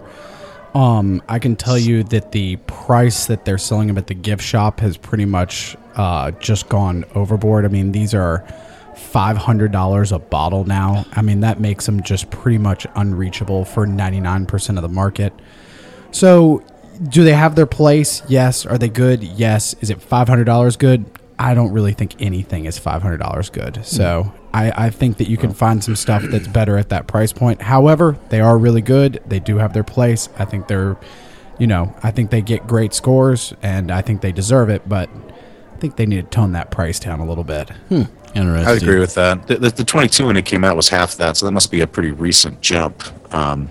Um, 0.74 1.22
I 1.28 1.40
can 1.40 1.56
tell 1.56 1.76
you 1.76 2.04
that 2.04 2.32
the 2.32 2.56
price 2.56 3.26
that 3.26 3.44
they're 3.44 3.58
selling 3.58 3.88
them 3.88 3.98
at 3.98 4.06
the 4.06 4.14
gift 4.14 4.42
shop 4.42 4.80
has 4.80 4.96
pretty 4.96 5.26
much 5.26 5.76
uh, 5.94 6.30
just 6.32 6.70
gone 6.70 7.04
overboard. 7.14 7.66
I 7.66 7.68
mean, 7.68 7.92
these 7.92 8.14
are 8.14 8.46
five 8.94 9.36
hundred 9.36 9.72
dollars 9.72 10.10
a 10.10 10.18
bottle 10.18 10.64
now. 10.64 11.04
I 11.12 11.20
mean, 11.20 11.40
that 11.40 11.60
makes 11.60 11.84
them 11.84 12.02
just 12.02 12.30
pretty 12.30 12.56
much 12.56 12.86
unreachable 12.94 13.66
for 13.66 13.86
ninety 13.86 14.20
nine 14.20 14.46
percent 14.46 14.78
of 14.78 14.82
the 14.82 14.88
market. 14.88 15.34
So, 16.12 16.64
do 17.08 17.24
they 17.24 17.32
have 17.32 17.54
their 17.54 17.66
place? 17.66 18.22
Yes. 18.28 18.66
Are 18.66 18.78
they 18.78 18.88
good? 18.88 19.22
Yes. 19.22 19.74
Is 19.80 19.90
it 19.90 20.00
five 20.00 20.28
hundred 20.28 20.44
dollars 20.44 20.76
good? 20.76 21.04
I 21.38 21.54
don't 21.54 21.72
really 21.72 21.92
think 21.92 22.20
anything 22.20 22.64
is 22.64 22.78
five 22.78 23.02
hundred 23.02 23.18
dollars 23.18 23.50
good. 23.50 23.84
So 23.84 24.32
I, 24.54 24.86
I 24.86 24.90
think 24.90 25.18
that 25.18 25.28
you 25.28 25.36
can 25.36 25.52
find 25.52 25.84
some 25.84 25.96
stuff 25.96 26.22
that's 26.22 26.48
better 26.48 26.78
at 26.78 26.88
that 26.88 27.06
price 27.06 27.32
point. 27.32 27.60
However, 27.60 28.18
they 28.30 28.40
are 28.40 28.56
really 28.56 28.80
good. 28.80 29.22
They 29.26 29.38
do 29.38 29.58
have 29.58 29.74
their 29.74 29.84
place. 29.84 30.30
I 30.38 30.46
think 30.46 30.66
they're, 30.66 30.96
you 31.58 31.66
know, 31.66 31.94
I 32.02 32.10
think 32.10 32.30
they 32.30 32.40
get 32.40 32.66
great 32.66 32.94
scores, 32.94 33.52
and 33.62 33.90
I 33.90 34.00
think 34.00 34.22
they 34.22 34.32
deserve 34.32 34.70
it. 34.70 34.88
But 34.88 35.10
I 35.74 35.76
think 35.78 35.96
they 35.96 36.06
need 36.06 36.24
to 36.24 36.30
tone 36.30 36.52
that 36.52 36.70
price 36.70 36.98
down 36.98 37.20
a 37.20 37.26
little 37.26 37.44
bit. 37.44 37.70
Interesting. 37.90 38.68
I 38.68 38.72
agree 38.72 38.98
with 38.98 39.14
that. 39.14 39.46
The, 39.46 39.56
the, 39.56 39.70
the 39.70 39.84
22 39.84 40.26
when 40.26 40.36
it 40.36 40.46
came 40.46 40.64
out 40.64 40.76
was 40.76 40.88
half 40.88 41.16
that, 41.16 41.36
so 41.36 41.46
that 41.46 41.52
must 41.52 41.70
be 41.70 41.80
a 41.80 41.86
pretty 41.86 42.10
recent 42.10 42.60
jump 42.62 43.02
um, 43.34 43.70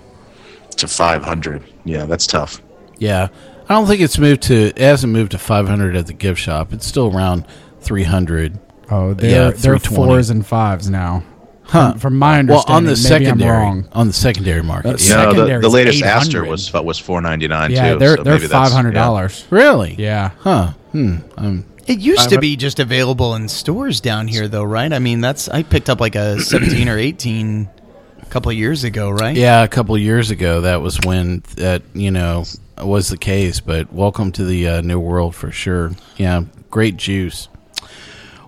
to 0.76 0.86
500. 0.86 1.64
Yeah, 1.84 2.04
that's 2.04 2.26
tough. 2.26 2.60
Yeah, 2.98 3.28
I 3.68 3.74
don't 3.74 3.86
think 3.86 4.00
it's 4.00 4.18
moved 4.18 4.42
to. 4.44 4.54
It 4.54 4.78
hasn't 4.78 5.12
moved 5.12 5.32
to 5.32 5.38
500 5.38 5.96
at 5.96 6.06
the 6.06 6.12
gift 6.12 6.40
shop. 6.40 6.72
It's 6.72 6.86
still 6.86 7.14
around 7.14 7.46
300. 7.80 8.58
Oh, 8.90 9.14
they're 9.14 9.30
Yeah, 9.30 9.50
they're 9.50 9.78
fours 9.78 10.30
and 10.30 10.46
fives 10.46 10.88
now. 10.88 11.22
Huh. 11.64 11.90
From, 11.92 11.98
from 11.98 12.16
my 12.18 12.42
Well, 12.42 12.64
understanding, 12.68 12.74
on 12.76 12.84
the 12.84 12.90
maybe 12.90 12.96
secondary, 13.00 13.56
I'm 13.56 13.62
wrong. 13.62 13.88
on 13.92 14.06
the 14.06 14.12
secondary 14.12 14.62
market. 14.62 14.88
Uh, 14.94 14.96
yeah. 15.00 15.24
No, 15.32 15.32
the, 15.46 15.58
the 15.58 15.68
latest 15.68 15.98
800. 15.98 16.08
Astor 16.16 16.44
was 16.44 16.72
was 16.72 16.96
four 16.98 17.20
ninety 17.20 17.48
nine 17.48 17.72
Yeah, 17.72 17.94
too. 17.94 17.98
they're 17.98 18.16
so 18.16 18.22
they're 18.22 18.34
maybe 18.34 18.46
that's- 18.46 18.68
five 18.68 18.72
hundred 18.72 18.94
dollars. 18.94 19.44
Really? 19.50 19.96
Yeah. 19.98 20.30
Huh. 20.38 20.72
Hmm. 20.92 21.16
Um, 21.36 21.64
It 21.88 21.98
used 21.98 22.28
to 22.30 22.38
be 22.38 22.54
just 22.56 22.78
available 22.78 23.34
in 23.34 23.48
stores 23.48 24.00
down 24.00 24.28
here, 24.28 24.46
though, 24.46 24.62
right? 24.62 24.92
I 24.92 25.00
mean, 25.00 25.20
that's 25.20 25.48
I 25.48 25.64
picked 25.64 25.90
up 25.90 26.00
like 26.00 26.14
a 26.14 26.40
17 26.40 26.88
or 26.88 26.98
18 26.98 27.68
a 28.26 28.30
couple 28.30 28.50
of 28.50 28.56
years 28.56 28.84
ago, 28.84 29.10
right? 29.10 29.36
yeah, 29.36 29.62
a 29.62 29.68
couple 29.68 29.94
of 29.94 30.00
years 30.00 30.30
ago, 30.30 30.62
that 30.62 30.82
was 30.82 30.98
when 31.04 31.42
that 31.56 31.82
you 31.94 32.10
know 32.10 32.44
was 32.78 33.08
the 33.08 33.16
case. 33.16 33.60
But 33.60 33.92
welcome 33.92 34.32
to 34.32 34.44
the 34.44 34.68
uh, 34.68 34.80
new 34.80 34.98
world 34.98 35.34
for 35.34 35.50
sure. 35.50 35.92
Yeah, 36.16 36.42
great 36.70 36.96
juice. 36.96 37.48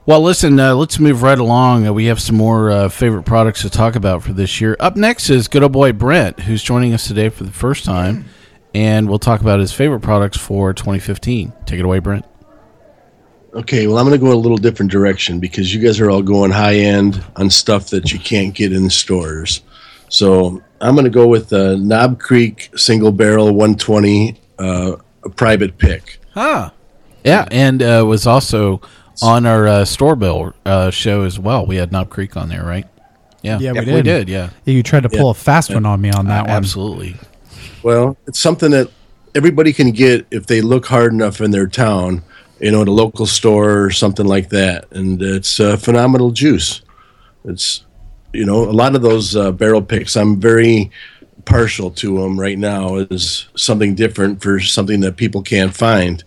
Well, 0.05 0.22
listen, 0.22 0.59
uh, 0.59 0.74
let's 0.74 0.99
move 0.99 1.22
right 1.22 1.39
along. 1.39 1.87
Uh, 1.87 1.93
we 1.93 2.07
have 2.07 2.20
some 2.20 2.37
more 2.37 2.70
uh, 2.70 2.89
favorite 2.89 3.24
products 3.24 3.61
to 3.62 3.70
talk 3.70 3.95
about 3.95 4.22
for 4.22 4.33
this 4.33 4.59
year. 4.61 4.74
Up 4.81 4.97
next 4.97 5.29
is 5.29 5.49
good 5.49 5.62
old 5.62 5.72
boy 5.72 5.93
Brent, 5.93 6.41
who's 6.41 6.62
joining 6.62 6.95
us 6.95 7.07
today 7.07 7.29
for 7.29 7.45
the 7.45 7.53
first 7.53 7.85
time, 7.85 8.24
and 8.74 9.09
we'll 9.09 9.18
talk 9.18 9.43
about 9.43 9.61
his 9.61 9.72
favorite 9.72 10.01
products 10.01 10.39
for 10.39 10.72
2015. 10.72 11.53
Take 11.66 11.79
it 11.79 11.85
away, 11.85 11.99
Brent. 11.99 12.24
Okay, 13.55 13.87
well, 13.87 13.99
I'm 13.99 14.07
going 14.07 14.18
to 14.18 14.24
go 14.24 14.33
a 14.33 14.35
little 14.35 14.59
different 14.59 14.93
direction 14.93 15.41
because 15.41 15.74
you 15.74 15.81
guys 15.81 16.01
are 16.01 16.11
all 16.11 16.22
going 16.22 16.51
high 16.51 16.76
end 16.76 17.22
on 17.37 17.51
stuff 17.51 17.91
that 17.91 18.12
you 18.12 18.18
can't 18.18 18.55
get 18.55 18.72
in 18.72 18.85
the 18.85 18.91
stores. 18.91 19.62
So 20.09 20.62
I'm 20.80 20.94
going 20.94 21.04
to 21.04 21.11
go 21.11 21.26
with 21.26 21.48
the 21.48 21.76
Knob 21.76 22.18
Creek 22.20 22.70
Single 22.76 23.12
Barrel 23.12 23.46
120 23.54 24.40
uh, 24.59 24.96
a 25.24 25.28
private 25.30 25.78
pick. 25.78 26.18
Huh. 26.32 26.70
Yeah, 27.24 27.46
and 27.50 27.82
uh, 27.82 28.04
was 28.06 28.26
also 28.26 28.80
on 29.22 29.44
our 29.46 29.66
uh, 29.66 29.84
store 29.84 30.16
bill 30.16 30.54
uh, 30.64 30.90
show 30.90 31.24
as 31.24 31.38
well. 31.38 31.66
We 31.66 31.76
had 31.76 31.90
Knob 31.92 32.09
Creek 32.11 32.36
on 32.36 32.48
there, 32.48 32.64
right? 32.64 32.86
Yeah, 33.42 33.59
Yeah, 33.59 33.72
we 33.72 33.80
we 33.80 33.84
did. 33.84 34.04
did. 34.04 34.28
Yeah, 34.28 34.50
Yeah, 34.64 34.74
you 34.74 34.82
tried 34.82 35.02
to 35.04 35.09
pull 35.09 35.26
Yeah. 35.26 35.30
a 35.30 35.34
fast 35.34 35.72
one 35.72 35.84
on 35.86 36.00
me 36.00 36.11
on 36.11 36.26
that 36.26 36.40
Uh, 36.42 36.44
one. 36.44 36.50
absolutely. 36.50 37.16
Well, 37.82 38.16
it's 38.26 38.38
something 38.38 38.70
that 38.72 38.88
everybody 39.34 39.72
can 39.72 39.90
get 39.90 40.26
if 40.30 40.46
they 40.46 40.61
look 40.61 40.86
hard 40.86 41.12
enough 41.12 41.40
in 41.40 41.50
their 41.50 41.66
town, 41.66 42.22
you 42.61 42.70
know, 42.70 42.82
at 42.82 42.88
a 42.88 42.92
local 42.92 43.26
store 43.26 43.82
or 43.84 43.90
something 43.90 44.26
like 44.26 44.48
that. 44.50 44.86
And 44.90 45.20
it's 45.22 45.61
a 45.61 45.76
phenomenal 45.76 46.30
juice. 46.30 46.80
It's, 47.44 47.84
you 48.33 48.45
know, 48.45 48.64
a 48.64 48.72
lot 48.72 48.95
of 48.95 49.03
those 49.03 49.37
uh, 49.37 49.53
barrel 49.53 49.83
picks, 49.83 50.16
I'm 50.16 50.41
very 50.41 50.91
partial 51.45 51.91
to 51.91 52.20
them 52.20 52.39
right 52.39 52.59
now 52.59 52.97
as 52.97 53.47
something 53.57 53.95
different 53.95 54.43
for 54.43 54.61
something 54.61 55.01
that 55.01 55.16
people 55.16 55.43
can't 55.43 55.74
find. 55.74 56.22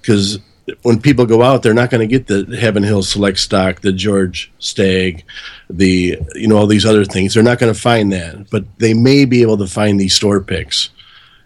Because 0.00 0.38
when 0.82 1.00
people 1.00 1.26
go 1.26 1.42
out, 1.42 1.62
they're 1.62 1.74
not 1.74 1.90
going 1.90 2.06
to 2.06 2.18
get 2.18 2.26
the 2.26 2.56
Heaven 2.56 2.82
Hill 2.82 3.02
Select 3.02 3.38
Stock, 3.38 3.80
the 3.80 3.92
George 3.92 4.52
Stagg, 4.58 5.24
the 5.68 6.18
you 6.34 6.48
know 6.48 6.56
all 6.56 6.66
these 6.66 6.86
other 6.86 7.04
things. 7.04 7.34
They're 7.34 7.42
not 7.42 7.58
going 7.58 7.72
to 7.72 7.78
find 7.78 8.12
that, 8.12 8.50
but 8.50 8.64
they 8.78 8.94
may 8.94 9.24
be 9.24 9.42
able 9.42 9.58
to 9.58 9.66
find 9.66 10.00
these 10.00 10.14
store 10.14 10.40
picks, 10.40 10.90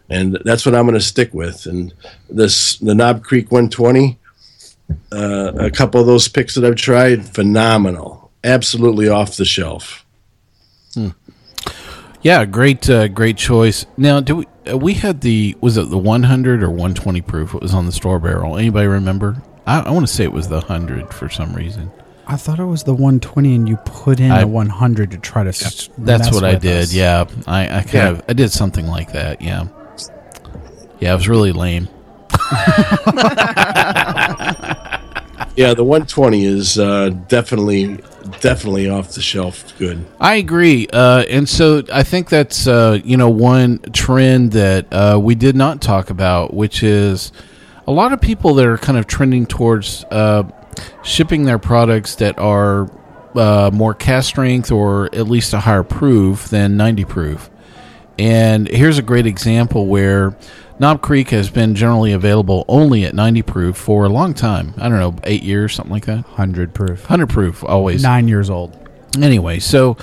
and 0.09 0.39
that's 0.45 0.65
what 0.65 0.75
I'm 0.75 0.87
going 0.87 0.95
to 0.95 1.05
stick 1.05 1.35
with. 1.35 1.67
And 1.67 1.93
this 2.31 2.79
the 2.79 2.95
Knob 2.95 3.25
Creek 3.25 3.51
120, 3.51 4.19
uh, 5.13 5.53
a 5.59 5.71
couple 5.71 6.01
of 6.01 6.07
those 6.07 6.29
picks 6.29 6.55
that 6.55 6.65
I've 6.65 6.77
tried, 6.77 7.27
phenomenal, 7.27 8.18
absolutely 8.49 9.09
off 9.09 9.37
the 9.37 9.45
shelf. 9.45 10.05
Yeah, 12.23 12.45
great, 12.47 12.89
uh, 12.91 13.07
great 13.09 13.37
choice. 13.37 13.87
Now, 13.97 14.19
do 14.21 14.37
we 14.37 14.47
uh, 14.71 14.77
we 14.77 14.95
had 14.95 15.21
the 15.21 15.57
was 15.61 15.77
it 15.77 15.89
the 15.89 15.99
100 15.99 16.63
or 16.65 16.69
120 16.69 17.21
proof? 17.23 17.55
It 17.55 17.63
was 17.63 17.73
on 17.75 17.87
the 17.87 17.93
store 17.93 18.19
barrel. 18.19 18.57
Anybody 18.59 18.89
remember? 18.89 19.41
I, 19.67 19.81
I 19.83 19.91
want 19.91 20.07
to 20.09 20.13
say 20.13 20.25
it 20.25 20.33
was 20.33 20.49
the 20.49 20.57
100 20.61 21.15
for 21.15 21.29
some 21.29 21.55
reason. 21.55 21.91
I 22.27 22.37
thought 22.37 22.59
it 22.59 22.65
was 22.65 22.83
the 22.83 22.93
120, 22.93 23.55
and 23.55 23.69
you 23.69 23.77
put 23.85 24.19
in 24.21 24.33
I- 24.33 24.41
a 24.43 24.47
100 24.47 25.13
to 25.13 25.19
try 25.19 25.45
to. 25.45 25.49
s- 25.51 25.89
That's 25.97 26.25
mess 26.27 26.35
what 26.35 26.45
I 26.45 26.57
did. 26.57 26.83
us. 26.83 26.93
Yeah, 26.93 27.25
I, 27.47 27.63
I 27.79 27.83
kind 27.83 27.93
Yeah. 27.95 28.09
of 28.11 28.23
I 28.29 28.33
did 28.33 28.51
something 28.53 28.87
like 28.89 29.13
that. 29.13 29.41
Yeah, 29.41 29.69
yeah, 30.99 31.13
it 31.13 31.17
was 31.17 31.29
really 31.29 31.53
lame. 31.53 31.89
Yeah, 35.59 35.75
the 35.75 35.83
120 35.83 36.45
is 36.45 36.79
uh, 36.79 37.09
definitely 37.27 37.99
definitely 38.41 38.89
off 38.89 39.15
the 39.15 39.21
shelf 39.21 39.77
good. 39.77 40.07
I 40.21 40.37
agree, 40.37 40.87
uh, 40.93 41.25
and 41.29 41.49
so 41.49 41.83
I 41.93 42.05
think 42.05 42.29
that's 42.29 42.69
uh, 42.69 43.01
you 43.03 43.17
know 43.17 43.29
one 43.29 43.81
trend 43.93 44.53
that 44.53 44.87
uh, 44.93 45.19
we 45.21 45.35
did 45.35 45.57
not 45.57 45.83
talk 45.83 46.11
about, 46.11 46.55
which 46.55 46.85
is 46.85 47.33
a 47.89 47.91
lot 47.91 48.13
of 48.13 48.21
people 48.21 48.55
that 48.55 48.67
are 48.67 48.79
kind 48.79 48.97
of 48.97 49.09
trending 49.09 49.47
towards 49.47 50.05
uh, 50.13 50.45
shipping 51.03 51.43
their 51.43 51.59
products 51.59 52.15
that 52.15 52.39
are 52.39 52.89
uh, 53.35 53.73
more 53.75 53.95
cask 53.95 54.29
strength 54.29 54.71
or 54.71 55.13
at 55.13 55.27
least 55.27 55.53
a 55.55 55.59
higher 55.59 55.83
proof 55.83 56.51
than 56.51 56.77
90 56.77 57.05
proof. 57.05 57.51
And 58.17 58.69
here's 58.69 58.99
a 58.99 59.03
great 59.03 59.27
example 59.27 59.89
where 59.89 60.37
Knob 60.81 61.03
Creek 61.03 61.31
has 61.31 61.51
been 61.51 61.75
generally 61.75 62.13
available 62.13 62.65
only 62.69 63.05
at 63.05 63.15
90 63.15 63.43
proof 63.43 63.77
for 63.77 64.05
a 64.05 64.09
long 64.09 64.33
time. 64.33 64.75
I 64.79 64.89
don't 64.89 65.01
know, 65.01 65.17
eight 65.25 65.43
years, 65.43 65.75
something 65.75 65.93
like 65.93 66.07
that. 66.07 66.25
100 66.25 66.73
proof. 66.73 67.01
100 67.01 67.27
proof, 67.29 67.65
always. 67.65 68.03
Nine 68.03 68.29
years 68.29 68.49
old. 68.49 68.77
Anyway, 69.21 69.59
so 69.59 69.97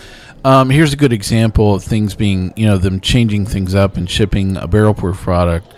um, 0.44 0.70
here's 0.70 0.92
a 0.92 0.98
good 0.98 1.14
example 1.14 1.76
of 1.76 1.84
things 1.84 2.14
being, 2.14 2.54
you 2.58 2.66
know, 2.66 2.78
them 2.78 3.00
changing 3.00 3.46
things 3.46 3.74
up 3.74 3.96
and 3.96 4.10
shipping 4.10 4.58
a 4.58 4.68
barrel 4.68 4.94
proof 4.94 5.18
product, 5.18 5.74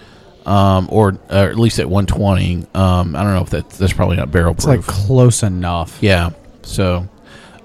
um, 0.47 0.87
or, 0.91 1.19
or 1.29 1.35
at 1.49 1.59
least 1.59 1.77
at 1.77 1.87
120. 1.89 2.65
Um, 2.73 3.15
I 3.15 3.23
don't 3.23 3.35
know 3.35 3.43
if 3.43 3.51
that 3.51 3.69
that's 3.69 3.93
probably 3.93 4.17
not 4.17 4.31
barrel 4.31 4.55
proof. 4.55 4.79
It's 4.79 4.87
like 4.87 5.05
close 5.05 5.43
enough. 5.43 5.99
yeah. 6.01 6.31
So 6.63 7.07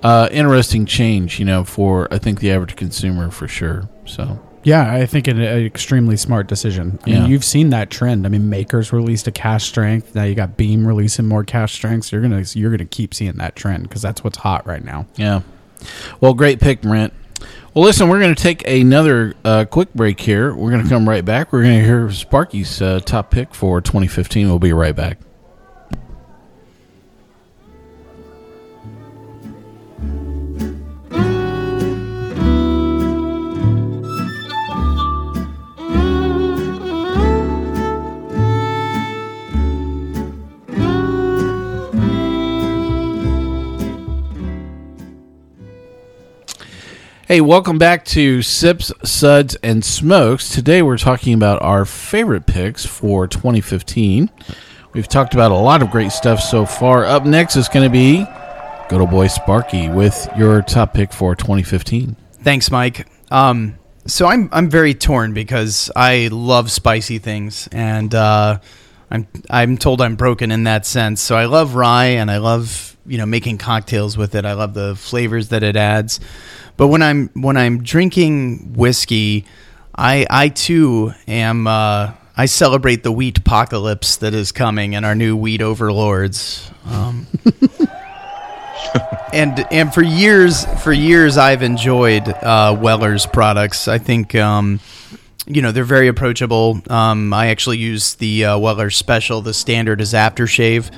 uh, 0.03 0.29
interesting 0.31 0.85
change, 0.85 1.39
you 1.39 1.45
know, 1.47 1.65
for 1.65 2.13
I 2.13 2.19
think 2.19 2.41
the 2.41 2.51
average 2.53 2.77
consumer 2.77 3.31
for 3.31 3.49
sure. 3.49 3.89
So 4.05 4.39
Yeah, 4.65 4.93
I 4.93 5.07
think 5.07 5.27
it 5.29 5.37
an 5.37 5.65
extremely 5.65 6.17
smart 6.17 6.47
decision. 6.47 6.99
I 7.05 7.11
Yeah. 7.11 7.21
mean, 7.23 7.31
you've 7.31 7.45
seen 7.45 7.71
that 7.71 7.91
trend. 7.91 8.25
I 8.27 8.29
mean, 8.29 8.49
Makers 8.49 8.93
released 8.93 9.27
a 9.27 9.33
cask 9.33 9.67
strength. 9.67 10.15
Now 10.15 10.25
you 10.25 10.35
got 10.35 10.57
Beam 10.57 10.87
releasing 10.87 11.27
more 11.27 11.45
cask 11.45 11.75
strengths. 11.75 12.13
You're 12.13 12.23
gonna 12.23 12.45
you're 12.55 12.71
gonna 12.71 12.85
keep 12.85 13.13
seeing 13.15 13.37
that 13.39 13.57
trend 13.57 13.85
because 13.85 14.03
that's 14.03 14.23
what's 14.25 14.39
hot 14.39 14.67
right 14.67 14.85
now. 14.85 15.07
yeah. 15.17 15.41
Well, 16.21 16.33
great 16.35 16.61
pick, 16.61 16.81
Brent. 16.83 17.13
Well, 17.75 17.85
listen, 17.85 18.09
we're 18.09 18.21
going 18.21 18.35
to 18.35 18.41
take 18.41 18.69
another 18.69 19.35
uh, 19.45 19.65
quick 19.65 19.93
break 19.95 20.21
here. 20.21 20.55
We're 20.55 20.71
going 20.71 20.83
to 20.85 20.89
come 20.89 21.09
right 21.09 21.25
back. 21.25 21.53
We're 21.53 21.63
going 21.63 21.81
to 21.81 21.85
hear 21.85 22.09
Sparky's 22.13 22.81
uh, 22.81 23.01
top 23.01 23.31
pick 23.33 23.53
for 23.55 23.81
2015. 23.81 24.47
We'll 24.47 24.59
be 24.61 24.73
right 24.73 24.95
back. 24.95 25.19
Hey, 47.33 47.41
welcome 47.41 47.79
back 47.79 48.05
to 48.05 48.43
Sips, 48.43 48.93
Suds, 49.05 49.55
and 49.63 49.83
Smokes. 49.83 50.51
Today 50.51 50.83
we're 50.83 50.99
talking 50.99 51.33
about 51.33 51.63
our 51.63 51.87
favorite 51.87 52.45
picks 52.45 52.85
for 52.85 53.27
2015. 53.27 54.29
We've 54.93 55.09
talked 55.09 55.33
about 55.33 55.51
a 55.51 55.55
lot 55.55 55.81
of 55.81 55.91
great 55.91 56.13
stuff 56.13 56.41
so 56.41 56.67
far. 56.67 57.07
Up 57.07 57.25
next 57.25 57.57
is 57.57 57.71
going 57.71 57.89
to 57.89 57.91
be 57.91 58.27
good 58.91 59.01
old 59.01 59.09
boy 59.09 59.29
Sparky 59.29 59.89
with 59.89 60.29
your 60.37 60.61
top 60.61 60.93
pick 60.93 61.11
for 61.11 61.35
2015. 61.35 62.17
Thanks, 62.43 62.71
Mike. 62.71 63.07
Um, 63.31 63.79
so 64.07 64.27
I'm 64.27 64.51
I'm 64.53 64.69
very 64.69 64.93
torn 64.93 65.33
because 65.33 65.91
I 65.97 66.29
love 66.31 66.71
spicy 66.71 67.17
things, 67.17 67.67
and 67.73 68.15
uh, 68.15 68.59
I'm 69.11 69.27
I'm 69.49 69.79
told 69.79 70.03
I'm 70.03 70.17
broken 70.17 70.51
in 70.51 70.65
that 70.65 70.85
sense. 70.85 71.23
So 71.23 71.35
I 71.35 71.47
love 71.47 71.77
rye, 71.77 72.09
and 72.09 72.31
I 72.31 72.37
love 72.37 72.92
you 73.07 73.19
know 73.19 73.27
making 73.27 73.59
cocktails 73.59 74.17
with 74.17 74.35
it. 74.35 74.45
I 74.45 74.55
love 74.55 74.75
the 74.75 74.95
flavors 74.97 75.49
that 75.49 75.63
it 75.63 75.77
adds. 75.77 76.21
But 76.77 76.89
when 76.89 77.03
I'm 77.03 77.29
when 77.35 77.57
I'm 77.57 77.83
drinking 77.83 78.75
whiskey, 78.75 79.47
I 79.95 80.27
I 80.31 80.49
too 80.49 81.13
am. 81.27 81.67
Uh, 81.67 82.13
I 82.35 82.47
celebrate 82.47 83.03
the 83.03 83.13
wheat 83.13 83.39
apocalypse 83.39 84.17
that 84.17 84.33
is 84.33 84.53
coming 84.53 84.95
and 84.95 85.05
our 85.05 85.15
new 85.15 85.37
wheat 85.37 85.61
overlords. 85.61 86.71
Um, 86.87 87.27
and 89.33 89.67
and 89.71 89.93
for 89.93 90.03
years 90.03 90.65
for 90.83 90.93
years 90.93 91.37
I've 91.37 91.63
enjoyed 91.63 92.27
uh, 92.27 92.77
Weller's 92.81 93.27
products. 93.27 93.87
I 93.87 93.99
think 93.99 94.35
um, 94.35 94.81
you 95.47 95.61
know 95.61 95.73
they're 95.73 95.85
very 95.85 96.09
approachable. 96.09 96.81
Um, 96.89 97.35
I 97.35 97.49
actually 97.49 97.79
use 97.79 98.15
the 98.15 98.47
uh, 98.47 98.59
Weller 98.59 98.91
Special. 98.91 99.43
The 99.43 99.55
standard 99.55 100.01
is 100.01 100.15
aftershave 100.15 100.91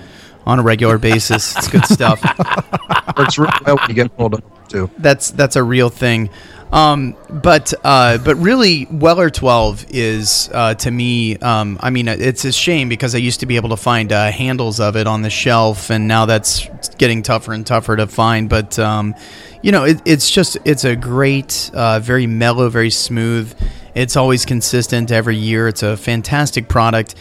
on 0.46 0.58
a 0.58 0.62
regular 0.62 0.98
basis. 0.98 1.56
It's 1.56 1.68
good 1.68 1.84
stuff. 1.86 2.22
Works 3.16 3.38
really 3.38 3.52
well 3.64 3.76
when 3.76 3.88
you 3.88 3.94
get 3.94 4.10
of 4.18 4.34
it, 4.34 4.44
too. 4.68 4.90
That's 4.98 5.30
that's 5.30 5.56
a 5.56 5.62
real 5.62 5.88
thing. 5.88 6.30
Um, 6.72 7.16
but 7.30 7.72
uh, 7.84 8.18
but 8.18 8.34
really, 8.36 8.86
Weller 8.90 9.30
12 9.30 9.86
is 9.90 10.50
uh, 10.52 10.74
to 10.74 10.90
me. 10.90 11.36
Um, 11.36 11.78
I 11.80 11.90
mean, 11.90 12.08
it's 12.08 12.44
a 12.44 12.50
shame 12.50 12.88
because 12.88 13.14
I 13.14 13.18
used 13.18 13.40
to 13.40 13.46
be 13.46 13.54
able 13.54 13.68
to 13.68 13.76
find 13.76 14.12
uh, 14.12 14.32
handles 14.32 14.80
of 14.80 14.96
it 14.96 15.06
on 15.06 15.22
the 15.22 15.30
shelf, 15.30 15.90
and 15.90 16.08
now 16.08 16.26
that's 16.26 16.68
getting 16.96 17.22
tougher 17.22 17.52
and 17.52 17.64
tougher 17.64 17.94
to 17.96 18.08
find. 18.08 18.48
But 18.48 18.76
um, 18.80 19.14
you 19.62 19.70
know, 19.70 19.84
it, 19.84 20.02
it's 20.04 20.28
just 20.28 20.58
it's 20.64 20.84
a 20.84 20.96
great, 20.96 21.70
uh, 21.74 22.00
very 22.00 22.26
mellow, 22.26 22.68
very 22.68 22.90
smooth. 22.90 23.54
It's 23.94 24.16
always 24.16 24.44
consistent 24.44 25.12
every 25.12 25.36
year. 25.36 25.68
It's 25.68 25.84
a 25.84 25.96
fantastic 25.96 26.68
product 26.68 27.14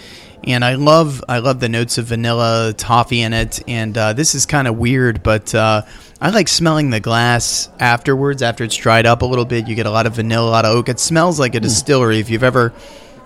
and 0.46 0.64
I 0.64 0.76
love 0.76 1.24
I 1.28 1.39
love 1.39 1.60
the 1.60 1.70
notes 1.70 1.98
of 1.98 2.06
vanilla 2.06 2.74
toffee 2.76 3.22
in 3.22 3.34
it. 3.34 3.62
And 3.68 3.98
uh, 3.98 4.14
this 4.14 4.36
is 4.36 4.46
kind 4.46 4.68
of 4.68 4.78
weird, 4.78 5.24
but 5.24 5.54
uh, 5.56 5.84
I 6.20 6.30
like 6.30 6.48
smelling 6.48 6.89
the 6.89 7.00
glass 7.00 7.70
afterwards 7.80 8.41
after 8.41 8.64
it's 8.64 8.76
dried 8.76 9.06
up 9.06 9.22
a 9.22 9.26
little 9.26 9.46
bit. 9.46 9.68
You 9.68 9.76
get 9.76 9.86
a 9.86 9.91
lot 9.91 10.06
of 10.06 10.16
vanilla, 10.16 10.50
a 10.50 10.52
lot 10.52 10.66
of 10.66 10.76
oak. 10.76 10.89
It 10.89 11.00
smells 11.00 11.39
like 11.39 11.56
a 11.56 11.60
distillery. 11.60 12.20
If 12.20 12.30
you've 12.30 12.44
ever 12.44 12.74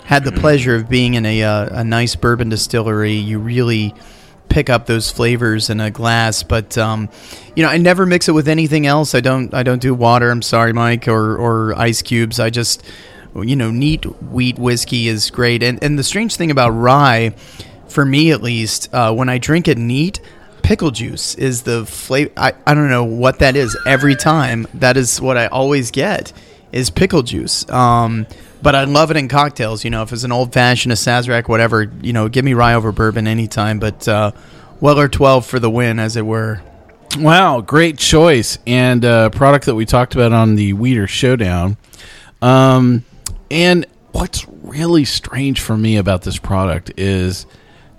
had 0.06 0.24
the 0.24 0.32
pleasure 0.32 0.76
of 0.76 0.90
being 0.90 1.16
in 1.16 1.26
a 1.26 1.44
uh, 1.44 1.80
a 1.80 1.84
nice 1.84 2.16
bourbon 2.16 2.50
distillery, 2.50 3.14
you 3.14 3.40
really 3.40 3.94
pick 4.50 4.70
up 4.70 4.86
those 4.86 5.12
flavors 5.12 5.70
in 5.70 5.80
a 5.80 5.92
glass. 5.92 6.44
But 6.44 6.78
um, 6.78 7.10
you 7.56 7.64
know, 7.64 7.70
I 7.70 7.78
never 7.78 8.06
mix 8.06 8.30
it 8.30 8.34
with 8.34 8.48
anything 8.48 8.86
else. 8.86 9.16
I 9.16 9.22
don't 9.22 9.54
I 9.54 9.64
don't 9.64 9.82
do 9.82 9.94
water. 9.94 10.30
I'm 10.30 10.42
sorry, 10.42 10.74
Mike, 10.74 11.08
or 11.08 11.38
or 11.38 11.78
ice 11.78 12.02
cubes. 12.02 12.40
I 12.40 12.50
just 12.50 12.84
you 13.42 13.56
know, 13.56 13.72
neat 13.72 14.06
wheat 14.24 14.58
whiskey 14.58 15.08
is 15.08 15.30
great. 15.32 15.64
And 15.64 15.84
and 15.84 15.98
the 15.98 16.04
strange 16.04 16.36
thing 16.36 16.52
about 16.52 16.70
rye, 16.72 17.36
for 17.88 18.06
me 18.06 18.32
at 18.32 18.42
least, 18.42 18.94
uh, 18.94 19.14
when 19.14 19.30
I 19.30 19.38
drink 19.38 19.68
it 19.68 19.78
neat, 19.78 20.20
pickle 20.64 20.92
juice 20.92 21.36
is 21.36 21.64
the 21.64 21.86
flavor. 21.86 22.32
I, 22.38 22.54
I 22.66 22.74
don't 22.74 22.90
know 22.90 23.04
what 23.04 23.40
that 23.40 23.56
is. 23.56 23.78
Every 23.86 24.16
time, 24.16 24.68
that 24.76 24.98
is 24.98 25.22
what 25.22 25.38
I 25.38 25.48
always 25.48 25.92
get 25.92 26.34
is 26.72 26.90
pickle 26.90 27.24
juice. 27.24 27.70
Um, 27.70 28.28
but 28.62 28.76
I 28.76 28.84
love 28.84 29.12
it 29.12 29.18
in 29.18 29.28
cocktails. 29.28 29.84
You 29.84 29.90
know, 29.90 30.04
if 30.04 30.12
it's 30.12 30.24
an 30.24 30.32
old 30.32 30.54
fashioned, 30.54 30.92
a 30.92 30.96
Sazerac, 30.96 31.48
whatever. 31.48 31.84
You 32.02 32.14
know, 32.14 32.28
give 32.28 32.44
me 32.44 32.54
rye 32.54 32.74
over 32.74 32.92
bourbon 32.92 33.28
anytime. 33.28 33.80
But 33.80 34.08
uh, 34.08 34.32
Weller 34.80 35.08
twelve 35.08 35.46
for 35.46 35.60
the 35.60 35.70
win, 35.70 36.00
as 36.00 36.16
it 36.18 36.26
were. 36.26 36.62
Wow, 37.18 37.62
great 37.62 37.98
choice 37.98 38.60
and 38.68 39.04
uh, 39.04 39.30
product 39.30 39.66
that 39.66 39.76
we 39.76 39.86
talked 39.86 40.14
about 40.14 40.34
on 40.34 40.56
the 40.56 40.74
Wheater 40.74 41.08
Showdown. 41.08 41.78
Um, 42.42 43.06
and 43.50 43.86
what's 44.12 44.48
really 44.48 45.06
strange 45.06 45.60
for 45.62 45.78
me 45.78 45.98
about 45.98 46.24
this 46.24 46.38
product 46.38 46.92
is 46.98 47.46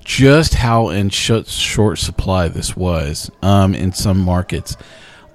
just 0.04 0.54
how 0.54 0.88
in 0.88 1.10
sh- 1.10 1.46
short 1.46 1.98
supply 1.98 2.48
this 2.48 2.76
was 2.76 3.30
um, 3.42 3.74
in 3.74 3.92
some 3.92 4.18
markets. 4.18 4.76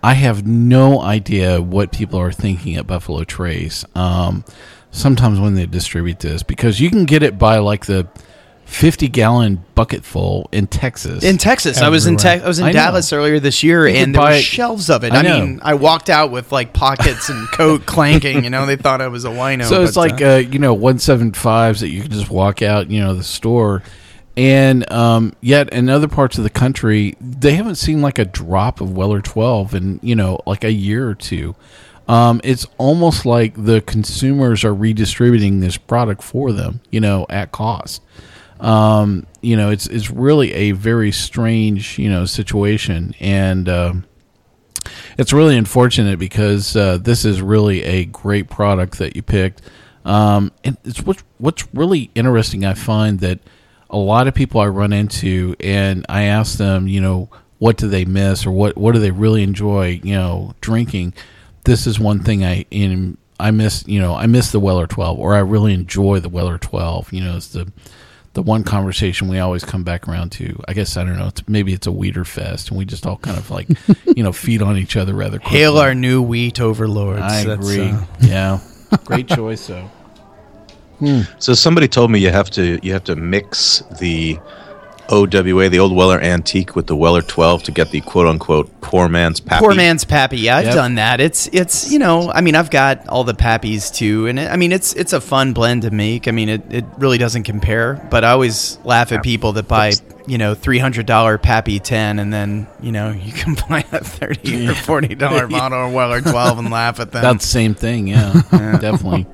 I 0.02 0.16
have 0.16 0.46
no 0.46 1.00
idea 1.00 1.62
what 1.62 1.92
people 1.92 2.20
are 2.20 2.32
thinking 2.32 2.76
at 2.76 2.88
Buffalo 2.88 3.24
Trace. 3.24 3.86
Um, 3.96 4.44
sometimes 4.92 5.40
when 5.40 5.56
they 5.56 5.66
distribute 5.66 6.20
this, 6.20 6.44
because 6.44 6.80
you 6.80 6.90
can 6.90 7.06
get 7.06 7.24
it 7.24 7.38
by 7.38 7.60
like 7.60 7.86
the 7.86 8.08
fifty 8.66 9.08
gallon 9.08 9.64
bucket 9.76 10.04
full 10.04 10.50
in 10.52 10.68
Texas. 10.68 11.24
In 11.24 11.38
Texas, 11.38 11.80
I 11.80 11.90
was 11.90 12.06
in 12.08 12.16
Everywhere. 12.16 12.34
Tex 12.34 12.44
I 12.44 12.48
was 12.48 12.60
in 12.60 12.66
I 12.66 12.68
know. 12.70 12.74
Dallas 12.74 13.14
earlier 13.14 13.40
this 13.40 13.64
year, 13.64 13.88
You 13.88 13.96
and 13.98 14.16
there 14.16 14.22
were 14.22 14.32
it- 14.32 14.42
shelves 14.44 14.90
of 14.90 15.04
it. 15.04 15.14
I 15.14 15.20
I, 15.20 15.24
mean, 15.24 15.60
I 15.64 15.74
walked 15.76 16.10
out 16.10 16.32
with 16.32 16.52
like 16.52 16.74
pockets 16.74 17.30
and 17.30 17.48
coat 17.52 17.86
clanking. 17.86 18.44
You 18.44 18.50
know, 18.50 18.66
they 18.66 18.76
thought 18.76 19.02
I 19.02 19.08
was 19.08 19.26
a 19.26 19.30
wino. 19.30 19.66
So 19.66 19.84
it's 19.84 19.96
but, 19.96 20.12
like 20.12 20.22
uh, 20.22 20.26
uh, 20.26 20.38
you 20.38 20.60
know 20.60 20.74
one 20.74 21.00
seven 21.00 21.34
fives 21.34 21.82
that 21.82 21.90
you 21.90 22.02
can 22.02 22.12
just 22.12 22.30
walk 22.30 22.62
out, 22.62 22.90
you 22.90 23.00
know, 23.02 23.14
the 23.14 23.24
store, 23.24 23.84
and 24.36 24.90
um, 24.92 25.34
yet 25.42 25.72
in 25.72 25.90
other 25.90 26.08
parts 26.08 26.38
of 26.38 26.44
the 26.44 26.50
country 26.50 27.16
they 27.22 27.54
haven't 27.56 27.76
seen 27.76 28.02
like 28.02 28.18
a 28.18 28.26
drop 28.26 28.82
of 28.82 28.92
Weller 28.96 29.22
twelve 29.22 29.76
in 29.76 30.00
you 30.02 30.16
know 30.16 30.40
like 30.46 30.64
a 30.64 30.72
year 30.72 31.08
or 31.08 31.16
two. 31.16 31.56
Um, 32.06 32.42
it's 32.44 32.68
almost 32.78 33.26
like 33.26 33.54
the 33.56 33.80
consumers 33.80 34.66
are 34.66 34.74
redistributing 34.74 35.62
this 35.62 35.78
product 35.78 36.22
for 36.22 36.52
them, 36.52 36.82
you 36.92 37.00
know, 37.00 37.26
at 37.30 37.54
cost. 37.54 38.02
Um, 38.64 39.28
you 39.42 39.56
know, 39.58 39.70
it's 39.70 39.88
it's 39.88 40.10
really 40.10 40.54
a 40.54 40.72
very 40.72 41.12
strange 41.12 42.00
you 42.00 42.10
know 42.10 42.26
situation, 42.26 43.16
and. 43.20 43.70
Um, 43.70 44.06
it's 45.18 45.32
really 45.32 45.56
unfortunate 45.56 46.20
because 46.20 46.76
uh, 46.76 46.98
this 46.98 47.24
is 47.24 47.42
really 47.42 47.84
a 47.84 48.04
great 48.04 48.50
product 48.50 48.98
that 48.98 49.16
you 49.16 49.22
picked. 49.22 49.62
Um, 50.06 50.52
and 50.64 50.78
it's 50.84 51.02
what's 51.04 51.24
what's 51.38 51.68
really 51.74 52.12
interesting. 52.16 52.66
I 52.66 52.74
find 52.74 53.20
that 53.22 53.40
a 53.90 53.98
lot 53.98 54.28
of 54.28 54.34
people 54.34 54.60
I 54.60 54.68
run 54.68 54.92
into, 54.92 55.56
and 55.60 56.06
I 56.10 56.24
ask 56.24 56.58
them, 56.58 56.88
you 56.88 57.00
know, 57.00 57.30
what 57.60 57.78
do 57.78 57.88
they 57.88 58.06
miss 58.06 58.46
or 58.46 58.52
what 58.52 58.76
what 58.76 58.94
do 58.94 59.00
they 59.00 59.12
really 59.12 59.44
enjoy, 59.44 60.02
you 60.04 60.16
know, 60.16 60.56
drinking. 60.60 61.14
This 61.64 61.88
is 61.88 62.00
one 62.00 62.20
thing 62.20 62.44
I 62.44 62.66
in 62.70 63.18
I 63.40 63.52
miss, 63.52 63.86
you 63.88 64.02
know, 64.02 64.16
I 64.16 64.26
miss 64.26 64.52
the 64.52 64.60
Weller 64.60 64.88
Twelve, 64.88 65.18
or 65.18 65.36
I 65.36 65.40
really 65.40 65.74
enjoy 65.74 66.20
the 66.20 66.30
Weller 66.30 66.58
Twelve. 66.58 67.14
You 67.14 67.24
know, 67.24 67.38
it's 67.38 67.48
the 67.48 67.72
the 68.34 68.42
one 68.42 68.64
conversation 68.64 69.28
we 69.28 69.40
always 69.40 69.64
come 69.64 69.84
back 69.84 70.08
around 70.08 70.32
to. 70.34 70.60
I 70.68 70.74
guess 70.74 70.98
I 70.98 71.04
don't 71.04 71.18
know. 71.18 71.28
It's, 71.28 71.48
maybe 71.48 71.74
it's 71.74 71.88
a 71.88 71.92
wheater 71.92 72.26
fest, 72.26 72.70
and 72.70 72.78
we 72.78 72.86
just 72.86 73.06
all 73.06 73.18
kind 73.18 73.38
of 73.38 73.50
like, 73.52 73.68
you 74.16 74.24
know, 74.24 74.32
feed 74.32 74.62
on 74.62 74.78
each 74.78 74.96
other 74.98 75.14
rather 75.14 75.40
quickly. 75.40 75.60
hail 75.60 75.78
our 75.78 75.94
new 75.94 76.22
wheat 76.22 76.60
overlords. 76.60 77.22
I 77.22 77.44
That's, 77.44 77.70
agree. 77.70 77.90
uh, 77.90 78.06
yeah, 78.22 78.60
great 79.06 79.28
choice 79.28 79.68
though. 79.68 79.90
So 81.40 81.54
somebody 81.54 81.90
told 81.90 82.12
me 82.12 82.20
you 82.20 82.30
have 82.30 82.50
to 82.52 82.80
you 82.82 82.94
have 82.94 83.04
to 83.06 83.16
mix 83.18 83.84
the 84.00 84.40
OWA, 85.10 85.70
the 85.70 85.80
old 85.80 85.94
Weller 85.96 86.20
Antique, 86.20 86.76
with 86.76 86.88
the 86.88 86.96
Weller 86.96 87.22
12 87.22 87.64
to 87.64 87.72
get 87.72 87.92
the 87.92 88.02
quote 88.02 88.28
unquote 88.28 88.70
poor 88.82 89.08
man's 89.10 89.40
pappy. 89.40 89.60
Poor 89.64 89.76
man's 89.76 90.06
pappy. 90.06 90.40
Yeah, 90.40 90.58
I've 90.58 90.66
Yep. 90.66 90.74
done 90.76 90.96
that. 90.96 91.20
It's 91.20 91.48
it's 91.52 91.92
you 91.92 92.00
know, 92.00 92.32
I 92.32 92.42
mean, 92.42 92.56
I've 92.56 92.70
got 92.70 93.08
all 93.08 93.24
the 93.24 93.34
pappies 93.34 93.94
too, 93.94 94.28
and 94.28 94.40
it, 94.40 94.50
I 94.52 94.56
mean, 94.56 94.72
it's 94.72 94.94
it's 94.94 95.14
a 95.14 95.22
fun 95.22 95.54
blend 95.54 95.82
to 95.84 95.92
make. 95.92 96.28
I 96.28 96.32
mean, 96.32 96.50
it, 96.50 96.62
it 96.74 96.86
really 96.98 97.18
doesn't 97.18 97.44
compare. 97.44 97.96
But 98.10 98.24
I 98.24 98.32
always 98.32 98.78
laugh 98.84 99.12
at 99.12 99.24
people 99.24 99.54
that 99.54 99.68
buy 99.68 99.94
you 100.26 100.38
know 100.38 100.56
three 100.56 100.80
hundred 100.80 101.06
dollar 101.06 101.38
pappy 101.38 101.80
ten, 101.80 102.20
and 102.20 102.32
then 102.32 102.68
you 102.82 102.92
know 102.92 103.12
you 103.12 103.34
can 103.34 103.56
buy 103.70 103.80
a 103.92 104.04
thirty 104.04 104.68
or 104.68 104.74
forty 104.76 105.16
dollar 105.16 105.48
bottle 105.50 105.88
of 105.88 105.94
Weller 105.94 106.22
twelve 106.22 106.60
and 106.60 106.72
laugh 106.72 107.00
at 107.00 107.12
them. 107.12 107.22
That's 107.24 107.44
the 107.46 107.52
same 107.52 107.76
thing. 107.76 108.08
Yeah, 108.08 108.32
definitely. 108.52 109.28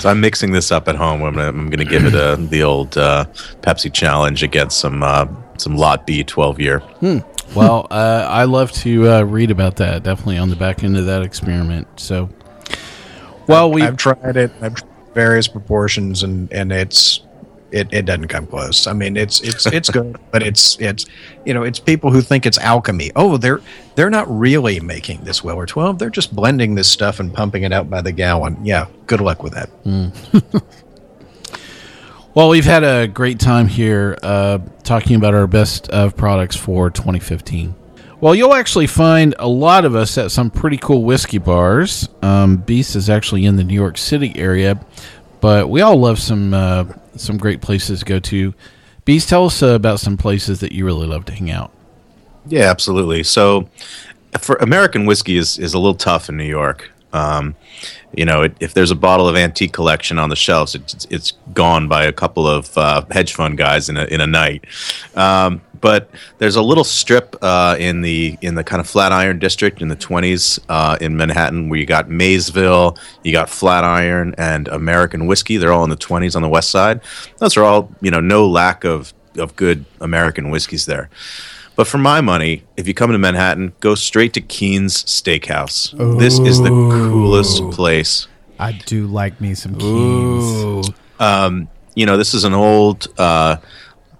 So 0.00 0.08
I'm 0.08 0.20
mixing 0.20 0.52
this 0.52 0.72
up 0.72 0.88
at 0.88 0.96
home. 0.96 1.22
I'm 1.22 1.34
gonna, 1.34 1.48
I'm 1.48 1.68
gonna 1.68 1.84
give 1.84 2.06
it 2.06 2.14
a 2.14 2.36
the 2.36 2.62
old 2.62 2.96
uh, 2.96 3.26
Pepsi 3.60 3.92
challenge 3.92 4.42
against 4.42 4.78
some 4.78 5.02
uh, 5.02 5.26
some 5.58 5.76
Lot 5.76 6.06
B 6.06 6.24
12 6.24 6.58
year. 6.58 6.78
Hmm. 6.78 7.18
Well, 7.54 7.86
uh, 7.90 8.26
I 8.30 8.44
love 8.44 8.72
to 8.72 9.10
uh, 9.10 9.22
read 9.22 9.50
about 9.50 9.76
that. 9.76 10.02
Definitely 10.02 10.38
on 10.38 10.48
the 10.48 10.56
back 10.56 10.82
end 10.84 10.96
of 10.96 11.04
that 11.04 11.22
experiment. 11.22 11.86
So, 12.00 12.30
well, 13.46 13.70
we 13.70 13.82
I've 13.82 13.98
tried 13.98 14.38
it. 14.38 14.50
I've 14.62 14.76
tried 14.76 14.90
various 15.12 15.48
proportions, 15.48 16.22
and 16.22 16.50
and 16.50 16.72
it's 16.72 17.20
it, 17.72 17.92
it 17.92 18.04
doesn't 18.04 18.28
come 18.28 18.46
close. 18.46 18.86
I 18.86 18.92
mean, 18.92 19.16
it's 19.16 19.40
it's 19.40 19.66
it's 19.66 19.90
good, 19.90 20.18
but 20.30 20.42
it's 20.42 20.78
it's 20.80 21.06
you 21.44 21.54
know 21.54 21.62
it's 21.62 21.78
people 21.78 22.10
who 22.10 22.20
think 22.20 22.46
it's 22.46 22.58
alchemy. 22.58 23.10
Oh, 23.16 23.36
they're 23.36 23.60
they're 23.94 24.10
not 24.10 24.26
really 24.28 24.80
making 24.80 25.24
this 25.24 25.42
Weller 25.44 25.66
twelve. 25.66 25.98
They're 25.98 26.10
just 26.10 26.34
blending 26.34 26.74
this 26.74 26.88
stuff 26.88 27.20
and 27.20 27.32
pumping 27.32 27.62
it 27.62 27.72
out 27.72 27.90
by 27.90 28.00
the 28.02 28.12
gallon. 28.12 28.64
Yeah, 28.64 28.86
good 29.06 29.20
luck 29.20 29.42
with 29.42 29.54
that. 29.54 29.70
Well, 32.32 32.48
we've 32.48 32.64
had 32.64 32.84
a 32.84 33.08
great 33.08 33.40
time 33.40 33.66
here 33.66 34.16
uh, 34.22 34.60
talking 34.84 35.16
about 35.16 35.34
our 35.34 35.48
best 35.48 35.88
of 35.88 36.16
products 36.16 36.54
for 36.54 36.88
2015. 36.88 37.74
Well, 38.20 38.36
you'll 38.36 38.54
actually 38.54 38.86
find 38.86 39.34
a 39.40 39.48
lot 39.48 39.84
of 39.84 39.96
us 39.96 40.16
at 40.16 40.30
some 40.30 40.48
pretty 40.48 40.76
cool 40.76 41.02
whiskey 41.02 41.38
bars. 41.38 42.08
Um, 42.22 42.58
Beast 42.58 42.94
is 42.94 43.10
actually 43.10 43.46
in 43.46 43.56
the 43.56 43.64
New 43.64 43.74
York 43.74 43.98
City 43.98 44.32
area, 44.36 44.78
but 45.40 45.68
we 45.68 45.80
all 45.80 45.96
love 45.96 46.18
some 46.18 46.54
uh, 46.54 46.84
some 47.16 47.36
great 47.36 47.60
places 47.60 48.00
to 48.00 48.04
go 48.04 48.18
to. 48.20 48.54
Beast, 49.04 49.28
tell 49.28 49.46
us 49.46 49.62
uh, 49.62 49.68
about 49.68 50.00
some 50.00 50.16
places 50.16 50.60
that 50.60 50.72
you 50.72 50.84
really 50.84 51.06
love 51.06 51.24
to 51.26 51.32
hang 51.32 51.50
out. 51.50 51.72
Yeah, 52.46 52.70
absolutely. 52.70 53.22
So, 53.22 53.68
for 54.38 54.56
American 54.56 55.06
whiskey 55.06 55.36
is 55.36 55.58
is 55.58 55.74
a 55.74 55.78
little 55.78 55.94
tough 55.94 56.28
in 56.28 56.36
New 56.36 56.44
York. 56.44 56.90
Um, 57.12 57.56
you 58.14 58.24
know, 58.24 58.42
it, 58.42 58.56
if 58.60 58.74
there's 58.74 58.90
a 58.90 58.96
bottle 58.96 59.28
of 59.28 59.36
antique 59.36 59.72
collection 59.72 60.18
on 60.18 60.28
the 60.28 60.36
shelves, 60.36 60.74
it's 60.74 61.06
it's 61.10 61.32
gone 61.52 61.88
by 61.88 62.04
a 62.04 62.12
couple 62.12 62.46
of 62.46 62.76
uh, 62.76 63.04
hedge 63.10 63.34
fund 63.34 63.58
guys 63.58 63.88
in 63.88 63.96
a 63.96 64.04
in 64.04 64.20
a 64.20 64.26
night. 64.26 64.64
Um, 65.14 65.62
but 65.80 66.10
there's 66.38 66.56
a 66.56 66.62
little 66.62 66.84
strip 66.84 67.36
uh, 67.42 67.76
in 67.78 68.02
the 68.02 68.36
in 68.42 68.54
the 68.54 68.64
kind 68.64 68.80
of 68.80 68.88
Flatiron 68.88 69.38
district 69.38 69.80
in 69.80 69.88
the 69.88 69.96
20s 69.96 70.58
uh, 70.68 70.98
in 71.00 71.16
Manhattan 71.16 71.68
where 71.68 71.78
you 71.78 71.86
got 71.86 72.10
Maysville, 72.10 72.96
you 73.24 73.32
got 73.32 73.48
Flatiron, 73.48 74.34
and 74.36 74.68
American 74.68 75.26
whiskey. 75.26 75.56
They're 75.56 75.72
all 75.72 75.84
in 75.84 75.90
the 75.90 75.96
20s 75.96 76.36
on 76.36 76.42
the 76.42 76.48
west 76.48 76.70
side. 76.70 77.00
Those 77.38 77.56
are 77.56 77.64
all 77.64 77.90
you 78.00 78.10
know, 78.10 78.20
no 78.20 78.46
lack 78.46 78.84
of 78.84 79.14
of 79.38 79.56
good 79.56 79.84
American 80.00 80.50
whiskeys 80.50 80.86
there. 80.86 81.08
But 81.76 81.86
for 81.86 81.98
my 81.98 82.20
money, 82.20 82.64
if 82.76 82.86
you 82.86 82.94
come 82.94 83.10
to 83.12 83.18
Manhattan, 83.18 83.72
go 83.80 83.94
straight 83.94 84.34
to 84.34 84.40
Keens 84.40 85.02
Steakhouse. 85.04 86.18
This 86.18 86.38
is 86.38 86.60
the 86.60 86.68
coolest 86.68 87.62
place. 87.70 88.26
I 88.58 88.72
do 88.72 89.06
like 89.06 89.40
me 89.40 89.54
some 89.54 89.74
keys. 89.76 90.90
Um, 91.18 91.68
you 91.94 92.04
know, 92.04 92.16
this 92.18 92.34
is 92.34 92.44
an 92.44 92.52
old 92.52 93.08
uh, 93.18 93.56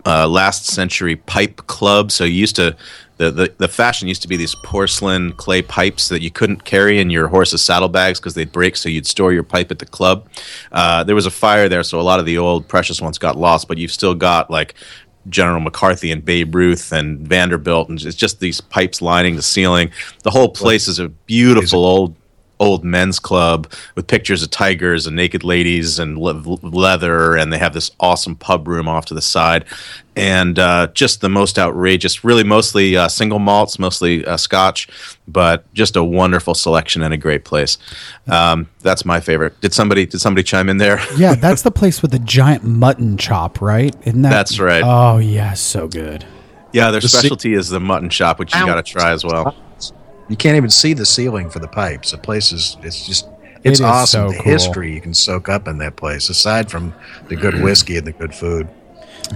uh, 0.07 0.26
last 0.26 0.66
century 0.66 1.16
pipe 1.16 1.57
club. 1.66 2.11
So 2.11 2.24
you 2.24 2.34
used 2.34 2.57
to 2.57 2.76
the, 3.18 3.30
the 3.30 3.55
the 3.59 3.68
fashion 3.68 4.09
used 4.09 4.22
to 4.22 4.28
be 4.28 4.36
these 4.36 4.55
porcelain 4.55 5.32
clay 5.32 5.61
pipes 5.61 6.09
that 6.09 6.22
you 6.22 6.30
couldn't 6.30 6.64
carry 6.64 7.01
in 7.01 7.11
your 7.11 7.28
horse's 7.28 7.61
saddlebags 7.61 8.18
because 8.18 8.32
they'd 8.32 8.51
break. 8.51 8.76
So 8.76 8.88
you'd 8.88 9.07
store 9.07 9.32
your 9.34 9.42
pipe 9.42 9.70
at 9.70 9.78
the 9.78 9.86
club. 9.86 10.26
Uh, 10.72 11.05
there 11.05 11.14
was 11.14 11.26
a 11.26 11.30
fire 11.30 11.68
there, 11.68 11.82
so 11.82 12.01
a 12.01 12.03
lot 12.03 12.18
of 12.18 12.24
the 12.24 12.38
old 12.38 12.66
precious 12.66 13.01
ones 13.03 13.18
got 13.18 13.36
lost. 13.36 13.68
But 13.68 13.76
you've 13.76 13.92
still 13.92 14.14
got 14.14 14.51
like 14.51 14.74
General 15.29 15.61
McCarthy 15.61 16.11
and 16.11 16.25
Babe 16.25 16.55
Ruth 16.55 16.93
and 16.93 17.18
Vanderbilt, 17.27 17.89
and 17.89 18.01
it's 18.03 18.16
just 18.16 18.41
these 18.41 18.61
pipes 18.61 19.03
lining 19.03 19.37
the 19.37 19.43
ceiling. 19.43 19.91
The 20.23 20.31
whole 20.31 20.49
place 20.49 20.89
is 20.89 20.99
a 20.99 21.09
beautiful 21.09 21.85
old 21.85 22.14
old 22.61 22.85
men's 22.85 23.19
club 23.19 23.67
with 23.97 24.07
pictures 24.07 24.43
of 24.43 24.51
tigers 24.51 25.07
and 25.07 25.17
naked 25.17 25.43
ladies 25.43 25.99
and 25.99 26.17
le- 26.19 26.59
leather, 26.63 27.35
and 27.37 27.53
they 27.53 27.59
have 27.59 27.73
this 27.75 27.91
awesome 27.99 28.37
pub 28.37 28.69
room 28.69 28.87
off 28.87 29.07
to 29.07 29.15
the 29.15 29.23
side, 29.23 29.65
and 30.15 30.59
uh, 30.59 30.87
just 30.95 31.21
the 31.23 31.29
most 31.29 31.59
outrageous. 31.59 32.23
Really, 32.23 32.45
mostly 32.45 32.97
uh, 32.97 33.09
single 33.09 33.39
malts, 33.39 33.79
mostly 33.79 34.25
uh, 34.27 34.37
Scotch, 34.37 34.89
but 35.27 35.73
just 35.75 35.97
a 35.97 36.05
wonderful 36.05 36.55
selection 36.55 37.03
and 37.03 37.13
a 37.13 37.17
great 37.17 37.45
place. 37.45 37.79
Um, 38.29 38.69
that's 38.81 39.05
my 39.05 39.19
favorite. 39.19 39.61
Did 39.61 39.73
somebody 39.73 40.07
did 40.07 40.21
somebody 40.21 40.45
chime 40.45 40.69
in 40.69 40.77
there? 40.77 41.01
yeah, 41.17 41.35
that's 41.35 41.63
the 41.63 41.71
place 41.73 42.03
with 42.03 42.11
the 42.13 42.19
giant 42.21 42.63
mutton 42.63 43.17
chop, 43.17 43.61
right? 43.61 43.97
Isn't 44.07 44.23
that? 44.23 44.31
That's 44.31 44.61
right. 44.61 44.83
Oh 44.85 45.19
yeah, 45.19 45.55
so 45.55 45.89
good. 45.89 46.25
Yeah, 46.73 46.91
their 46.93 47.01
The 47.01 47.09
ce- 47.09 47.13
specialty 47.13 47.55
is 47.55 47.69
the 47.69 47.81
mutton 47.81 48.11
chop, 48.11 48.39
which 48.39 48.55
you 48.55 48.65
got 48.65 48.77
to 48.77 48.83
try 48.83 49.11
as 49.11 49.25
well. 49.25 49.57
You 50.31 50.37
can't 50.37 50.57
even 50.57 50.70
see 50.70 50.95
the 50.95 51.05
ceiling 51.05 51.51
for 51.51 51.59
the 51.59 51.68
pipes. 51.68 52.12
The 52.12 52.18
place 52.18 52.53
is 52.53 52.76
it's 52.83 53.07
just 53.07 53.28
it's 53.64 53.81
is 53.81 53.85
awesome. 53.85 54.31
so 54.31 54.37
the 54.37 54.43
cool. 54.43 54.53
history 54.53 54.95
you 54.95 55.01
can 55.01 55.12
soak 55.12 55.49
up 55.49 55.68
in 55.68 55.78
that 55.78 55.97
place, 55.97 56.31
aside 56.31 56.70
from 56.70 56.95
the 57.28 57.37
good 57.37 57.62
whiskey 57.62 57.97
and 57.99 58.07
the 58.07 58.12
good 58.12 58.35
food. 58.35 58.68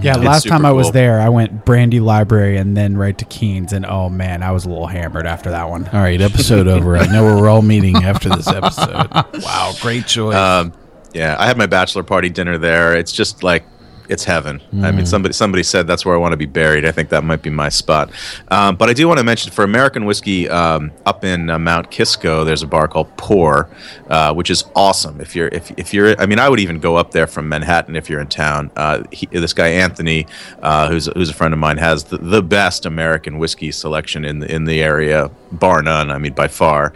Yeah, 0.01 0.15
It's 0.15 0.25
last 0.25 0.47
time 0.47 0.65
I 0.65 0.71
was 0.71 0.87
cool. 0.87 0.93
there, 0.93 1.21
I 1.21 1.29
went 1.29 1.63
Brandy 1.63 1.99
Library 1.99 2.57
and 2.57 2.75
then 2.75 2.97
right 2.97 3.17
to 3.17 3.25
Keens, 3.25 3.71
and 3.71 3.85
oh 3.85 4.09
man, 4.09 4.41
I 4.41 4.51
was 4.51 4.65
a 4.65 4.69
little 4.69 4.87
hammered 4.87 5.25
after 5.27 5.51
that 5.51 5.69
one. 5.69 5.87
All 5.93 6.01
right, 6.01 6.19
episode 6.19 6.67
over. 6.67 6.97
I 6.97 7.05
know 7.07 7.23
we're 7.23 7.49
all 7.49 7.61
meeting 7.61 7.97
after 7.97 8.29
this 8.29 8.47
episode. 8.47 9.07
Wow, 9.43 9.73
great 9.81 10.07
choice. 10.07 10.35
Um, 10.35 10.73
yeah, 11.13 11.35
I 11.39 11.45
had 11.45 11.57
my 11.57 11.65
bachelor 11.67 12.03
party 12.03 12.29
dinner 12.29 12.57
there. 12.57 12.95
It's 12.95 13.11
just 13.11 13.43
like 13.43 13.63
it's 14.09 14.23
heaven. 14.23 14.61
I 14.81 14.91
mean, 14.91 15.05
somebody 15.05 15.33
somebody 15.33 15.63
said 15.63 15.87
that's 15.87 16.05
where 16.05 16.15
I 16.15 16.17
want 16.17 16.33
to 16.33 16.37
be 16.37 16.45
buried. 16.45 16.85
I 16.85 16.91
think 16.91 17.09
that 17.09 17.23
might 17.23 17.41
be 17.41 17.49
my 17.49 17.69
spot. 17.69 18.11
Um, 18.49 18.75
but 18.75 18.89
I 18.89 18.93
do 18.93 19.07
want 19.07 19.19
to 19.19 19.23
mention 19.23 19.51
for 19.51 19.63
American 19.63 20.05
whiskey 20.05 20.49
um, 20.49 20.91
up 21.05 21.23
in 21.23 21.49
uh, 21.49 21.59
Mount 21.59 21.91
Kisco, 21.91 22.43
there's 22.43 22.63
a 22.63 22.67
bar 22.67 22.87
called 22.87 23.15
Pour, 23.17 23.69
uh, 24.09 24.33
which 24.33 24.49
is 24.49 24.65
awesome. 24.75 25.21
If 25.21 25.35
you're 25.35 25.49
if, 25.49 25.71
if 25.77 25.93
you're, 25.93 26.19
I 26.19 26.25
mean, 26.25 26.39
I 26.39 26.49
would 26.49 26.59
even 26.59 26.79
go 26.79 26.95
up 26.95 27.11
there 27.11 27.27
from 27.27 27.49
Manhattan 27.49 27.95
if 27.95 28.09
you're 28.09 28.21
in 28.21 28.27
town. 28.27 28.71
Uh, 28.75 29.03
he, 29.11 29.25
this 29.27 29.53
guy 29.53 29.67
Anthony, 29.67 30.27
uh, 30.61 30.89
who's 30.89 31.07
who's 31.07 31.29
a 31.29 31.33
friend 31.33 31.53
of 31.53 31.59
mine, 31.59 31.77
has 31.77 32.05
the, 32.05 32.17
the 32.17 32.41
best 32.41 32.85
American 32.85 33.37
whiskey 33.37 33.71
selection 33.71 34.25
in 34.25 34.39
the 34.39 34.53
in 34.53 34.65
the 34.65 34.81
area, 34.83 35.31
bar 35.51 35.81
none. 35.81 36.11
I 36.11 36.17
mean, 36.17 36.33
by 36.33 36.47
far. 36.47 36.93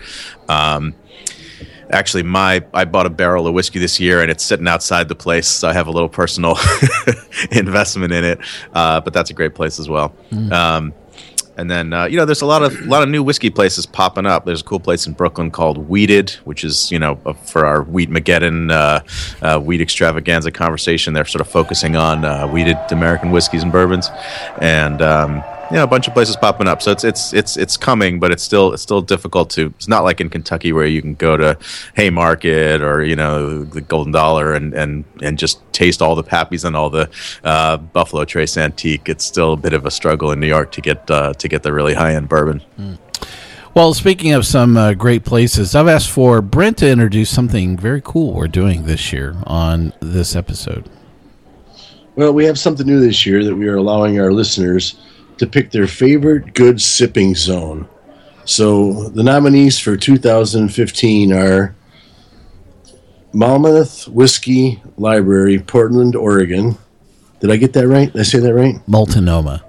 Um, 0.48 0.96
actually, 1.92 2.24
my 2.24 2.64
I 2.74 2.86
bought 2.86 3.06
a 3.06 3.10
barrel 3.10 3.48
of 3.48 3.54
whiskey 3.54 3.80
this 3.80 4.00
year, 4.00 4.22
and 4.22 4.32
it's 4.32 4.44
sitting 4.44 4.68
outside 4.68 5.08
the 5.08 5.16
place. 5.16 5.48
So 5.48 5.68
I 5.68 5.74
have 5.74 5.88
a 5.88 5.92
little 5.92 6.10
personal 6.10 6.58
investment 7.52 8.14
in 8.14 8.24
it. 8.24 8.40
Uh, 8.74 9.02
but 9.02 9.14
that's 9.14 9.30
a 9.30 9.34
great 9.34 9.56
place 9.56 9.80
as 9.80 9.90
well. 9.90 10.14
Um, 10.52 10.94
and 11.60 11.70
then 11.70 11.92
uh, 11.92 12.06
you 12.06 12.16
know, 12.16 12.24
there's 12.26 12.42
a 12.42 12.46
lot 12.46 12.64
of 12.64 12.80
a 12.80 12.86
lot 12.86 13.04
of 13.04 13.10
new 13.10 13.22
whiskey 13.22 13.50
places 13.50 13.86
popping 13.86 14.26
up. 14.26 14.46
There's 14.46 14.62
a 14.62 14.64
cool 14.64 14.80
place 14.80 15.06
in 15.06 15.14
Brooklyn 15.14 15.52
called 15.52 15.90
Wheated, 15.90 16.32
which 16.46 16.64
is 16.64 16.90
you 16.90 17.00
know 17.00 17.16
for 17.46 17.66
our 17.66 17.84
Wheat 17.84 18.10
Mageddon 18.10 18.72
uh, 18.72 19.02
uh, 19.46 19.60
Wheat 19.60 19.82
Extravaganza 19.82 20.52
conversation. 20.52 21.14
They're 21.14 21.26
sort 21.26 21.42
of 21.42 21.50
focusing 21.50 21.98
on 21.98 22.24
uh, 22.24 22.48
wheated 22.48 22.78
American 22.92 23.32
whiskeys 23.32 23.62
and 23.62 23.74
bourbons, 23.74 24.10
and 24.62 25.02
um, 25.02 25.44
you 25.70 25.78
know, 25.78 25.84
a 25.84 25.88
bunch 25.88 26.08
of 26.08 26.14
places 26.14 26.36
popping 26.36 26.68
up. 26.68 26.82
So 26.82 26.92
it's 26.92 27.04
it's 27.04 27.34
it's 27.34 27.58
it's 27.58 27.78
coming, 27.78 28.20
but 28.20 28.32
it's 28.32 28.44
still 28.44 28.74
it's 28.74 28.82
still 28.82 29.02
difficult 29.02 29.50
to. 29.52 29.68
It's 29.78 29.88
not 29.88 30.04
like 30.04 30.20
in 30.20 30.30
Kentucky 30.30 30.74
where 30.74 30.86
you 30.86 31.02
can 31.02 31.14
go 31.14 31.38
to 31.38 31.58
Haymarket 31.96 32.82
or 32.82 33.04
you 33.04 33.16
know 33.16 33.64
the 33.64 33.82
Golden 33.82 34.12
Dollar 34.12 34.54
and 34.54 34.74
and 34.74 35.06
and 35.22 35.38
just 35.38 35.62
taste 35.74 36.02
all 36.02 36.16
the 36.16 36.24
pappies 36.24 36.66
and 36.66 36.76
all 36.76 36.90
the 36.90 37.10
uh, 37.44 37.78
Buffalo 37.78 38.26
Trace 38.26 38.58
Antique. 38.58 39.08
It's 39.08 39.24
still 39.24 39.54
a 39.54 39.58
bit 39.58 39.74
of 39.74 39.86
a 39.86 39.92
struggle 39.92 40.32
in 40.32 40.40
New 40.40 40.48
York 40.48 40.72
to 40.74 40.82
get 40.82 41.10
uh, 41.12 41.34
to 41.34 41.48
get 41.48 41.64
the 41.64 41.72
really 41.72 41.94
high 41.94 42.16
end 42.16 42.30
bourbon. 42.30 42.62
Well, 43.76 43.94
speaking 43.94 44.34
of 44.34 44.48
some 44.48 44.76
uh, 44.76 44.94
great 44.94 45.24
places, 45.24 45.76
I've 45.76 45.88
asked 45.88 46.10
for 46.10 46.42
Brent 46.42 46.80
to 46.80 46.90
introduce 46.90 47.30
something 47.30 47.78
very 47.78 48.02
cool 48.04 48.34
we're 48.34 48.48
doing 48.48 48.86
this 48.86 49.14
year 49.14 49.36
on 49.46 49.94
this 50.00 50.36
episode. 50.36 50.90
Well, 52.16 52.34
we 52.34 52.44
have 52.46 52.58
something 52.58 52.88
new 52.88 53.00
this 53.00 53.26
year 53.26 53.44
that 53.46 53.56
we 53.56 53.68
are 53.68 53.78
allowing 53.78 54.20
our 54.20 54.34
listeners 54.34 55.00
to 55.40 55.48
pick 55.48 55.72
their 55.72 55.88
favorite 55.88 56.54
good 56.54 56.82
sipping 56.82 57.36
zone. 57.36 57.88
So 58.46 59.10
the 59.10 59.24
nominees 59.24 59.80
for 59.80 59.96
2015 59.98 61.34
are 61.34 61.76
Monmouth 63.34 64.08
Whiskey 64.08 64.82
Library, 64.98 65.60
Portland, 65.60 66.16
Oregon. 66.16 66.78
Did 67.40 67.52
I 67.52 67.58
get 67.58 67.74
that 67.74 67.88
right? 67.88 68.12
Did 68.12 68.20
I 68.20 68.24
say 68.24 68.40
that 68.40 68.54
right? 68.54 68.76
Multnomah. 68.88 69.64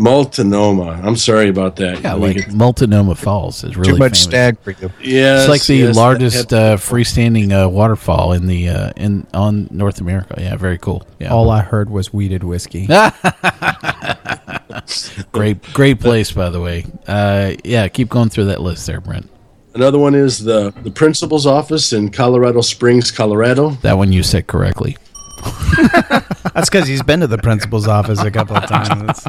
Multnomah. 0.00 1.00
I'm 1.04 1.16
sorry 1.16 1.48
about 1.48 1.74
that. 1.76 2.00
Yeah, 2.02 2.12
Let 2.14 2.20
like 2.20 2.36
get- 2.36 2.52
Multnomah 2.54 3.16
Falls 3.16 3.64
is 3.64 3.76
really 3.76 3.92
Too 3.92 3.98
much 3.98 4.12
famous. 4.12 4.22
Stagg 4.22 4.58
for 4.60 4.70
you. 4.70 4.90
Yes, 5.02 5.40
it's 5.42 5.48
like 5.50 5.64
the 5.64 5.74
yes, 5.74 5.96
largest 5.96 6.50
had- 6.50 6.52
uh, 6.52 6.76
freestanding 6.76 7.50
uh, 7.52 7.68
waterfall 7.68 8.32
in 8.32 8.46
the 8.46 8.68
uh, 8.68 8.92
in 8.96 9.26
on 9.34 9.68
North 9.72 10.00
America. 10.00 10.36
Yeah, 10.38 10.56
very 10.56 10.78
cool. 10.78 11.06
Yeah, 11.18 11.32
All 11.32 11.50
I 11.50 11.62
heard 11.62 11.90
was 11.90 12.12
wheated 12.12 12.44
whiskey. 12.44 12.88
great 15.32 15.62
great 15.72 16.00
place 16.00 16.32
by 16.32 16.50
the 16.50 16.60
way. 16.60 16.86
Uh, 17.06 17.54
yeah, 17.64 17.88
keep 17.88 18.08
going 18.08 18.28
through 18.28 18.46
that 18.46 18.60
list 18.62 18.86
there, 18.86 19.00
Brent. 19.00 19.30
Another 19.74 19.98
one 19.98 20.14
is 20.14 20.42
the 20.42 20.72
the 20.82 20.90
principal's 20.90 21.46
office 21.46 21.92
in 21.92 22.10
Colorado 22.10 22.60
Springs, 22.60 23.10
Colorado. 23.10 23.70
That 23.82 23.96
one 23.96 24.12
you 24.12 24.22
said 24.22 24.46
correctly. 24.46 24.96
That's 26.54 26.68
because 26.68 26.88
he's 26.88 27.02
been 27.02 27.20
to 27.20 27.26
the 27.26 27.38
principal's 27.38 27.86
office 27.86 28.20
a 28.20 28.30
couple 28.30 28.56
of 28.56 28.66
times. 28.66 29.24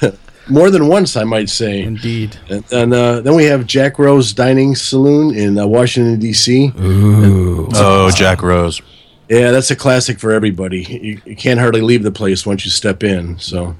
More 0.48 0.70
than 0.70 0.86
once, 0.86 1.16
I 1.16 1.24
might 1.24 1.48
say. 1.48 1.82
Indeed. 1.82 2.36
And, 2.48 2.72
and 2.72 2.94
uh, 2.94 3.20
then 3.20 3.34
we 3.34 3.44
have 3.44 3.66
Jack 3.66 3.98
Rose 3.98 4.32
Dining 4.32 4.76
Saloon 4.76 5.34
in 5.34 5.58
uh, 5.58 5.66
Washington 5.66 6.20
D.C. 6.20 6.72
Ooh. 6.80 7.68
Oh, 7.74 8.10
Jack 8.14 8.42
Rose. 8.42 8.80
Yeah, 9.28 9.50
that's 9.50 9.72
a 9.72 9.76
classic 9.76 10.20
for 10.20 10.30
everybody. 10.30 10.84
You, 10.84 11.20
you 11.24 11.36
can't 11.36 11.58
hardly 11.58 11.80
leave 11.80 12.04
the 12.04 12.12
place 12.12 12.46
once 12.46 12.64
you 12.64 12.70
step 12.70 13.02
in. 13.02 13.38
So, 13.40 13.74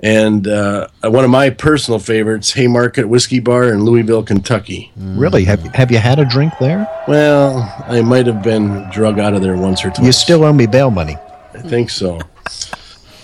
and 0.00 0.48
uh, 0.48 0.88
one 1.04 1.24
of 1.24 1.30
my 1.30 1.50
personal 1.50 1.98
favorites, 1.98 2.52
Haymarket 2.52 3.08
Whiskey 3.08 3.40
Bar 3.40 3.72
in 3.72 3.84
Louisville, 3.84 4.22
Kentucky. 4.22 4.90
Really? 4.96 5.44
Have, 5.44 5.62
have 5.74 5.90
you 5.90 5.98
had 5.98 6.18
a 6.18 6.24
drink 6.24 6.52
there? 6.58 6.88
Well, 7.06 7.58
I 7.86 8.00
might 8.00 8.26
have 8.26 8.42
been 8.42 8.88
drug 8.90 9.18
out 9.18 9.34
of 9.34 9.42
there 9.42 9.56
once 9.56 9.84
or 9.84 9.90
twice. 9.90 10.06
You 10.06 10.12
still 10.12 10.44
owe 10.44 10.52
me 10.52 10.66
bail 10.66 10.90
money. 10.90 11.16
I 11.54 11.60
think 11.60 11.90
so. 11.90 12.18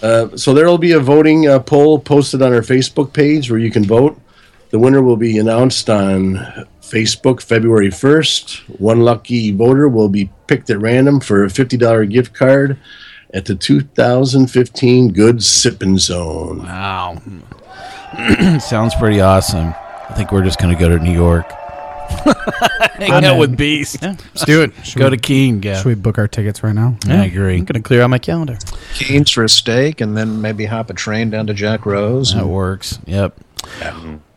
Uh, 0.03 0.37
so 0.37 0.55
there 0.55 0.67
will 0.67 0.79
be 0.79 0.93
a 0.93 1.01
voting 1.01 1.49
uh, 1.49 1.59
poll 1.59 1.99
posted 1.99 2.43
on 2.43 2.53
our 2.53 2.61
Facebook 2.61 3.13
page 3.13 3.51
where 3.51 3.59
you 3.59 3.71
can 3.71 3.85
vote. 3.85 4.21
The 4.71 4.79
winner 4.79 5.03
will 5.03 5.17
be 5.17 5.39
announced 5.39 5.89
on 5.89 6.35
Facebook 6.83 7.43
February 7.43 7.89
1st. 7.89 8.79
One 8.79 9.01
lucky 9.01 9.53
voter 9.53 9.89
will 9.89 10.09
be 10.09 10.31
picked 10.47 10.71
at 10.71 10.79
random 10.79 11.21
for 11.21 11.45
a 11.45 11.49
$50 11.49 12.11
gift 12.11 12.35
card 12.35 12.79
at 13.35 13.45
the 13.45 13.55
2015 13.55 15.13
Good 15.13 15.43
Sipping 15.43 15.99
Zone. 15.99 16.59
Wow. 16.59 17.21
Sounds 18.61 18.95
pretty 18.95 19.21
awesome. 19.21 19.75
I 20.09 20.15
think 20.15 20.33
we're 20.33 20.43
just 20.45 20.59
going 20.59 20.75
to 20.75 20.81
go 20.81 20.89
to 20.89 20.99
New 20.99 21.13
York. 21.13 21.51
Hang 22.09 23.13
I'm 23.13 23.25
out 23.25 23.35
in. 23.35 23.39
with 23.39 23.57
Beast. 23.57 24.03
Let's 24.03 24.45
do 24.47 24.63
it. 24.63 24.73
Go 24.97 25.11
to 25.11 25.17
Keene, 25.19 25.63
yeah. 25.63 25.77
Should 25.77 25.87
we 25.87 25.95
book 25.95 26.17
our 26.17 26.27
tickets 26.27 26.63
right 26.63 26.75
now? 26.75 26.97
I 27.07 27.27
agree. 27.27 27.59
I'm 27.59 27.65
going 27.67 27.81
to 27.81 27.87
clear 27.87 28.01
out 28.01 28.09
my 28.09 28.19
calendar. 28.19 28.59
Keens 28.95 29.31
for 29.31 29.45
a 29.45 29.49
steak, 29.49 30.01
and 30.01 30.17
then 30.17 30.41
maybe 30.41 30.65
hop 30.65 30.89
a 30.89 30.95
train 30.95 31.29
down 31.29 31.47
to 31.49 31.55
Jack 31.55 31.85
Rose. 31.85 32.35
That 32.35 32.47
works. 32.47 32.99
Yep. 33.07 33.39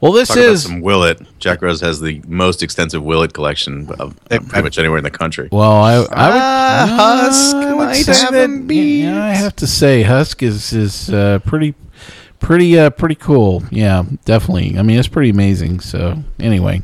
Well, 0.02 0.12
this 0.12 0.30
Talk 0.30 0.38
about 0.38 0.50
is 0.50 0.64
some 0.64 0.82
Willett. 0.82 1.22
Jack 1.40 1.62
Rose 1.62 1.82
has 1.82 2.00
the 2.02 2.22
most 2.28 2.64
extensive 2.64 3.04
Willett 3.04 3.34
collection 3.34 3.88
of 4.00 4.18
of 4.32 4.48
pretty 4.48 4.64
much 4.64 4.78
anywhere 4.80 4.98
in 4.98 5.04
the 5.04 5.12
country. 5.12 5.48
well. 5.52 5.72
I, 5.74 5.94
I 6.12 6.30
would, 6.86 6.92
Husk 7.00 7.56
I 7.56 7.74
would 7.74 7.86
might 7.86 7.94
say 7.94 8.14
have 8.14 8.34
that- 8.34 8.68
beat. 8.68 9.04
Yeah, 9.04 9.24
I 9.24 9.30
have 9.34 9.56
to 9.58 9.68
say, 9.68 10.04
Husk 10.04 10.42
is 10.44 10.74
is 10.74 11.10
uh, 11.12 11.40
pretty, 11.46 11.76
pretty, 12.40 12.78
uh, 12.80 12.90
pretty 12.90 13.16
cool. 13.16 13.64
Yeah, 13.72 14.04
definitely. 14.26 14.78
I 14.78 14.82
mean, 14.82 14.98
it's 14.98 15.08
pretty 15.08 15.30
amazing. 15.30 15.80
So 15.82 16.18
anyway, 16.40 16.82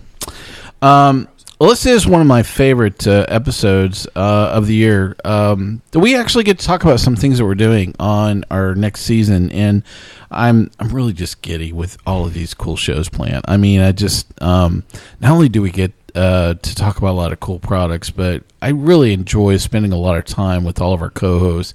um, 0.82 1.28
well, 1.60 1.72
this 1.72 1.88
is 1.88 2.06
one 2.06 2.22
of 2.22 2.28
my 2.28 2.44
favorite 2.44 3.08
uh, 3.08 3.26
episodes 3.28 4.08
uh, 4.16 4.52
of 4.54 4.68
the 4.68 4.76
year. 4.76 5.16
Um, 5.26 5.82
we 5.94 6.16
actually 6.16 6.44
get 6.44 6.60
to 6.60 6.66
talk 6.66 6.84
about 6.84 7.00
some 7.00 7.16
things 7.16 7.40
that 7.40 7.46
we're 7.46 7.56
doing 7.56 7.96
on 8.00 8.46
our 8.52 8.76
next 8.76 9.02
season, 9.02 9.52
and 9.52 9.82
I'm 10.30 10.70
I'm 10.80 10.90
really 10.90 11.14
just 11.14 11.42
giddy 11.42 11.74
with 11.74 11.98
all 12.06 12.28
of 12.28 12.36
these 12.36 12.54
cool 12.54 12.76
shows 12.76 13.10
planned. 13.10 13.44
I 13.48 13.58
mean, 13.58 13.82
I 13.82 13.92
just 13.92 14.40
um, 14.42 14.84
not 15.20 15.32
only 15.32 15.50
do 15.50 15.64
we 15.64 15.72
get 15.72 15.94
uh, 16.14 16.54
to 16.54 16.76
talk 16.76 17.00
about 17.00 17.12
a 17.12 17.18
lot 17.18 17.34
of 17.34 17.40
cool 17.40 17.58
products, 17.58 18.12
but 18.12 18.44
I 18.62 18.70
really 18.70 19.12
enjoy 19.12 19.58
spending 19.58 19.92
a 19.92 19.98
lot 19.98 20.16
of 20.16 20.26
time 20.26 20.64
with 20.64 20.80
all 20.80 20.94
of 20.94 21.02
our 21.02 21.10
co-hosts, 21.10 21.74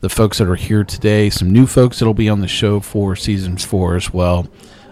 the 0.00 0.08
folks 0.08 0.38
that 0.38 0.48
are 0.48 0.56
here 0.56 0.82
today, 0.82 1.30
some 1.30 1.52
new 1.52 1.68
folks 1.68 2.00
that'll 2.00 2.14
be 2.14 2.28
on 2.28 2.40
the 2.40 2.48
show 2.48 2.80
for 2.80 3.14
season 3.14 3.58
four 3.58 3.94
as 3.94 4.12
well. 4.12 4.48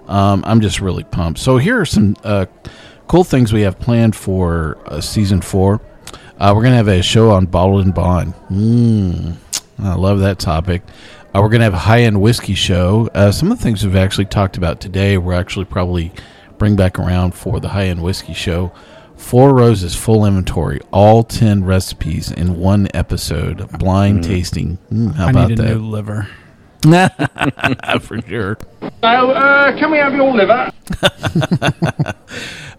Um, 0.07 0.43
I'm 0.47 0.61
just 0.61 0.81
really 0.81 1.05
pumped. 1.05 1.41
So 1.41 1.59
here 1.59 1.81
are 1.81 1.85
some 1.85 2.17
uh, 2.25 2.47
cool 3.09 3.25
things 3.25 3.53
we 3.53 3.63
have 3.63 3.79
planned 3.81 4.15
for 4.15 4.79
uh, 4.87 5.01
season 5.01 5.41
four. 5.41 5.81
Uh, 6.39 6.53
we're 6.55 6.63
gonna 6.63 6.77
have 6.77 6.89
a 6.89 7.03
show 7.03 7.31
on 7.31 7.47
bottled 7.47 7.85
and 7.85 7.95
bond. 7.95 8.35
Mm, 8.51 9.37
I 9.81 9.95
love 9.95 10.21
that 10.21 10.39
topic. 10.39 10.83
Uh, 11.35 11.41
we're 11.43 11.49
gonna 11.49 11.65
have 11.65 11.75
a 11.75 11.79
high-end 11.79 12.21
whiskey 12.21 12.55
show. 12.55 13.09
Uh, 13.15 13.33
some 13.33 13.51
of 13.51 13.59
the 13.59 13.65
things 13.65 13.85
we've 13.85 13.97
actually 13.97 14.27
talked 14.27 14.57
about 14.57 14.81
today, 14.81 15.19
we're 15.19 15.33
actually 15.33 15.65
probably 15.65 16.13
bring 16.59 16.77
back 16.77 16.99
around 16.99 17.35
for 17.35 17.59
the 17.61 17.69
high-end 17.71 18.03
whiskey 18.03 18.35
show. 18.35 18.73
Four 19.17 19.53
Roses 19.55 19.97
full 19.97 20.25
inventory, 20.25 20.81
all 20.93 21.25
ten 21.25 21.65
recipes 21.65 22.31
in 22.31 22.61
one 22.61 22.87
episode, 22.95 23.69
blind 23.79 24.23
tasting. 24.23 24.79
Mm, 24.93 25.15
how 25.15 25.27
I 25.27 25.31
about 25.31 25.49
need 25.49 25.59
a 25.59 25.63
that? 25.63 25.75
new 25.75 25.87
liver. 25.87 26.29
for 28.01 28.21
sure. 28.23 28.57
Now, 29.03 29.31
uh, 29.33 29.77
can 29.77 29.91
we 29.91 29.99
have 29.99 30.15
your 30.15 30.33
liver? 30.33 30.71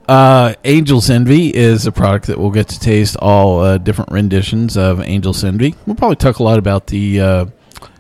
Uh, 0.10 0.56
Angel's 0.64 1.08
Envy 1.08 1.56
is 1.56 1.86
a 1.86 1.92
product 1.92 2.26
that 2.26 2.40
we'll 2.40 2.50
get 2.50 2.68
to 2.70 2.80
taste 2.80 3.16
all 3.18 3.60
uh, 3.60 3.78
different 3.78 4.12
renditions 4.12 4.76
of 4.76 5.00
Angel's 5.02 5.44
Envy. 5.44 5.76
We'll 5.86 5.96
probably 5.96 6.16
talk 6.16 6.40
a 6.40 6.44
lot 6.44 6.58
about 6.58 6.88
the 6.88 7.22
uh, 7.22 7.46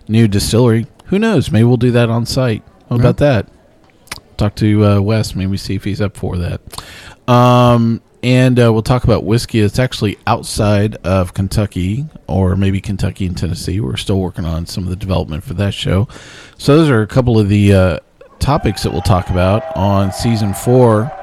new 0.07 0.27
distillery. 0.27 0.87
Who 1.05 1.19
knows? 1.19 1.51
Maybe 1.51 1.65
we'll 1.65 1.77
do 1.77 1.91
that 1.91 2.09
on 2.09 2.25
site. 2.25 2.63
What 2.87 2.99
about 2.99 3.17
that? 3.17 3.47
Talk 4.37 4.55
to 4.55 4.85
uh, 4.87 5.01
Wes. 5.01 5.35
Maybe 5.35 5.55
see 5.57 5.75
if 5.75 5.83
he's 5.83 6.01
up 6.01 6.17
for 6.17 6.35
that. 6.37 6.61
Um, 7.31 8.01
and 8.23 8.59
uh, 8.59 8.73
we'll 8.73 8.81
talk 8.81 9.03
about 9.03 9.23
whiskey. 9.23 9.59
It's 9.59 9.77
actually 9.77 10.17
outside 10.25 10.95
of 11.03 11.35
Kentucky, 11.35 12.07
or 12.25 12.55
maybe 12.55 12.81
Kentucky 12.81 13.27
and 13.27 13.37
Tennessee. 13.37 13.79
We're 13.79 13.97
still 13.97 14.19
working 14.19 14.45
on 14.45 14.65
some 14.65 14.83
of 14.83 14.89
the 14.89 14.95
development 14.95 15.43
for 15.43 15.53
that 15.53 15.75
show. 15.75 16.07
So 16.57 16.75
those 16.75 16.89
are 16.89 17.03
a 17.03 17.07
couple 17.07 17.37
of 17.37 17.49
the 17.49 17.71
uh, 17.71 17.99
topics 18.39 18.81
that 18.81 18.91
we'll 18.91 19.03
talk 19.03 19.29
about 19.29 19.77
on 19.77 20.11
season 20.11 20.55
four. 20.55 21.15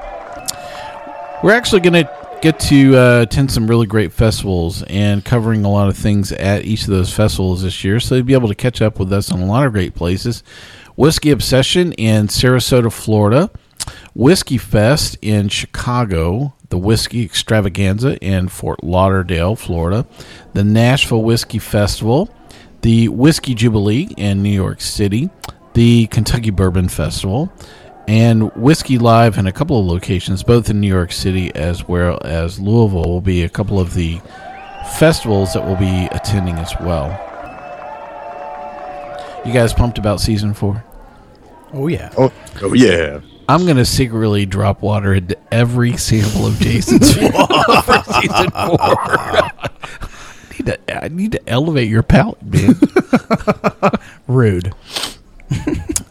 We're 1.43 1.53
actually 1.53 1.81
going 1.81 2.05
to 2.05 2.39
get 2.41 2.59
to 2.61 2.97
uh, 2.97 3.21
attend 3.21 3.51
some 3.51 3.67
really 3.67 3.85
great 3.85 4.11
festivals 4.11 4.81
and 4.83 5.23
covering 5.23 5.65
a 5.65 5.69
lot 5.69 5.87
of 5.87 5.95
things 5.95 6.31
at 6.31 6.65
each 6.65 6.81
of 6.83 6.87
those 6.87 7.13
festivals 7.13 7.61
this 7.61 7.83
year. 7.83 7.99
So 7.99 8.15
you'll 8.15 8.25
be 8.25 8.33
able 8.33 8.47
to 8.47 8.55
catch 8.55 8.81
up 8.81 8.97
with 8.97 9.13
us 9.13 9.31
on 9.31 9.41
a 9.41 9.45
lot 9.45 9.65
of 9.65 9.71
great 9.71 9.93
places. 9.93 10.41
Whiskey 10.95 11.29
Obsession 11.29 11.93
in 11.93 12.27
Sarasota, 12.27 12.91
Florida. 12.91 13.51
Whiskey 14.15 14.57
Fest 14.57 15.15
in 15.21 15.47
Chicago. 15.49 16.55
The 16.69 16.79
Whiskey 16.79 17.23
Extravaganza 17.23 18.17
in 18.17 18.47
Fort 18.47 18.83
Lauderdale, 18.83 19.55
Florida. 19.55 20.07
The 20.53 20.63
Nashville 20.63 21.21
Whiskey 21.21 21.59
Festival. 21.59 22.33
The 22.81 23.09
Whiskey 23.09 23.53
Jubilee 23.53 24.09
in 24.17 24.41
New 24.41 24.49
York 24.49 24.81
City. 24.81 25.29
The 25.75 26.07
Kentucky 26.07 26.49
Bourbon 26.49 26.89
Festival 26.89 27.53
And 28.07 28.53
Whiskey 28.55 28.97
Live 28.97 29.37
in 29.37 29.47
a 29.47 29.51
couple 29.51 29.79
of 29.79 29.85
locations, 29.85 30.41
both 30.41 30.69
in 30.69 30.79
New 30.79 30.87
York 30.87 31.11
City 31.11 31.53
as 31.53 31.87
well 31.87 32.19
as 32.23 32.59
Louisville, 32.59 33.03
will 33.03 33.21
be 33.21 33.43
a 33.43 33.49
couple 33.49 33.79
of 33.79 33.93
the 33.93 34.21
festivals 34.97 35.53
that 35.53 35.65
we'll 35.65 35.75
be 35.75 36.07
attending 36.11 36.55
as 36.55 36.73
well. 36.79 37.09
You 39.45 39.53
guys 39.53 39.73
pumped 39.73 39.97
about 39.97 40.21
season 40.21 40.53
four? 40.53 40.83
Oh 41.73 41.87
yeah. 41.87 42.11
Oh, 42.17 42.31
oh 42.61 42.73
yeah. 42.73 43.19
I'm 43.49 43.65
gonna 43.65 43.85
secretly 43.85 44.45
drop 44.45 44.81
water 44.81 45.13
into 45.13 45.37
every 45.51 45.95
sample 45.97 46.45
of 46.47 46.59
Jason's 46.59 47.13
for 47.15 48.03
season 48.21 48.49
four. 48.51 48.77
I 48.79 50.57
need 50.57 50.65
to 50.65 51.05
I 51.05 51.07
need 51.09 51.31
to 51.33 51.49
elevate 51.49 51.89
your 51.89 52.03
palate, 52.03 52.41
man. 52.43 52.75
Rude. 54.27 54.73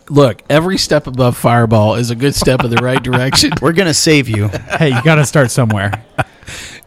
Look, 0.08 0.42
every 0.48 0.78
step 0.78 1.06
above 1.06 1.36
Fireball 1.36 1.96
is 1.96 2.10
a 2.10 2.14
good 2.14 2.34
step 2.34 2.62
in 2.64 2.70
the 2.70 2.82
right 2.82 3.02
direction. 3.02 3.52
We're 3.60 3.72
gonna 3.72 3.94
save 3.94 4.28
you. 4.28 4.48
Hey, 4.48 4.90
you 4.94 5.02
got 5.02 5.16
to 5.16 5.26
start 5.26 5.50
somewhere. 5.50 6.04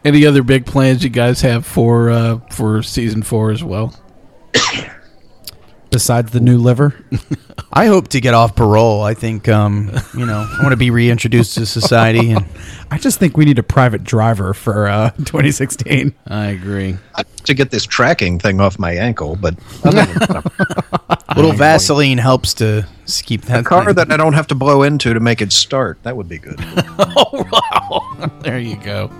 Any 0.04 0.24
other 0.24 0.42
big 0.42 0.64
plans 0.64 1.04
you 1.04 1.10
guys 1.10 1.42
have 1.42 1.66
for 1.66 2.08
uh, 2.10 2.38
for 2.50 2.82
season 2.82 3.22
four 3.22 3.50
as 3.50 3.62
well? 3.62 3.94
Besides 5.90 6.30
the 6.30 6.38
new 6.40 6.56
liver, 6.58 6.94
I 7.72 7.86
hope 7.86 8.08
to 8.08 8.20
get 8.20 8.32
off 8.32 8.54
parole. 8.54 9.02
I 9.02 9.14
think 9.14 9.48
um, 9.48 9.90
you 10.16 10.24
know 10.24 10.38
I 10.48 10.62
want 10.62 10.70
to 10.72 10.76
be 10.76 10.90
reintroduced 10.90 11.54
to 11.56 11.66
society, 11.66 12.30
and 12.30 12.44
I 12.92 12.98
just 12.98 13.18
think 13.18 13.36
we 13.36 13.44
need 13.44 13.58
a 13.58 13.62
private 13.64 14.04
driver 14.04 14.54
for 14.54 14.86
uh, 14.86 15.10
2016. 15.10 16.14
I 16.28 16.46
agree. 16.46 16.96
I 17.16 17.24
to 17.44 17.54
get 17.54 17.70
this 17.72 17.84
tracking 17.86 18.38
thing 18.38 18.60
off 18.60 18.78
my 18.78 18.92
ankle, 18.92 19.34
but 19.34 19.54
other 19.84 20.04
than 20.04 20.18
that, 20.18 20.30
I'm- 20.30 21.18
little 21.36 21.52
Vaseline 21.52 22.18
helps 22.18 22.54
to 22.54 22.86
keep 23.24 23.42
that 23.42 23.60
a 23.60 23.62
car 23.64 23.86
thing. 23.86 23.94
that 23.96 24.12
I 24.12 24.16
don't 24.16 24.34
have 24.34 24.46
to 24.48 24.54
blow 24.54 24.82
into 24.84 25.12
to 25.12 25.18
make 25.20 25.40
it 25.42 25.52
start. 25.52 26.00
That 26.04 26.16
would 26.16 26.28
be 26.28 26.38
good. 26.38 26.56
oh 26.60 27.46
wow! 27.50 28.30
There 28.42 28.58
you 28.60 28.76
go. 28.76 29.10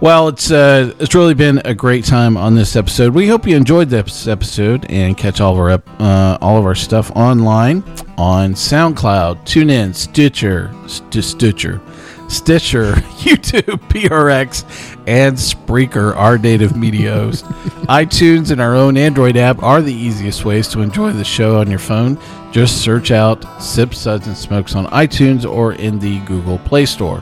Well, 0.00 0.28
it's 0.28 0.52
uh, 0.52 0.94
it's 1.00 1.12
really 1.16 1.34
been 1.34 1.60
a 1.64 1.74
great 1.74 2.04
time 2.04 2.36
on 2.36 2.54
this 2.54 2.76
episode. 2.76 3.14
We 3.14 3.26
hope 3.26 3.48
you 3.48 3.56
enjoyed 3.56 3.88
this 3.88 4.28
episode 4.28 4.88
and 4.88 5.18
catch 5.18 5.40
all 5.40 5.54
of 5.54 5.58
our 5.58 5.70
ep- 5.70 6.00
uh, 6.00 6.38
all 6.40 6.56
of 6.56 6.64
our 6.64 6.76
stuff 6.76 7.10
online 7.16 7.82
on 8.16 8.54
SoundCloud, 8.54 9.40
TuneIn, 9.44 9.92
Stitcher, 9.92 10.72
St- 10.86 11.24
Stitcher, 11.24 11.80
Stitcher, 12.28 12.92
YouTube, 13.22 13.80
PRX, 13.88 14.64
and 15.08 15.36
Spreaker, 15.36 16.14
our 16.14 16.38
native 16.38 16.76
media 16.76 17.12
host. 17.14 17.44
iTunes 17.88 18.52
and 18.52 18.60
our 18.60 18.76
own 18.76 18.96
Android 18.96 19.36
app 19.36 19.60
are 19.64 19.82
the 19.82 19.92
easiest 19.92 20.44
ways 20.44 20.68
to 20.68 20.80
enjoy 20.80 21.10
the 21.10 21.24
show 21.24 21.58
on 21.58 21.68
your 21.68 21.80
phone. 21.80 22.16
Just 22.52 22.82
search 22.82 23.10
out 23.10 23.44
Sip 23.60 23.92
Suds 23.92 24.28
and 24.28 24.36
Smokes 24.36 24.76
on 24.76 24.86
iTunes 24.86 25.44
or 25.44 25.72
in 25.72 25.98
the 25.98 26.20
Google 26.20 26.58
Play 26.60 26.86
Store. 26.86 27.20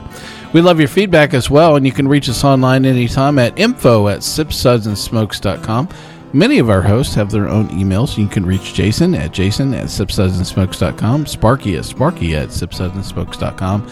We 0.57 0.63
love 0.63 0.79
your 0.79 0.87
feedback 0.87 1.35
as 1.35 1.51
well, 1.51 1.75
and 1.75 1.85
you 1.85 1.91
can 1.91 2.07
reach 2.07 2.27
us 2.27 2.43
online 2.43 2.83
anytime 2.83 3.37
at 3.37 3.59
info 3.59 4.07
at 4.07 4.21
sipssudsandsmokes.com. 4.21 5.87
Many 6.33 6.57
of 6.57 6.71
our 6.71 6.81
hosts 6.81 7.13
have 7.13 7.29
their 7.29 7.47
own 7.47 7.67
emails. 7.67 8.17
You 8.17 8.27
can 8.27 8.43
reach 8.43 8.73
Jason 8.73 9.13
at 9.13 9.31
jason 9.31 9.75
at 9.75 9.85
sipssudsandsmokes.com, 9.85 11.27
Sparky 11.27 11.75
at 11.75 11.85
sparky 11.85 12.35
at 12.35 12.49
sipssudsandsmokes.com, 12.49 13.87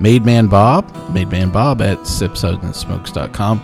Made 0.00 0.24
Man 0.24 0.48
Bob, 0.48 0.92
Made 1.12 1.28
Man 1.28 1.50
Bob 1.50 1.80
at 1.80 1.98
sipssudsandsmokes.com. 1.98 3.62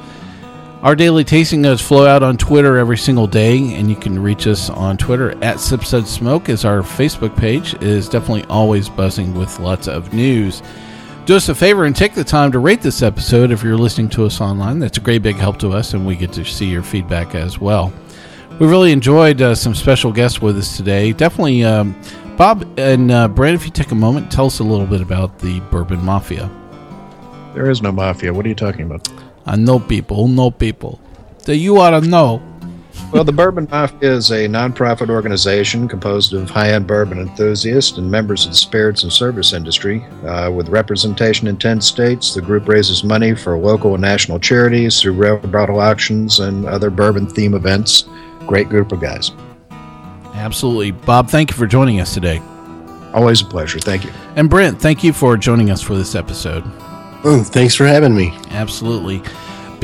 Our 0.83 0.95
daily 0.95 1.25
tasting 1.25 1.61
notes 1.61 1.83
flow 1.83 2.07
out 2.07 2.23
on 2.23 2.37
Twitter 2.37 2.79
every 2.79 2.99
single 2.99 3.27
day, 3.27 3.75
and 3.75 3.91
you 3.91 3.97
can 3.97 4.23
reach 4.23 4.47
us 4.47 4.71
on 4.71 4.97
Twitter 4.97 5.33
at 5.43 5.57
SipSudSmoke 5.57 6.49
as 6.49 6.65
our 6.65 6.83
Facebook 6.83 7.37
page 7.37 7.75
is 7.83 8.09
definitely 8.09 8.45
always 8.45 8.89
buzzing 8.89 9.35
with 9.35 9.59
lots 9.59 9.89
of 9.89 10.15
news. 10.15 10.63
Do 11.27 11.37
us 11.37 11.49
a 11.49 11.55
favor 11.55 11.87
and 11.87 11.97
take 11.97 12.15
the 12.15 12.23
time 12.23 12.53
to 12.53 12.59
rate 12.59 12.83
this 12.83 13.01
episode 13.01 13.51
if 13.51 13.63
you're 13.63 13.79
listening 13.79 14.11
to 14.11 14.27
us 14.27 14.43
online. 14.43 14.79
That's 14.79 14.99
a 14.99 15.01
great 15.01 15.23
big 15.23 15.37
help 15.37 15.59
to 15.61 15.71
us, 15.73 15.95
and 15.95 16.07
we 16.07 16.17
get 16.17 16.33
to 16.35 16.45
see 16.45 16.67
your 16.67 16.83
feedback 16.83 17.35
as 17.35 17.59
well. 17.59 17.95
We 18.61 18.67
really 18.67 18.93
enjoyed 18.93 19.41
uh, 19.41 19.55
some 19.55 19.75
special 19.75 20.13
guests 20.13 20.43
with 20.43 20.59
us 20.59 20.77
today. 20.77 21.13
Definitely, 21.13 21.65
um, 21.65 21.99
Bob 22.37 22.69
and 22.79 23.11
uh, 23.11 23.29
Brad, 23.29 23.55
if 23.55 23.65
you 23.65 23.71
take 23.71 23.91
a 23.91 23.95
moment, 23.95 24.31
tell 24.31 24.47
us 24.47 24.59
a 24.59 24.65
little 24.65 24.87
bit 24.87 25.01
about 25.01 25.39
the 25.39 25.61
Bourbon 25.71 26.05
Mafia. 26.05 26.51
there 27.55 27.71
is 27.71 27.81
no 27.81 27.91
mafia. 27.91 28.35
What 28.35 28.45
are 28.45 28.51
you 28.51 28.55
talking 28.55 28.83
about? 28.83 29.09
I 29.47 29.57
know 29.57 29.79
people, 29.79 30.29
know 30.29 30.51
people. 30.51 31.01
That 31.47 31.57
you 31.57 31.81
ought 31.81 31.99
to 31.99 32.03
know. 32.03 32.43
Well, 33.15 33.23
the 33.23 33.31
Bourbon 33.31 33.69
Mafia 33.71 34.13
is 34.13 34.33
a 34.33 34.49
nonprofit 34.49 35.09
organization 35.09 35.87
composed 35.87 36.33
of 36.33 36.51
high 36.51 36.73
end 36.73 36.89
bourbon 36.89 37.21
enthusiasts 37.21 37.97
and 37.97 38.11
members 38.11 38.45
of 38.45 38.51
the 38.51 38.57
spirits 38.57 39.05
and 39.05 39.13
service 39.13 39.53
industry. 39.53 40.05
Uh, 40.27 40.51
with 40.51 40.69
representation 40.69 41.47
in 41.47 41.57
10 41.57 41.81
states, 41.81 42.35
the 42.35 42.43
group 42.43 42.67
raises 42.67 43.05
money 43.05 43.33
for 43.37 43.57
local 43.57 43.95
and 43.95 44.03
national 44.03 44.41
charities 44.41 45.01
through 45.01 45.13
rail 45.13 45.39
bottle 45.39 45.79
auctions 45.79 46.41
and 46.41 46.67
other 46.67 46.91
bourbon 46.91 47.29
theme 47.29 47.55
events. 47.55 48.07
Great 48.49 48.69
group 48.69 48.91
of 48.91 49.01
guys. 49.01 49.31
Absolutely. 50.35 50.91
Bob, 50.91 51.31
thank 51.31 51.53
you 51.53 51.57
for 51.57 51.69
joining 51.69 52.01
us 52.01 52.13
today. 52.13 52.43
Always 53.13 53.43
a 53.43 53.45
pleasure. 53.45 53.79
Thank 53.79 54.03
you. 54.03 54.11
And 54.35 54.51
Brent, 54.51 54.83
thank 54.83 55.05
you 55.05 55.13
for 55.13 55.37
joining 55.37 55.71
us 55.71 55.81
for 55.81 55.95
this 55.95 56.17
episode. 56.17 56.65
Oh, 57.23 57.45
thanks 57.47 57.77
for 57.77 57.87
having 57.87 58.17
me. 58.17 58.37
Absolutely. 58.51 59.23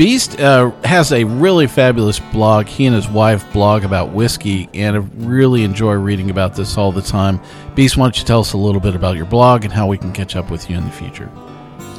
Beast 0.01 0.39
uh, 0.39 0.71
has 0.83 1.11
a 1.11 1.25
really 1.25 1.67
fabulous 1.67 2.19
blog. 2.19 2.65
He 2.65 2.87
and 2.87 2.95
his 2.95 3.07
wife 3.07 3.53
blog 3.53 3.83
about 3.83 4.13
whiskey, 4.13 4.67
and 4.73 4.95
I 4.95 4.99
really 5.27 5.63
enjoy 5.63 5.93
reading 5.93 6.31
about 6.31 6.55
this 6.55 6.75
all 6.75 6.91
the 6.91 7.03
time. 7.03 7.39
Beast, 7.75 7.97
why 7.97 8.05
don't 8.05 8.17
you 8.17 8.25
tell 8.25 8.39
us 8.39 8.53
a 8.53 8.57
little 8.57 8.81
bit 8.81 8.95
about 8.95 9.15
your 9.15 9.27
blog 9.27 9.63
and 9.63 9.71
how 9.71 9.85
we 9.85 9.99
can 9.99 10.11
catch 10.11 10.35
up 10.35 10.49
with 10.49 10.71
you 10.71 10.75
in 10.75 10.85
the 10.85 10.91
future? 10.91 11.29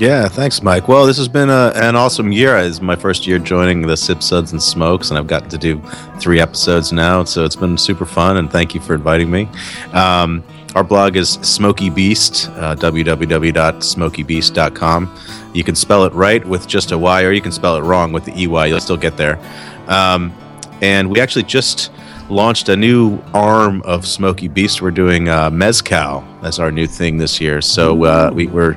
Yeah, 0.00 0.26
thanks, 0.26 0.64
Mike. 0.64 0.88
Well, 0.88 1.06
this 1.06 1.16
has 1.16 1.28
been 1.28 1.48
a, 1.48 1.70
an 1.76 1.94
awesome 1.94 2.32
year. 2.32 2.56
It's 2.56 2.82
my 2.82 2.96
first 2.96 3.24
year 3.24 3.38
joining 3.38 3.82
the 3.82 3.96
Sip 3.96 4.20
Suds 4.20 4.50
and 4.50 4.60
Smokes, 4.60 5.10
and 5.10 5.18
I've 5.18 5.28
gotten 5.28 5.48
to 5.50 5.58
do 5.58 5.80
three 6.18 6.40
episodes 6.40 6.92
now. 6.92 7.22
So 7.22 7.44
it's 7.44 7.54
been 7.54 7.78
super 7.78 8.04
fun, 8.04 8.36
and 8.36 8.50
thank 8.50 8.74
you 8.74 8.80
for 8.80 8.96
inviting 8.96 9.30
me. 9.30 9.48
Um, 9.92 10.42
our 10.74 10.84
blog 10.84 11.16
is 11.16 11.32
Smoky 11.42 11.90
Beast, 11.90 12.48
uh, 12.52 12.74
www.smokybeast.com. 12.76 15.18
You 15.52 15.64
can 15.64 15.74
spell 15.74 16.04
it 16.04 16.14
right 16.14 16.42
with 16.46 16.66
just 16.66 16.92
a 16.92 16.98
Y, 16.98 17.24
or 17.24 17.32
you 17.32 17.42
can 17.42 17.52
spell 17.52 17.76
it 17.76 17.82
wrong 17.82 18.10
with 18.12 18.24
the 18.24 18.32
EY. 18.32 18.68
You'll 18.68 18.80
still 18.80 18.96
get 18.96 19.18
there. 19.18 19.38
Um, 19.86 20.32
and 20.80 21.10
we 21.10 21.20
actually 21.20 21.44
just 21.44 21.90
launched 22.32 22.68
a 22.68 22.76
new 22.76 23.20
arm 23.34 23.82
of 23.82 24.06
Smoky 24.06 24.48
Beast. 24.48 24.80
We're 24.80 24.90
doing 24.90 25.28
uh, 25.28 25.50
Mezcal 25.50 26.24
as 26.42 26.58
our 26.58 26.72
new 26.72 26.86
thing 26.86 27.18
this 27.18 27.40
year. 27.40 27.60
So 27.60 28.04
uh, 28.04 28.30
we, 28.34 28.46
we're 28.46 28.72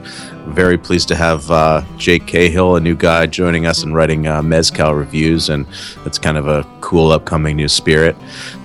very 0.47 0.77
pleased 0.77 1.07
to 1.07 1.15
have 1.15 1.49
uh, 1.49 1.83
Jake 1.97 2.27
Cahill, 2.27 2.75
a 2.75 2.79
new 2.79 2.95
guy, 2.95 3.25
joining 3.25 3.65
us 3.65 3.83
and 3.83 3.95
writing 3.95 4.27
uh, 4.27 4.41
Mezcal 4.43 4.93
reviews, 4.93 5.49
and 5.49 5.65
that's 6.03 6.19
kind 6.19 6.37
of 6.37 6.47
a 6.47 6.67
cool 6.81 7.11
upcoming 7.11 7.55
new 7.55 7.69
spirit. 7.69 8.15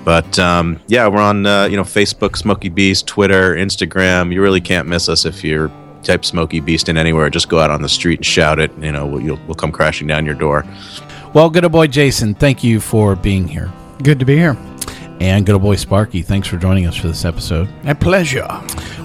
But 0.04 0.38
um, 0.38 0.80
yeah, 0.88 1.06
we're 1.06 1.22
on 1.22 1.46
uh, 1.46 1.64
you 1.66 1.76
know 1.76 1.84
Facebook, 1.84 2.36
Smoky 2.36 2.68
Beast, 2.68 3.06
Twitter, 3.06 3.54
Instagram. 3.54 4.32
You 4.32 4.42
really 4.42 4.60
can't 4.60 4.88
miss 4.88 5.08
us 5.08 5.24
if 5.24 5.44
you're 5.44 5.70
type 6.02 6.24
Smoky 6.24 6.60
Beast 6.60 6.88
in 6.88 6.96
anywhere. 6.96 7.30
Just 7.30 7.48
go 7.48 7.60
out 7.60 7.70
on 7.70 7.82
the 7.82 7.88
street 7.88 8.18
and 8.18 8.26
shout 8.26 8.58
it. 8.58 8.72
You 8.80 8.92
know, 8.92 9.06
we'll, 9.06 9.20
you'll, 9.20 9.40
we'll 9.46 9.54
come 9.54 9.70
crashing 9.70 10.06
down 10.06 10.26
your 10.26 10.34
door. 10.34 10.66
Well, 11.32 11.48
good 11.48 11.64
old 11.64 11.72
boy 11.72 11.86
Jason, 11.86 12.34
thank 12.34 12.64
you 12.64 12.80
for 12.80 13.14
being 13.14 13.46
here. 13.46 13.72
Good 14.02 14.18
to 14.18 14.24
be 14.24 14.36
here. 14.36 14.56
And 15.20 15.44
good 15.44 15.52
old 15.52 15.62
boy 15.62 15.76
Sparky, 15.76 16.22
thanks 16.22 16.48
for 16.48 16.56
joining 16.56 16.86
us 16.86 16.96
for 16.96 17.06
this 17.06 17.26
episode. 17.26 17.68
A 17.84 17.94
pleasure. 17.94 18.48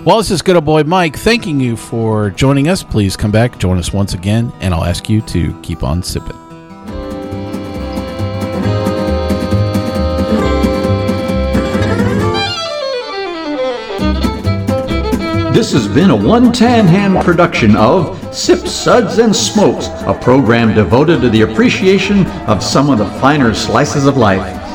Well, 0.05 0.17
this 0.17 0.31
is 0.31 0.41
good 0.41 0.55
old 0.55 0.63
boy 0.63 0.83
Mike 0.83 1.17
thanking 1.17 1.59
you 1.59 1.75
for 1.75 2.29
joining 2.29 2.69
us. 2.69 2.83
Please 2.83 3.17
come 3.17 3.31
back, 3.31 3.59
join 3.59 3.77
us 3.77 3.91
once 3.91 4.13
again, 4.13 4.51
and 4.61 4.73
I'll 4.73 4.85
ask 4.85 5.09
you 5.09 5.21
to 5.23 5.59
keep 5.61 5.83
on 5.83 6.01
sipping. 6.01 6.37
This 15.53 15.73
has 15.73 15.87
been 15.87 16.11
a 16.11 16.15
one 16.15 16.53
tan 16.53 16.85
hand 16.85 17.25
production 17.25 17.75
of 17.75 18.33
Sip 18.33 18.67
Suds 18.67 19.17
and 19.17 19.35
Smokes, 19.35 19.87
a 20.05 20.13
program 20.13 20.73
devoted 20.73 21.19
to 21.21 21.29
the 21.29 21.41
appreciation 21.41 22.25
of 22.47 22.63
some 22.63 22.89
of 22.89 22.99
the 22.99 23.05
finer 23.19 23.53
slices 23.53 24.05
of 24.05 24.15
life. 24.15 24.64